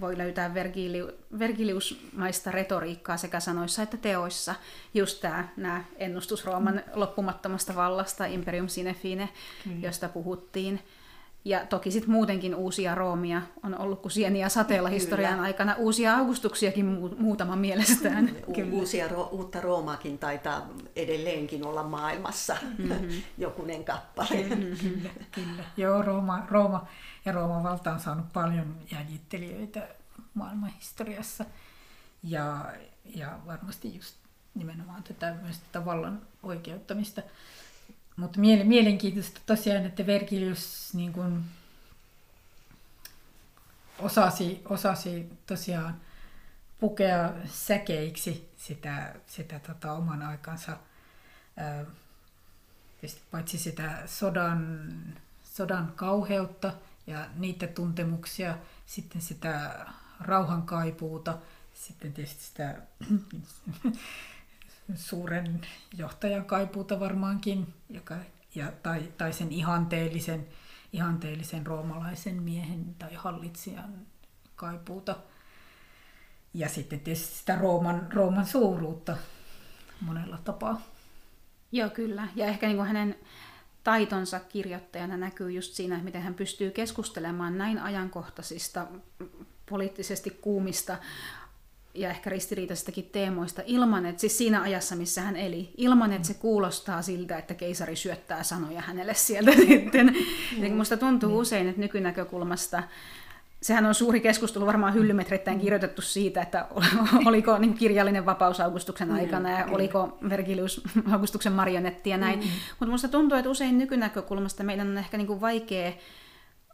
voi 0.00 0.18
löytää 0.18 0.54
vergili, 0.54 1.06
vergiliusmaista 1.38 2.50
retoriikkaa 2.50 3.16
sekä 3.16 3.40
sanoissa 3.40 3.82
että 3.82 3.96
teoissa. 3.96 4.54
Just 4.94 5.20
tämä, 5.20 5.48
nämä 5.56 5.84
ennustus 5.96 6.44
Rooman 6.44 6.74
mm. 6.74 6.82
loppumattomasta 6.94 7.74
vallasta, 7.74 8.26
Imperium 8.26 8.68
Sine 8.68 8.94
Fine, 8.94 9.28
mm. 9.66 9.82
josta 9.82 10.08
puhuttiin. 10.08 10.80
Ja 11.46 11.66
toki 11.66 11.90
sitten 11.90 12.10
muutenkin 12.10 12.54
uusia 12.54 12.94
roomia 12.94 13.42
on 13.62 13.78
ollut 13.78 14.02
kuin 14.02 14.12
sieniä 14.12 14.48
sateella 14.48 14.88
Kyllä. 14.88 15.00
historian 15.00 15.40
aikana. 15.40 15.74
Uusia 15.74 16.16
augustuksiakin 16.16 16.86
mu- 16.86 17.16
muutama 17.18 17.56
mielestään. 17.56 18.36
U- 18.46 18.78
uusia, 18.78 19.06
uutta 19.30 19.60
Roomaakin 19.60 20.18
taitaa 20.18 20.66
edelleenkin 20.96 21.66
olla 21.66 21.82
maailmassa 21.82 22.56
mm-hmm. 22.78 23.22
jokunen 23.38 23.84
kappale. 23.84 24.28
Kyllä, 24.28 24.76
kyllä, 24.76 25.10
kyllä. 25.30 25.64
Joo, 25.76 26.02
Rooma, 26.02 26.46
Rooma 26.50 26.86
ja 27.24 27.32
Rooman 27.32 27.62
valta 27.62 27.92
on 27.92 28.00
saanut 28.00 28.32
paljon 28.32 28.76
jäljittelijöitä 28.92 29.88
maailman 30.34 30.70
historiassa. 30.70 31.44
Ja, 32.22 32.72
ja 33.14 33.38
varmasti 33.46 33.96
just 33.96 34.16
nimenomaan 34.54 35.02
tätä 35.02 35.34
myös 35.42 35.58
tätä 35.58 35.84
vallan 35.84 36.22
oikeuttamista. 36.42 37.22
Mutta 38.16 38.40
mielenkiintoista 38.64 39.40
tosiaan, 39.46 39.86
että 39.86 40.06
Vergilius 40.06 40.90
niin 40.94 41.12
kun 41.12 41.44
osasi, 43.98 44.62
osasi 44.68 45.32
tosiaan 45.46 46.00
pukea 46.80 47.32
säkeiksi 47.46 48.50
sitä, 48.56 49.14
sitä 49.26 49.58
tota 49.58 49.92
oman 49.92 50.22
aikansa, 50.22 50.76
ää, 51.56 51.84
paitsi 53.30 53.58
sitä 53.58 54.02
sodan, 54.06 54.88
sodan 55.44 55.92
kauheutta 55.96 56.72
ja 57.06 57.26
niitä 57.34 57.66
tuntemuksia, 57.66 58.58
sitten 58.86 59.22
sitä 59.22 59.86
rauhan 60.20 60.62
kaipuuta, 60.62 61.38
sitten 61.74 62.12
tietysti 62.12 62.44
sitä 62.44 62.74
suuren 64.94 65.60
johtajan 65.98 66.44
kaipuuta 66.44 67.00
varmaankin, 67.00 67.74
joka, 67.88 68.16
ja, 68.54 68.72
tai, 68.82 69.12
tai 69.18 69.32
sen 69.32 69.52
ihanteellisen, 69.52 70.46
ihanteellisen 70.92 71.66
roomalaisen 71.66 72.42
miehen 72.42 72.94
tai 72.98 73.14
hallitsijan 73.14 74.06
kaipuuta. 74.56 75.16
Ja 76.54 76.68
sitten 76.68 77.00
tietysti 77.00 77.38
sitä 77.38 77.56
Rooman, 77.56 78.12
Rooman 78.12 78.46
suuruutta 78.46 79.16
monella 80.00 80.38
tapaa. 80.44 80.80
Joo, 81.72 81.90
kyllä. 81.90 82.28
Ja 82.34 82.46
ehkä 82.46 82.66
niin 82.66 82.76
kuin 82.76 82.86
hänen 82.86 83.16
taitonsa 83.84 84.40
kirjoittajana 84.40 85.16
näkyy 85.16 85.50
just 85.50 85.74
siinä, 85.74 85.98
miten 86.02 86.22
hän 86.22 86.34
pystyy 86.34 86.70
keskustelemaan 86.70 87.58
näin 87.58 87.78
ajankohtaisista, 87.78 88.86
poliittisesti 89.68 90.30
kuumista 90.30 90.98
ja 91.96 92.10
ehkä 92.10 92.30
ristiriitaisistakin 92.30 93.08
teemoista 93.12 93.62
ilman, 93.66 94.06
että 94.06 94.20
siis 94.20 94.38
siinä 94.38 94.62
ajassa, 94.62 94.96
missä 94.96 95.20
hän 95.20 95.36
eli, 95.36 95.70
ilman, 95.76 96.12
että 96.12 96.28
se 96.28 96.34
kuulostaa 96.34 97.02
siltä, 97.02 97.38
että 97.38 97.54
keisari 97.54 97.96
syöttää 97.96 98.42
sanoja 98.42 98.80
hänelle 98.80 99.14
sieltä 99.14 99.52
sitten. 99.66 100.16
Mm. 100.58 100.72
Musta 100.72 100.96
tuntuu 100.96 101.30
mm. 101.30 101.36
usein, 101.36 101.68
että 101.68 101.80
nykynäkökulmasta 101.80 102.82
sehän 103.62 103.86
on 103.86 103.94
suuri 103.94 104.20
keskustelu 104.20 104.66
varmaan 104.66 104.94
hyllymetreittäin 104.94 105.60
kirjoitettu 105.60 106.02
siitä, 106.02 106.42
että 106.42 106.66
oliko 107.26 107.58
niin 107.58 107.74
kirjallinen 107.74 108.26
vapaus 108.26 108.60
Augustuksen 108.60 109.10
aikana 109.10 109.50
ja 109.50 109.66
oliko 109.70 110.18
Vergilius 110.28 110.80
Augustuksen 111.12 111.52
marionetti 111.52 112.10
ja 112.10 112.18
näin. 112.18 112.38
Mm. 112.38 112.46
Mutta 112.80 112.90
musta 112.90 113.08
tuntuu, 113.08 113.38
että 113.38 113.50
usein 113.50 113.78
nykynäkökulmasta 113.78 114.64
meidän 114.64 114.88
on 114.88 114.98
ehkä 114.98 115.16
niin 115.16 115.26
kuin 115.26 115.40
vaikea 115.40 115.92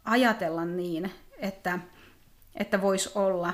ajatella 0.05 0.65
niin, 0.65 1.11
että, 1.37 1.79
että 2.55 2.81
voisi 2.81 3.11
olla 3.15 3.53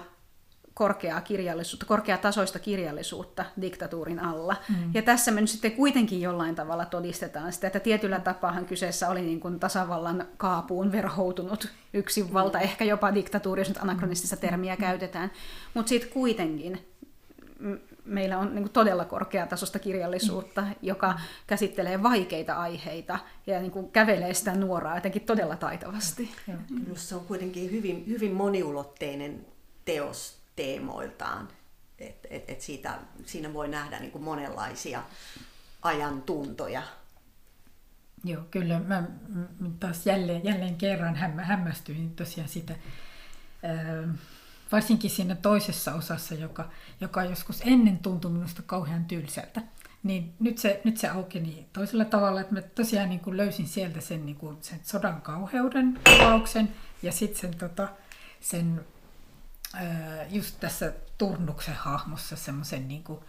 korkeaa 0.80 1.22
kirjallisuutta, 1.22 1.86
korkeatasoista 1.86 2.60
kirjallisuutta 2.60 3.46
diktatuurin 3.62 4.20
alla. 4.20 4.56
Mm. 4.70 4.92
Ja 4.94 5.02
tässä 5.02 5.32
me 5.32 5.42
nyt 5.42 5.50
sitten 5.50 5.72
kuitenkin 5.72 6.22
jollain 6.22 6.56
tavalla 6.56 6.86
todistetaan 6.86 7.54
sitä, 7.54 7.68
että 7.68 7.80
tietyllä 7.80 8.20
tapaahan 8.20 8.66
kyseessä 8.66 9.10
oli 9.10 9.22
niin 9.22 9.40
kuin 9.40 9.60
tasavallan 9.60 10.28
kaapuun 10.38 10.92
verhoutunut 10.92 11.68
yksinvalta, 11.94 12.58
mm. 12.58 12.64
ehkä 12.64 12.86
jopa 12.86 13.14
diktatuuri, 13.14 13.62
jos 13.62 13.68
nyt 13.68 13.78
anakronistista 13.82 14.38
termiä 14.38 14.76
mm. 14.76 14.80
käytetään. 14.80 15.32
Mutta 15.74 15.90
sitten 15.90 16.10
kuitenkin 16.10 16.88
meillä 18.06 18.38
on 18.38 18.56
niin 18.56 18.64
kuin 18.64 18.74
todella 18.74 19.06
korkeatasosta 19.06 19.80
kirjallisuutta, 19.80 20.62
mm. 20.62 20.76
joka 20.82 21.20
käsittelee 21.48 22.04
vaikeita 22.04 22.56
aiheita 22.56 23.20
ja 23.48 23.60
niin 23.60 23.72
kuin 23.72 23.92
kävelee 23.92 24.34
sitä 24.34 24.56
nuoraa 24.56 24.96
jotenkin 24.96 25.22
todella 25.22 25.56
taitavasti. 25.56 26.30
Mm. 26.48 26.96
Se 26.96 27.16
on 27.16 27.26
kuitenkin 27.26 27.72
hyvin, 27.72 28.04
hyvin 28.08 28.34
moniulotteinen 28.34 29.46
teos 29.86 30.39
teemoiltaan. 30.60 31.48
Et, 32.00 32.28
et, 32.30 32.50
et 32.50 32.62
siitä, 32.62 33.00
siinä 33.26 33.54
voi 33.54 33.68
nähdä 33.68 34.00
niin 34.00 34.12
kuin 34.12 34.24
monenlaisia 34.24 35.04
ajan 35.82 36.22
tuntoja. 36.22 36.84
Joo, 38.24 38.44
kyllä. 38.52 38.80
Mä 38.80 39.04
taas 39.80 40.06
jälleen, 40.06 40.44
jälleen 40.44 40.76
kerran 40.76 41.16
hämmä, 41.16 41.44
hämmästyin 41.44 42.16
tosiaan 42.16 42.50
sitä, 42.50 42.76
varsinkin 44.72 45.10
siinä 45.10 45.36
toisessa 45.36 45.94
osassa, 45.94 46.36
joka, 46.36 46.70
joka 47.02 47.24
joskus 47.24 47.62
ennen 47.66 47.98
tuntui 47.98 48.32
minusta 48.32 48.62
kauhean 48.62 49.06
tylsältä. 49.06 49.62
Niin 50.04 50.34
nyt 50.40 50.58
se, 50.58 50.82
nyt 50.84 50.98
se 50.98 51.08
aukeni 51.08 51.66
toisella 51.74 52.06
tavalla, 52.06 52.42
että 52.42 52.54
mä 52.54 52.62
tosiaan 52.62 53.10
niin 53.10 53.20
kuin 53.20 53.38
löysin 53.38 53.68
sieltä 53.68 54.02
sen, 54.02 54.26
niin 54.26 54.36
kuin 54.36 54.58
sen 54.62 54.80
sodan 54.84 55.22
kauheuden 55.22 56.00
kuvauksen 56.06 56.70
ja 57.02 57.12
sitten 57.12 57.42
sen, 57.42 57.60
tota, 57.60 57.88
sen 58.40 58.86
just 60.30 60.60
tässä 60.60 60.94
Turnuksen 61.18 61.76
hahmossa 61.76 62.36
semmoisen 62.36 62.88
niin 62.88 63.04
kuin, 63.04 63.20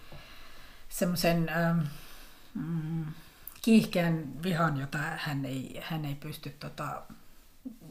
semmoisen, 0.89 1.51
mm, 2.55 3.05
kiihkeän 3.63 4.43
vihan, 4.43 4.81
jota 4.81 4.99
hän 4.99 5.45
ei, 5.45 5.81
hän 5.83 6.05
ei 6.05 6.15
pysty 6.15 6.51
tota, 6.51 7.03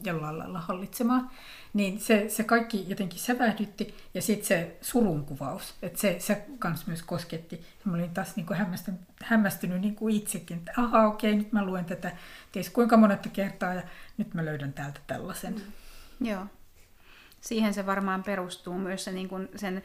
jollain 0.04 0.38
lailla 0.38 0.60
hallitsemaan, 0.60 1.30
niin 1.72 2.00
se, 2.00 2.28
se 2.28 2.44
kaikki 2.44 2.84
jotenkin 2.88 3.20
sävähdytti 3.20 3.94
ja 4.14 4.22
sitten 4.22 4.46
se 4.46 4.76
surun 4.80 5.24
kuvaus, 5.24 5.74
että 5.82 6.00
se, 6.00 6.16
se 6.18 6.46
kans 6.58 6.86
myös 6.86 7.02
kosketti. 7.02 7.64
Mä 7.84 7.94
olin 7.94 8.14
taas 8.14 8.36
niin 8.36 8.46
kuin 8.46 8.58
hämmästynyt, 8.58 9.00
hämmästynyt 9.22 9.80
niin 9.80 9.94
kuin 9.94 10.16
itsekin, 10.16 10.58
että 10.58 10.72
aha 10.76 11.06
okei, 11.06 11.36
nyt 11.36 11.52
mä 11.52 11.64
luen 11.64 11.84
tätä 11.84 12.16
ties 12.52 12.70
kuinka 12.70 12.96
monetta 12.96 13.28
kertaa 13.28 13.74
ja 13.74 13.82
nyt 14.16 14.34
mä 14.34 14.44
löydän 14.44 14.72
täältä 14.72 15.00
tällaisen. 15.06 15.54
Mm. 15.54 16.26
Joo. 16.26 16.46
Siihen 17.40 17.74
se 17.74 17.86
varmaan 17.86 18.22
perustuu 18.22 18.78
myös 18.78 19.04
se, 19.04 19.12
niin 19.12 19.28
kuin 19.28 19.48
sen 19.56 19.82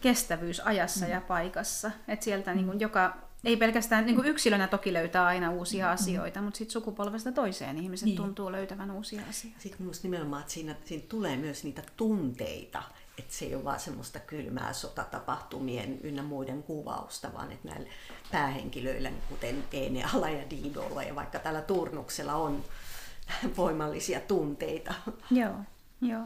kestävyys 0.00 0.60
ajassa 0.60 1.06
mm. 1.06 1.12
ja 1.12 1.20
paikassa. 1.20 1.90
Että 2.08 2.24
sieltä 2.24 2.54
niin 2.54 2.66
kuin 2.66 2.80
joka 2.80 3.16
ei 3.44 3.56
pelkästään 3.56 4.06
niin 4.06 4.16
kuin 4.16 4.28
yksilönä 4.28 4.68
toki 4.68 4.92
löytää 4.92 5.26
aina 5.26 5.50
uusia 5.50 5.84
mm-hmm. 5.84 5.94
asioita, 5.94 6.42
mutta 6.42 6.58
sitten 6.58 6.72
sukupolvesta 6.72 7.32
toiseen 7.32 7.78
ihmiset 7.78 8.06
niin. 8.06 8.16
tuntuu 8.16 8.52
löytävän 8.52 8.90
uusia 8.90 9.22
asioita. 9.28 9.60
Sitten 9.60 9.82
minusta 9.82 10.02
nimenomaan, 10.02 10.40
että 10.40 10.52
siinä, 10.52 10.74
siinä 10.84 11.04
tulee 11.08 11.36
myös 11.36 11.64
niitä 11.64 11.82
tunteita, 11.96 12.82
että 13.18 13.34
se 13.34 13.44
ei 13.44 13.54
ole 13.54 13.64
vaan 13.64 13.80
semmoista 13.80 14.18
kylmää 14.18 14.72
sotatapahtumien 14.72 16.00
ynnä 16.02 16.22
muiden 16.22 16.62
kuvausta, 16.62 17.32
vaan 17.34 17.52
että 17.52 17.68
näillä 17.68 17.88
päähenkilöillä, 18.32 19.10
kuten 19.28 19.64
Enealla 19.72 20.28
ja 20.28 20.50
Diidolla 20.50 21.02
ja 21.02 21.14
vaikka 21.14 21.38
tällä 21.38 21.62
turnuksella 21.62 22.34
on 22.34 22.64
voimallisia 23.56 24.20
tunteita. 24.20 24.94
Joo, 25.30 25.54
joo. 26.00 26.22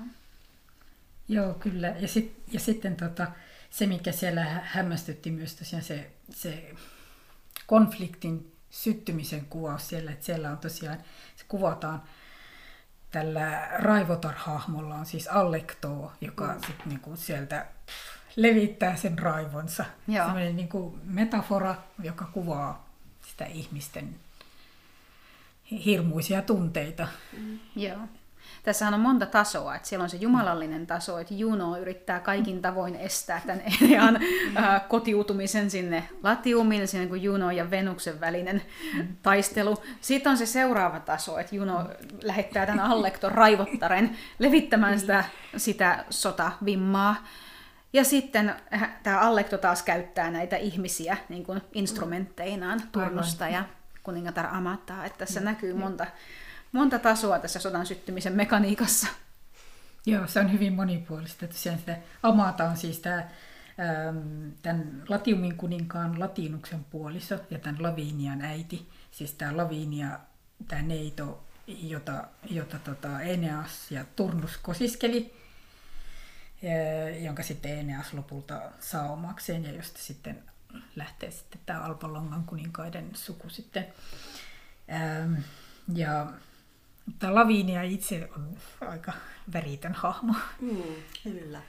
Joo, 1.28 1.54
kyllä. 1.54 1.88
Ja, 1.88 2.08
sit, 2.08 2.42
ja 2.52 2.60
sitten 2.60 2.96
tota, 2.96 3.26
se, 3.70 3.86
mikä 3.86 4.12
siellä 4.12 4.44
hämmästytti 4.44 5.30
myös 5.30 5.54
tosiaan 5.54 5.84
se, 5.84 6.10
se 6.30 6.74
konfliktin 7.66 8.52
syttymisen 8.70 9.44
kuvaus 9.44 9.88
siellä, 9.88 10.10
että 10.10 10.24
siellä 10.24 10.50
on 10.50 10.58
tosiaan, 10.58 10.98
se 11.36 11.44
kuvataan 11.48 12.02
tällä 13.10 13.68
Raivotar-hahmolla 13.78 14.94
on 14.94 15.06
siis 15.06 15.28
Allekto, 15.28 16.12
joka 16.20 16.46
mm. 16.46 16.60
sit 16.66 16.86
niinku 16.86 17.16
sieltä 17.16 17.66
levittää 18.36 18.96
sen 18.96 19.18
raivonsa. 19.18 19.84
Joo. 20.08 20.26
Sellainen 20.26 20.56
niinku 20.56 20.98
metafora, 21.04 21.74
joka 22.02 22.24
kuvaa 22.24 22.88
sitä 23.22 23.44
ihmisten 23.44 24.16
hirmuisia 25.84 26.42
tunteita. 26.42 27.08
Mm. 27.38 27.58
Joo. 27.76 27.98
Tässä 28.66 28.88
on 28.88 29.00
monta 29.00 29.26
tasoa, 29.26 29.74
että 29.74 29.88
siellä 29.88 30.02
on 30.02 30.10
se 30.10 30.16
jumalallinen 30.16 30.86
taso, 30.86 31.18
että 31.18 31.34
Juno 31.34 31.76
yrittää 31.76 32.20
kaikin 32.20 32.62
tavoin 32.62 32.96
estää 32.96 33.40
tämän 33.46 33.62
Enean 33.82 34.18
äh, 34.56 34.88
kotiutumisen 34.88 35.70
sinne 35.70 36.08
Latiumiin, 36.22 36.88
sinne 36.88 37.06
kuin 37.06 37.22
Juno 37.22 37.50
ja 37.50 37.70
Venuksen 37.70 38.20
välinen 38.20 38.62
taistelu. 39.22 39.76
Sitten 40.00 40.30
on 40.30 40.38
se 40.38 40.46
seuraava 40.46 41.00
taso, 41.00 41.38
että 41.38 41.56
Juno 41.56 41.88
lähettää 42.22 42.66
tämän 42.66 42.84
Allekton 42.84 43.32
raivottaren 43.32 44.16
levittämään 44.38 45.00
sitä, 45.00 45.24
sitä 45.56 46.04
sotavimmaa. 46.10 47.26
Ja 47.92 48.04
sitten 48.04 48.54
tämä 49.02 49.18
Allekto 49.18 49.58
taas 49.58 49.82
käyttää 49.82 50.30
näitä 50.30 50.56
ihmisiä 50.56 51.16
niin 51.28 51.44
kuin 51.44 51.60
instrumentteinaan, 51.72 52.80
turnusta 52.92 53.48
ja 53.48 53.64
kuningatar 54.02 54.46
Amataa, 54.46 55.04
että 55.04 55.18
tässä 55.18 55.40
näkyy 55.40 55.74
monta, 55.74 56.06
monta 56.76 56.98
tasoa 56.98 57.38
tässä 57.38 57.58
sodan 57.58 57.86
syttymisen 57.86 58.32
mekaniikassa. 58.32 59.06
Joo, 60.06 60.26
se 60.26 60.40
on 60.40 60.52
hyvin 60.52 60.72
monipuolista. 60.72 61.46
Tosiaan 61.46 61.78
sitä 61.78 61.98
Amata 62.22 62.64
on 62.64 62.76
siis 62.76 62.98
tämä, 62.98 63.28
tämän 64.62 65.02
Latiumin 65.08 65.56
kuninkaan 65.56 66.20
Latinuksen 66.20 66.84
puoliso 66.84 67.38
ja 67.50 67.58
tämän 67.58 67.82
Lavinian 67.82 68.42
äiti. 68.42 68.88
Siis 69.10 69.32
tämä 69.32 69.56
Lavinia, 69.56 70.18
tämä 70.68 70.82
neito, 70.82 71.44
jota, 71.66 72.24
jota 72.50 72.78
tota 72.78 73.20
Eneas 73.20 73.90
ja 73.90 74.04
Turnus 74.16 74.56
kosiskeli, 74.56 75.34
jonka 77.20 77.42
sitten 77.42 77.78
Eneas 77.78 78.12
lopulta 78.12 78.62
saa 78.80 79.12
omakseen 79.12 79.64
ja 79.64 79.72
josta 79.72 79.98
sitten 79.98 80.42
lähtee 80.96 81.30
sitten 81.30 81.60
tämä 81.66 81.80
Alpalongan 81.80 82.44
kuninkaiden 82.44 83.10
suku 83.14 83.50
sitten. 83.50 83.86
Ja 85.94 86.26
Tämä 87.18 87.34
Lavinia 87.34 87.82
itse 87.82 88.28
on 88.36 88.56
aika 88.80 89.12
väritön 89.52 89.94
hahmo. 89.94 90.34
Mm, 90.60 90.82
kyllä. 91.22 91.62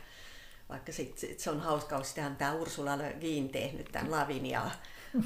Vaikka 0.69 0.91
sit, 0.91 1.17
sit 1.17 1.39
se 1.39 1.51
on 1.51 1.59
hauskaa, 1.59 2.03
sitähän 2.03 2.35
tämä 2.35 2.53
Ursula 2.53 2.97
Le 2.97 3.15
Guin 3.19 3.49
tehnyt 3.49 3.89
tämän 3.91 4.11
Lavinia 4.11 4.71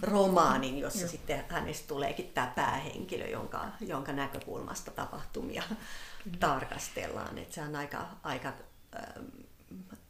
romaanin, 0.02 0.80
jossa 0.80 1.08
sitten 1.08 1.44
hänestä 1.50 1.88
tuleekin 1.88 2.32
tämä 2.34 2.52
päähenkilö, 2.56 3.28
jonka, 3.28 3.66
jonka 3.80 4.12
näkökulmasta 4.12 4.92
tapahtumia 4.92 5.64
Kyllä. 6.24 6.38
tarkastellaan. 6.40 7.38
Et 7.38 7.52
se 7.52 7.62
on 7.62 7.76
aika, 7.76 8.08
aika 8.24 8.54
ähm, 8.96 9.26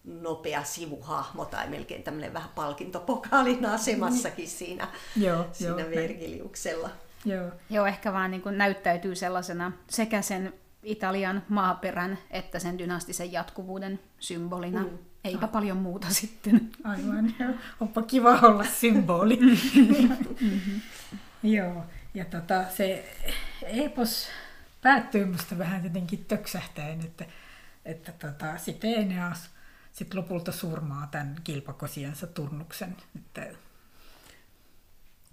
nopea 0.03 0.63
sivuhahmo 0.63 1.45
tai 1.45 1.69
melkein 1.69 2.03
tämmöinen 2.03 2.33
vähän 2.33 2.49
palkintopokaalin 2.55 3.65
asemassakin 3.65 4.47
siinä, 4.47 4.87
joo, 5.15 5.45
siinä 5.51 5.81
joo, 5.81 5.89
Vergiliuksella. 5.89 6.89
Joo. 7.25 7.51
Joo, 7.69 7.85
ehkä 7.85 8.13
vaan 8.13 8.31
niin 8.31 8.41
kuin 8.41 8.57
näyttäytyy 8.57 9.15
sellaisena 9.15 9.71
sekä 9.89 10.21
sen 10.21 10.53
Italian 10.83 11.43
maaperän 11.49 12.17
että 12.31 12.59
sen 12.59 12.77
dynastisen 12.77 13.31
jatkuvuuden 13.31 13.99
symbolina. 14.19 14.83
Mm. 14.83 14.97
Eipä 15.23 15.45
ah. 15.45 15.51
paljon 15.51 15.77
muuta 15.77 16.09
sitten. 16.09 16.71
Aivan, 16.83 17.33
joo. 17.39 17.53
Onpa 17.79 18.01
kiva 18.01 18.39
olla 18.39 18.63
symboli. 18.63 19.39
mm-hmm. 20.41 20.81
joo, 21.57 21.83
ja 22.13 22.25
tota, 22.25 22.63
se 22.77 23.15
epos 23.63 24.27
päättyy 24.81 25.25
musta 25.25 25.57
vähän 25.57 25.83
jotenkin 25.83 26.25
töksähtäen, 26.25 27.01
että, 27.01 27.25
että 27.85 28.11
tota, 28.11 28.57
sitten 28.57 28.93
Eneas 28.93 29.49
sit 29.93 30.13
lopulta 30.13 30.51
surmaa 30.51 31.07
tämän 31.07 31.35
kilpakosiansa 31.43 32.27
tunnuksen. 32.27 32.97
Että 33.15 33.47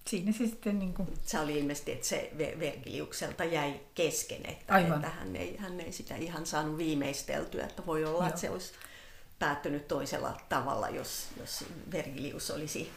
siinä 0.08 0.32
se 0.32 0.46
sitten... 0.46 0.78
Niin 0.78 0.94
kuin... 0.94 1.08
Se 1.22 1.40
oli 1.40 1.58
ilmeisesti, 1.58 1.92
että 1.92 2.06
se 2.06 2.30
Vergiliukselta 2.38 3.44
jäi 3.44 3.80
kesken, 3.94 4.46
että, 4.46 4.74
Aivan. 4.74 4.94
että 4.96 5.08
hän, 5.08 5.36
ei, 5.36 5.56
hän 5.56 5.80
ei 5.80 5.92
sitä 5.92 6.16
ihan 6.16 6.46
saanut 6.46 6.78
viimeisteltyä, 6.78 7.64
että 7.64 7.86
voi 7.86 8.04
olla, 8.04 8.18
Joo. 8.18 8.28
että 8.28 8.40
se 8.40 8.50
olisi 8.50 8.72
päättynyt 9.38 9.88
toisella 9.88 10.40
tavalla, 10.48 10.88
jos, 10.88 11.28
jos 11.40 11.64
Vergilius 11.92 12.50
olisi 12.50 12.90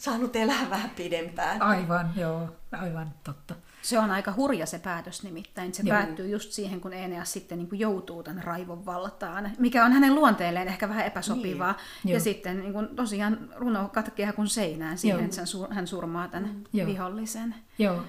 saanut 0.00 0.36
elää 0.36 0.70
vähän 0.70 0.90
pidempään. 0.90 1.62
Aivan, 1.62 2.10
joo, 2.16 2.48
aivan 2.72 3.14
totta. 3.24 3.54
Se 3.82 3.98
on 3.98 4.10
aika 4.10 4.32
hurja 4.36 4.66
se 4.66 4.78
päätös 4.78 5.22
nimittäin. 5.22 5.74
Se 5.74 5.82
Joo. 5.86 5.96
päättyy 5.96 6.28
just 6.28 6.52
siihen, 6.52 6.80
kun 6.80 6.92
Eneas 6.92 7.32
sitten 7.32 7.58
niin 7.58 7.68
kuin 7.68 7.80
joutuu 7.80 8.22
tämän 8.22 8.44
raivon 8.44 8.86
valtaan, 8.86 9.50
mikä 9.58 9.84
on 9.84 9.92
hänen 9.92 10.14
luonteelleen 10.14 10.68
ehkä 10.68 10.88
vähän 10.88 11.06
epäsopivaa. 11.06 11.76
Niin. 12.04 12.14
Ja 12.14 12.20
sitten 12.20 12.60
niin 12.60 12.72
kuin, 12.72 12.88
tosiaan 12.88 13.38
runo 13.56 13.88
katkeaa 13.88 14.32
kuin 14.32 14.48
seinään 14.48 14.98
siihen, 14.98 15.18
Joo. 15.18 15.24
että 15.24 15.74
hän 15.74 15.86
surmaa 15.86 16.28
tämän 16.28 16.50
mm. 16.50 16.64
Joo. 16.72 16.86
vihollisen. 16.86 17.54
Joo. 17.78 18.02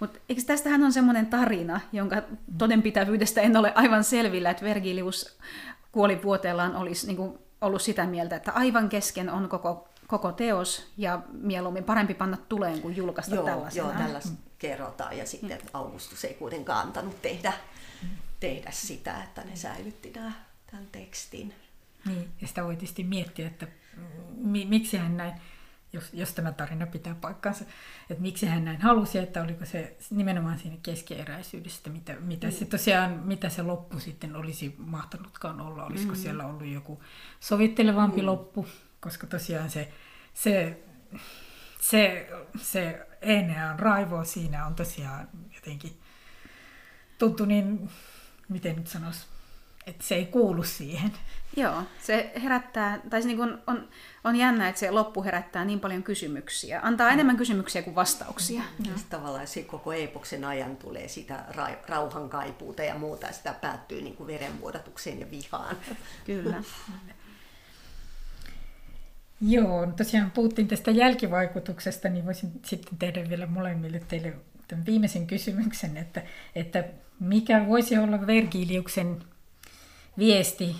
Mutta 0.00 0.18
eikö 0.28 0.42
tästähän 0.46 0.84
on 0.84 0.92
semmoinen 0.92 1.26
tarina, 1.26 1.80
jonka 1.92 2.22
todenpitävyydestä 2.58 3.40
en 3.40 3.56
ole 3.56 3.72
aivan 3.74 4.04
selvillä, 4.04 4.50
että 4.50 4.64
Vergilius 4.64 5.38
kuolivuoteellaan 5.92 6.76
olisi 6.76 7.06
niin 7.06 7.16
kuin, 7.16 7.38
ollut 7.60 7.82
sitä 7.82 8.06
mieltä, 8.06 8.36
että 8.36 8.52
aivan 8.52 8.88
kesken 8.88 9.30
on 9.30 9.48
koko 9.48 9.88
koko 10.06 10.32
teos 10.32 10.92
ja 10.96 11.22
mieluummin 11.32 11.84
parempi 11.84 12.14
panna 12.14 12.36
tuleen 12.36 12.80
kuin 12.80 12.96
julkaista 12.96 13.34
joo, 13.34 13.44
tällaisena. 13.44 13.88
Joo, 13.88 13.98
tällaista 13.98 14.30
mm. 14.30 14.36
kerrotaan 14.58 15.18
ja 15.18 15.26
sitten 15.26 15.58
mm. 15.58 15.68
Augustus 15.72 16.24
ei 16.24 16.34
kuitenkaan 16.34 16.86
antanut 16.86 17.22
tehdä, 17.22 17.52
tehdä 18.40 18.70
sitä, 18.70 19.22
että 19.22 19.44
ne 19.44 19.56
säilytti 19.56 20.10
nämä, 20.10 20.32
tämän 20.70 20.86
tekstin. 20.92 21.54
Niin, 22.06 22.28
ja 22.40 22.48
sitä 22.48 22.64
voi 22.64 22.76
tietysti 22.76 23.04
miettiä, 23.04 23.46
että 23.46 23.66
miksi 24.44 24.96
hän 24.96 25.16
näin, 25.16 25.34
jos, 25.92 26.10
jos 26.12 26.32
tämä 26.32 26.52
tarina 26.52 26.86
pitää 26.86 27.14
paikkansa, 27.14 27.64
että 28.10 28.22
miksi 28.22 28.46
hän 28.46 28.64
näin 28.64 28.80
halusi, 28.80 29.18
että 29.18 29.42
oliko 29.42 29.64
se 29.64 29.96
nimenomaan 30.10 30.58
siinä 30.58 30.76
keskeeräisyydestä, 30.82 31.90
mitä, 31.90 32.16
mitä, 32.20 32.46
mm. 32.46 32.52
se 32.52 32.64
tosiaan, 32.64 33.10
mitä 33.10 33.48
se 33.48 33.62
loppu 33.62 34.00
sitten 34.00 34.36
olisi 34.36 34.74
mahtanutkaan 34.78 35.60
olla, 35.60 35.84
olisiko 35.84 36.12
mm. 36.12 36.18
siellä 36.18 36.46
ollut 36.46 36.66
joku 36.66 37.02
sovittelevampi 37.40 38.20
mm. 38.20 38.26
loppu, 38.26 38.66
koska 39.00 39.26
tosiaan 39.26 39.70
se, 39.70 39.92
se, 40.34 40.82
se, 41.80 42.28
se 42.62 43.06
Enean 43.22 43.78
raivo 43.78 44.24
siinä 44.24 44.66
on 44.66 44.74
tosiaan 44.74 45.28
jotenkin 45.54 46.00
tuntu 47.18 47.44
niin, 47.44 47.90
miten 48.48 48.76
nyt 48.76 48.86
sanoisi, 48.86 49.26
että 49.86 50.04
se 50.04 50.14
ei 50.14 50.26
kuulu 50.26 50.62
siihen. 50.62 51.12
Joo, 51.56 51.82
se 52.02 52.32
herättää, 52.42 53.00
tai 53.10 53.22
se 53.22 53.28
niin 53.28 53.36
kuin 53.36 53.58
on, 53.66 53.88
on 54.24 54.36
jännä, 54.36 54.68
että 54.68 54.78
se 54.78 54.90
loppu 54.90 55.24
herättää 55.24 55.64
niin 55.64 55.80
paljon 55.80 56.02
kysymyksiä. 56.02 56.80
Antaa 56.82 57.10
enemmän 57.10 57.36
kysymyksiä 57.36 57.82
kuin 57.82 57.94
vastauksia. 57.94 58.62
Ja 58.84 58.92
tavallaan 59.10 59.46
se 59.46 59.62
koko 59.62 59.92
epoksen 59.92 60.44
ajan 60.44 60.76
tulee 60.76 61.08
sitä 61.08 61.44
ra- 61.50 61.88
rauhan 61.88 62.28
kaipuuta 62.28 62.82
ja 62.82 62.94
muuta, 62.94 63.26
ja 63.26 63.32
sitä 63.32 63.52
päättyy 63.52 64.02
niin 64.02 64.16
kuin 64.16 64.26
verenvuodatukseen 64.26 65.20
ja 65.20 65.30
vihaan. 65.30 65.76
Kyllä. 66.26 66.62
Joo, 69.40 69.86
no 69.86 69.92
tosiaan 69.92 70.30
puhuttiin 70.30 70.68
tästä 70.68 70.90
jälkivaikutuksesta, 70.90 72.08
niin 72.08 72.26
voisin 72.26 72.60
sitten 72.64 72.98
tehdä 72.98 73.28
vielä 73.28 73.46
molemmille 73.46 74.00
teille 74.08 74.34
tämän 74.68 74.86
viimeisen 74.86 75.26
kysymyksen, 75.26 75.96
että, 75.96 76.22
että 76.54 76.84
mikä 77.20 77.66
voisi 77.68 77.98
olla 77.98 78.26
Vergiliuksen 78.26 79.24
viesti 80.18 80.76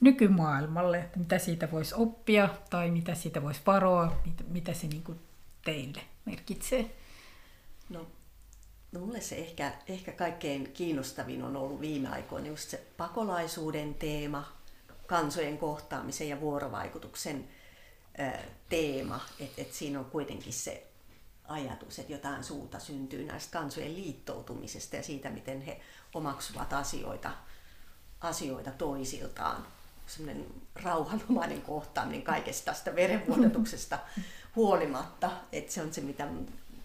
nykymaailmalle, 0.00 0.98
että 0.98 1.18
mitä 1.18 1.38
siitä 1.38 1.70
voisi 1.70 1.94
oppia 1.94 2.48
tai 2.70 2.90
mitä 2.90 3.14
siitä 3.14 3.42
voisi 3.42 3.60
varoa, 3.66 4.20
mitä, 4.26 4.44
mitä 4.48 4.74
se 4.74 4.86
niin 4.86 5.02
kuin 5.02 5.18
teille 5.64 6.00
merkitsee? 6.24 6.90
No, 7.88 8.06
no 8.92 9.00
mulle 9.00 9.20
se 9.20 9.36
ehkä, 9.36 9.72
ehkä 9.88 10.12
kaikkein 10.12 10.72
kiinnostavin 10.72 11.42
on 11.42 11.56
ollut 11.56 11.80
viime 11.80 12.08
aikoina 12.08 12.46
just 12.46 12.70
se 12.70 12.86
pakolaisuuden 12.96 13.94
teema, 13.94 14.52
kansojen 15.06 15.58
kohtaamisen 15.58 16.28
ja 16.28 16.40
vuorovaikutuksen 16.40 17.48
teema, 18.68 19.20
että 19.40 19.62
et 19.62 19.72
siinä 19.72 19.98
on 19.98 20.04
kuitenkin 20.04 20.52
se 20.52 20.86
ajatus, 21.48 21.98
että 21.98 22.12
jotain 22.12 22.44
suuta 22.44 22.78
syntyy 22.78 23.24
näistä 23.24 23.58
kansojen 23.58 23.94
liittoutumisesta 23.94 24.96
ja 24.96 25.02
siitä, 25.02 25.30
miten 25.30 25.60
he 25.60 25.80
omaksuvat 26.14 26.72
asioita, 26.72 27.30
asioita 28.20 28.70
toisiltaan. 28.70 29.66
Sellainen 30.06 30.46
rauhanomainen 30.82 31.62
kohtaaminen 31.62 32.22
kaikesta 32.22 32.64
tästä 32.64 32.94
verenvuodatuksesta 32.94 33.98
huolimatta, 34.56 35.30
että 35.52 35.72
se 35.72 35.82
on 35.82 35.94
se, 35.94 36.00
mitä 36.00 36.28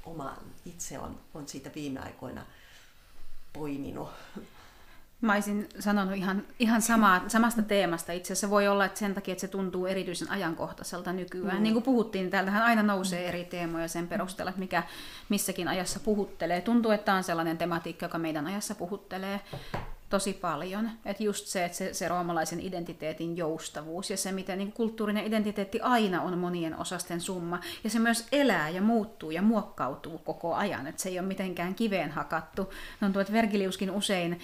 oma 0.05 0.37
itse 0.65 0.99
on, 0.99 1.19
on 1.33 1.47
siitä 1.47 1.71
viime 1.75 1.99
aikoina 1.99 2.45
poiminut. 3.53 4.09
Mä 5.21 5.33
olisin 5.33 5.69
sanonut 5.79 6.15
ihan, 6.15 6.43
ihan 6.59 6.81
samaa, 6.81 7.23
samasta 7.27 7.61
teemasta. 7.61 8.11
Itse 8.11 8.33
asiassa 8.33 8.49
voi 8.49 8.67
olla, 8.67 8.85
että 8.85 8.99
sen 8.99 9.13
takia, 9.13 9.31
että 9.31 9.41
se 9.41 9.47
tuntuu 9.47 9.85
erityisen 9.85 10.31
ajankohtaiselta 10.31 11.13
nykyään. 11.13 11.57
Mm. 11.57 11.63
Niin 11.63 11.73
kuin 11.73 11.83
puhuttiin, 11.83 12.29
täältähän 12.29 12.63
aina 12.63 12.83
nousee 12.83 13.27
eri 13.27 13.43
teemoja 13.43 13.87
sen 13.87 14.07
perusteella, 14.07 14.49
että 14.49 14.59
mikä 14.59 14.83
missäkin 15.29 15.67
ajassa 15.67 15.99
puhuttelee. 15.99 16.61
Tuntuu, 16.61 16.91
että 16.91 17.05
tämä 17.05 17.17
on 17.17 17.23
sellainen 17.23 17.57
tematiikka, 17.57 18.05
joka 18.05 18.17
meidän 18.17 18.47
ajassa 18.47 18.75
puhuttelee 18.75 19.41
tosi 20.09 20.33
paljon. 20.33 20.91
Että 21.05 21.23
just 21.23 21.47
se, 21.47 21.65
että 21.65 21.77
se, 21.77 21.93
se 21.93 22.07
roomalaisen 22.07 22.59
identiteetin 22.59 23.37
joustavuus 23.37 24.09
ja 24.09 24.17
se, 24.17 24.31
miten 24.31 24.57
niin 24.57 24.71
kulttuurinen 24.71 25.27
identiteetti 25.27 25.81
aina 25.81 26.21
on 26.21 26.37
monien 26.37 26.77
osasten 26.77 27.21
summa. 27.21 27.59
Ja 27.83 27.89
se 27.89 27.99
myös 27.99 28.27
elää 28.31 28.69
ja 28.69 28.81
muuttuu 28.81 29.31
ja 29.31 29.41
muokkautuu 29.41 30.17
koko 30.17 30.55
ajan. 30.55 30.87
Että 30.87 31.01
se 31.01 31.09
ei 31.09 31.19
ole 31.19 31.27
mitenkään 31.27 31.75
kiveen 31.75 32.11
hakattu. 32.11 32.73
Tuntuu, 32.99 33.19
että 33.19 33.33
Vergiliuskin 33.33 33.91
usein 33.91 34.39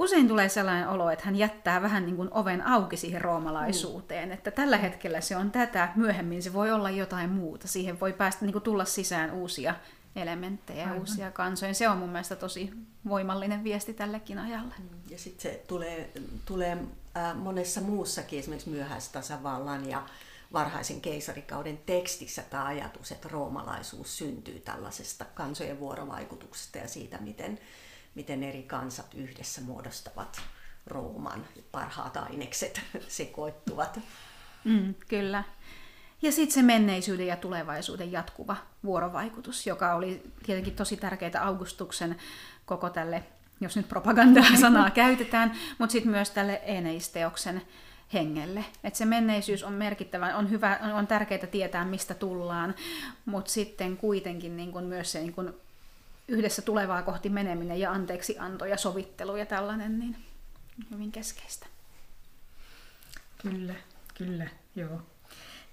usein 0.00 0.28
tulee 0.28 0.48
sellainen 0.48 0.88
olo, 0.88 1.10
että 1.10 1.24
hän 1.24 1.36
jättää 1.36 1.82
vähän 1.82 2.06
niin 2.06 2.16
kuin 2.16 2.28
oven 2.32 2.66
auki 2.66 2.96
siihen 2.96 3.20
roomalaisuuteen, 3.20 4.28
mm. 4.28 4.32
että 4.32 4.50
tällä 4.50 4.76
hetkellä 4.76 5.20
se 5.20 5.36
on 5.36 5.50
tätä, 5.50 5.88
myöhemmin 5.96 6.42
se 6.42 6.52
voi 6.52 6.70
olla 6.72 6.90
jotain 6.90 7.30
muuta, 7.30 7.68
siihen 7.68 8.00
voi 8.00 8.12
päästä 8.12 8.44
niin 8.44 8.52
kuin 8.52 8.62
tulla 8.62 8.84
sisään 8.84 9.30
uusia 9.30 9.74
elementtejä, 10.16 10.84
Aivan. 10.84 10.98
uusia 10.98 11.30
kansoja. 11.30 11.74
Se 11.74 11.88
on 11.88 11.98
mun 11.98 12.08
mielestä 12.08 12.36
tosi 12.36 12.70
voimallinen 13.08 13.64
viesti 13.64 13.94
tällekin 13.94 14.38
ajalle. 14.38 14.74
Mm, 14.78 14.88
ja 15.10 15.18
sitten 15.18 15.42
se 15.42 15.64
tulee, 15.66 16.10
tulee 16.44 16.78
äh, 17.16 17.36
monessa 17.36 17.80
muussakin, 17.80 18.38
esimerkiksi 18.38 18.70
myöhäistasavallan 18.70 19.88
ja 19.88 20.02
varhaisen 20.52 21.00
keisarikauden 21.00 21.78
tekstissä 21.86 22.42
tämä 22.42 22.64
ajatus, 22.64 23.12
että 23.12 23.28
roomalaisuus 23.28 24.18
syntyy 24.18 24.60
tällaisesta 24.60 25.24
kansojen 25.34 25.80
vuorovaikutuksesta 25.80 26.78
ja 26.78 26.88
siitä, 26.88 27.18
miten 27.18 27.58
miten 28.14 28.42
eri 28.42 28.62
kansat 28.62 29.14
yhdessä 29.14 29.60
muodostavat 29.60 30.40
Rooman 30.86 31.46
parhaat 31.72 32.16
ainekset 32.16 32.80
sekoittuvat. 33.08 34.00
Mm, 34.64 34.94
kyllä. 35.08 35.44
Ja 36.22 36.32
sitten 36.32 36.54
se 36.54 36.62
menneisyyden 36.62 37.26
ja 37.26 37.36
tulevaisuuden 37.36 38.12
jatkuva 38.12 38.56
vuorovaikutus, 38.84 39.66
joka 39.66 39.94
oli 39.94 40.22
tietenkin 40.46 40.76
tosi 40.76 40.96
tärkeää 40.96 41.44
Augustuksen 41.44 42.16
koko 42.66 42.90
tälle, 42.90 43.22
jos 43.60 43.76
nyt 43.76 43.88
propagandaa-sanaa 43.88 44.90
käytetään, 45.04 45.52
mutta 45.78 45.92
sitten 45.92 46.10
myös 46.10 46.30
tälle 46.30 46.60
Eneisteoksen 46.64 47.62
hengelle. 48.12 48.64
Et 48.84 48.94
se 48.94 49.04
menneisyys 49.04 49.62
on 49.62 49.72
merkittävä, 49.72 50.36
on, 50.36 50.50
hyvä, 50.50 50.78
on 50.94 51.06
tärkeää 51.06 51.46
tietää, 51.46 51.84
mistä 51.84 52.14
tullaan, 52.14 52.74
mutta 53.24 53.50
sitten 53.50 53.96
kuitenkin 53.96 54.56
niin 54.56 54.72
kun 54.72 54.84
myös 54.84 55.12
se 55.12 55.20
niin 55.20 55.32
kun 55.32 55.54
yhdessä 56.30 56.62
tulevaa 56.62 57.02
kohti 57.02 57.28
meneminen 57.28 57.80
ja 57.80 57.92
anteeksi 57.92 58.38
anto 58.38 58.64
ja 58.64 58.76
sovittelu 58.76 59.36
ja 59.36 59.46
tällainen, 59.46 59.98
niin 59.98 60.16
hyvin 60.90 61.12
keskeistä. 61.12 61.66
Kyllä, 63.42 63.74
kyllä, 64.14 64.46
joo. 64.76 65.02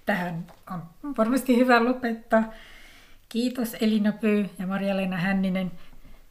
Tähän 0.06 0.46
on 0.70 0.82
varmasti 1.18 1.56
hyvä 1.56 1.84
lopettaa. 1.84 2.52
Kiitos 3.28 3.76
Elina 3.80 4.12
Pyy 4.12 4.50
ja 4.58 4.66
Maria-Leena 4.66 5.16
Hänninen 5.16 5.72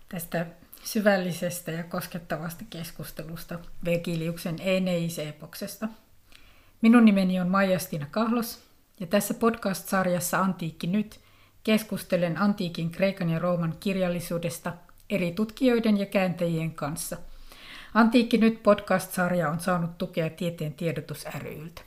tästä 0.10 0.46
syvällisestä 0.84 1.72
ja 1.72 1.84
koskettavasta 1.84 2.64
keskustelusta 2.70 3.60
Vergiliuksen 3.86 4.56
Eneis-epoksesta. 4.60 5.88
Minun 6.82 7.06
nimeni 7.06 7.40
on 7.40 7.48
Maija-Stina 7.48 8.06
Kahlos 8.12 8.64
ja 9.00 9.08
tässä 9.08 9.34
podcast-sarjassa 9.34 10.40
Antiikki 10.40 10.88
nyt– 10.88 11.20
keskustelen 11.68 12.42
antiikin 12.42 12.92
Kreikan 12.92 13.30
ja 13.30 13.40
Rooman 13.40 13.76
kirjallisuudesta 13.80 14.74
eri 15.10 15.32
tutkijoiden 15.32 15.98
ja 15.98 16.06
kääntäjien 16.06 16.72
kanssa. 16.72 17.18
Antiikki 17.94 18.38
nyt 18.38 18.64
podcast-sarja 18.64 19.50
on 19.50 19.60
saanut 19.60 19.98
tukea 19.98 20.30
Tieteen 20.30 20.74
tiedotus 20.74 21.26
ryltä. 21.44 21.82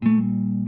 Mm. 0.00 0.63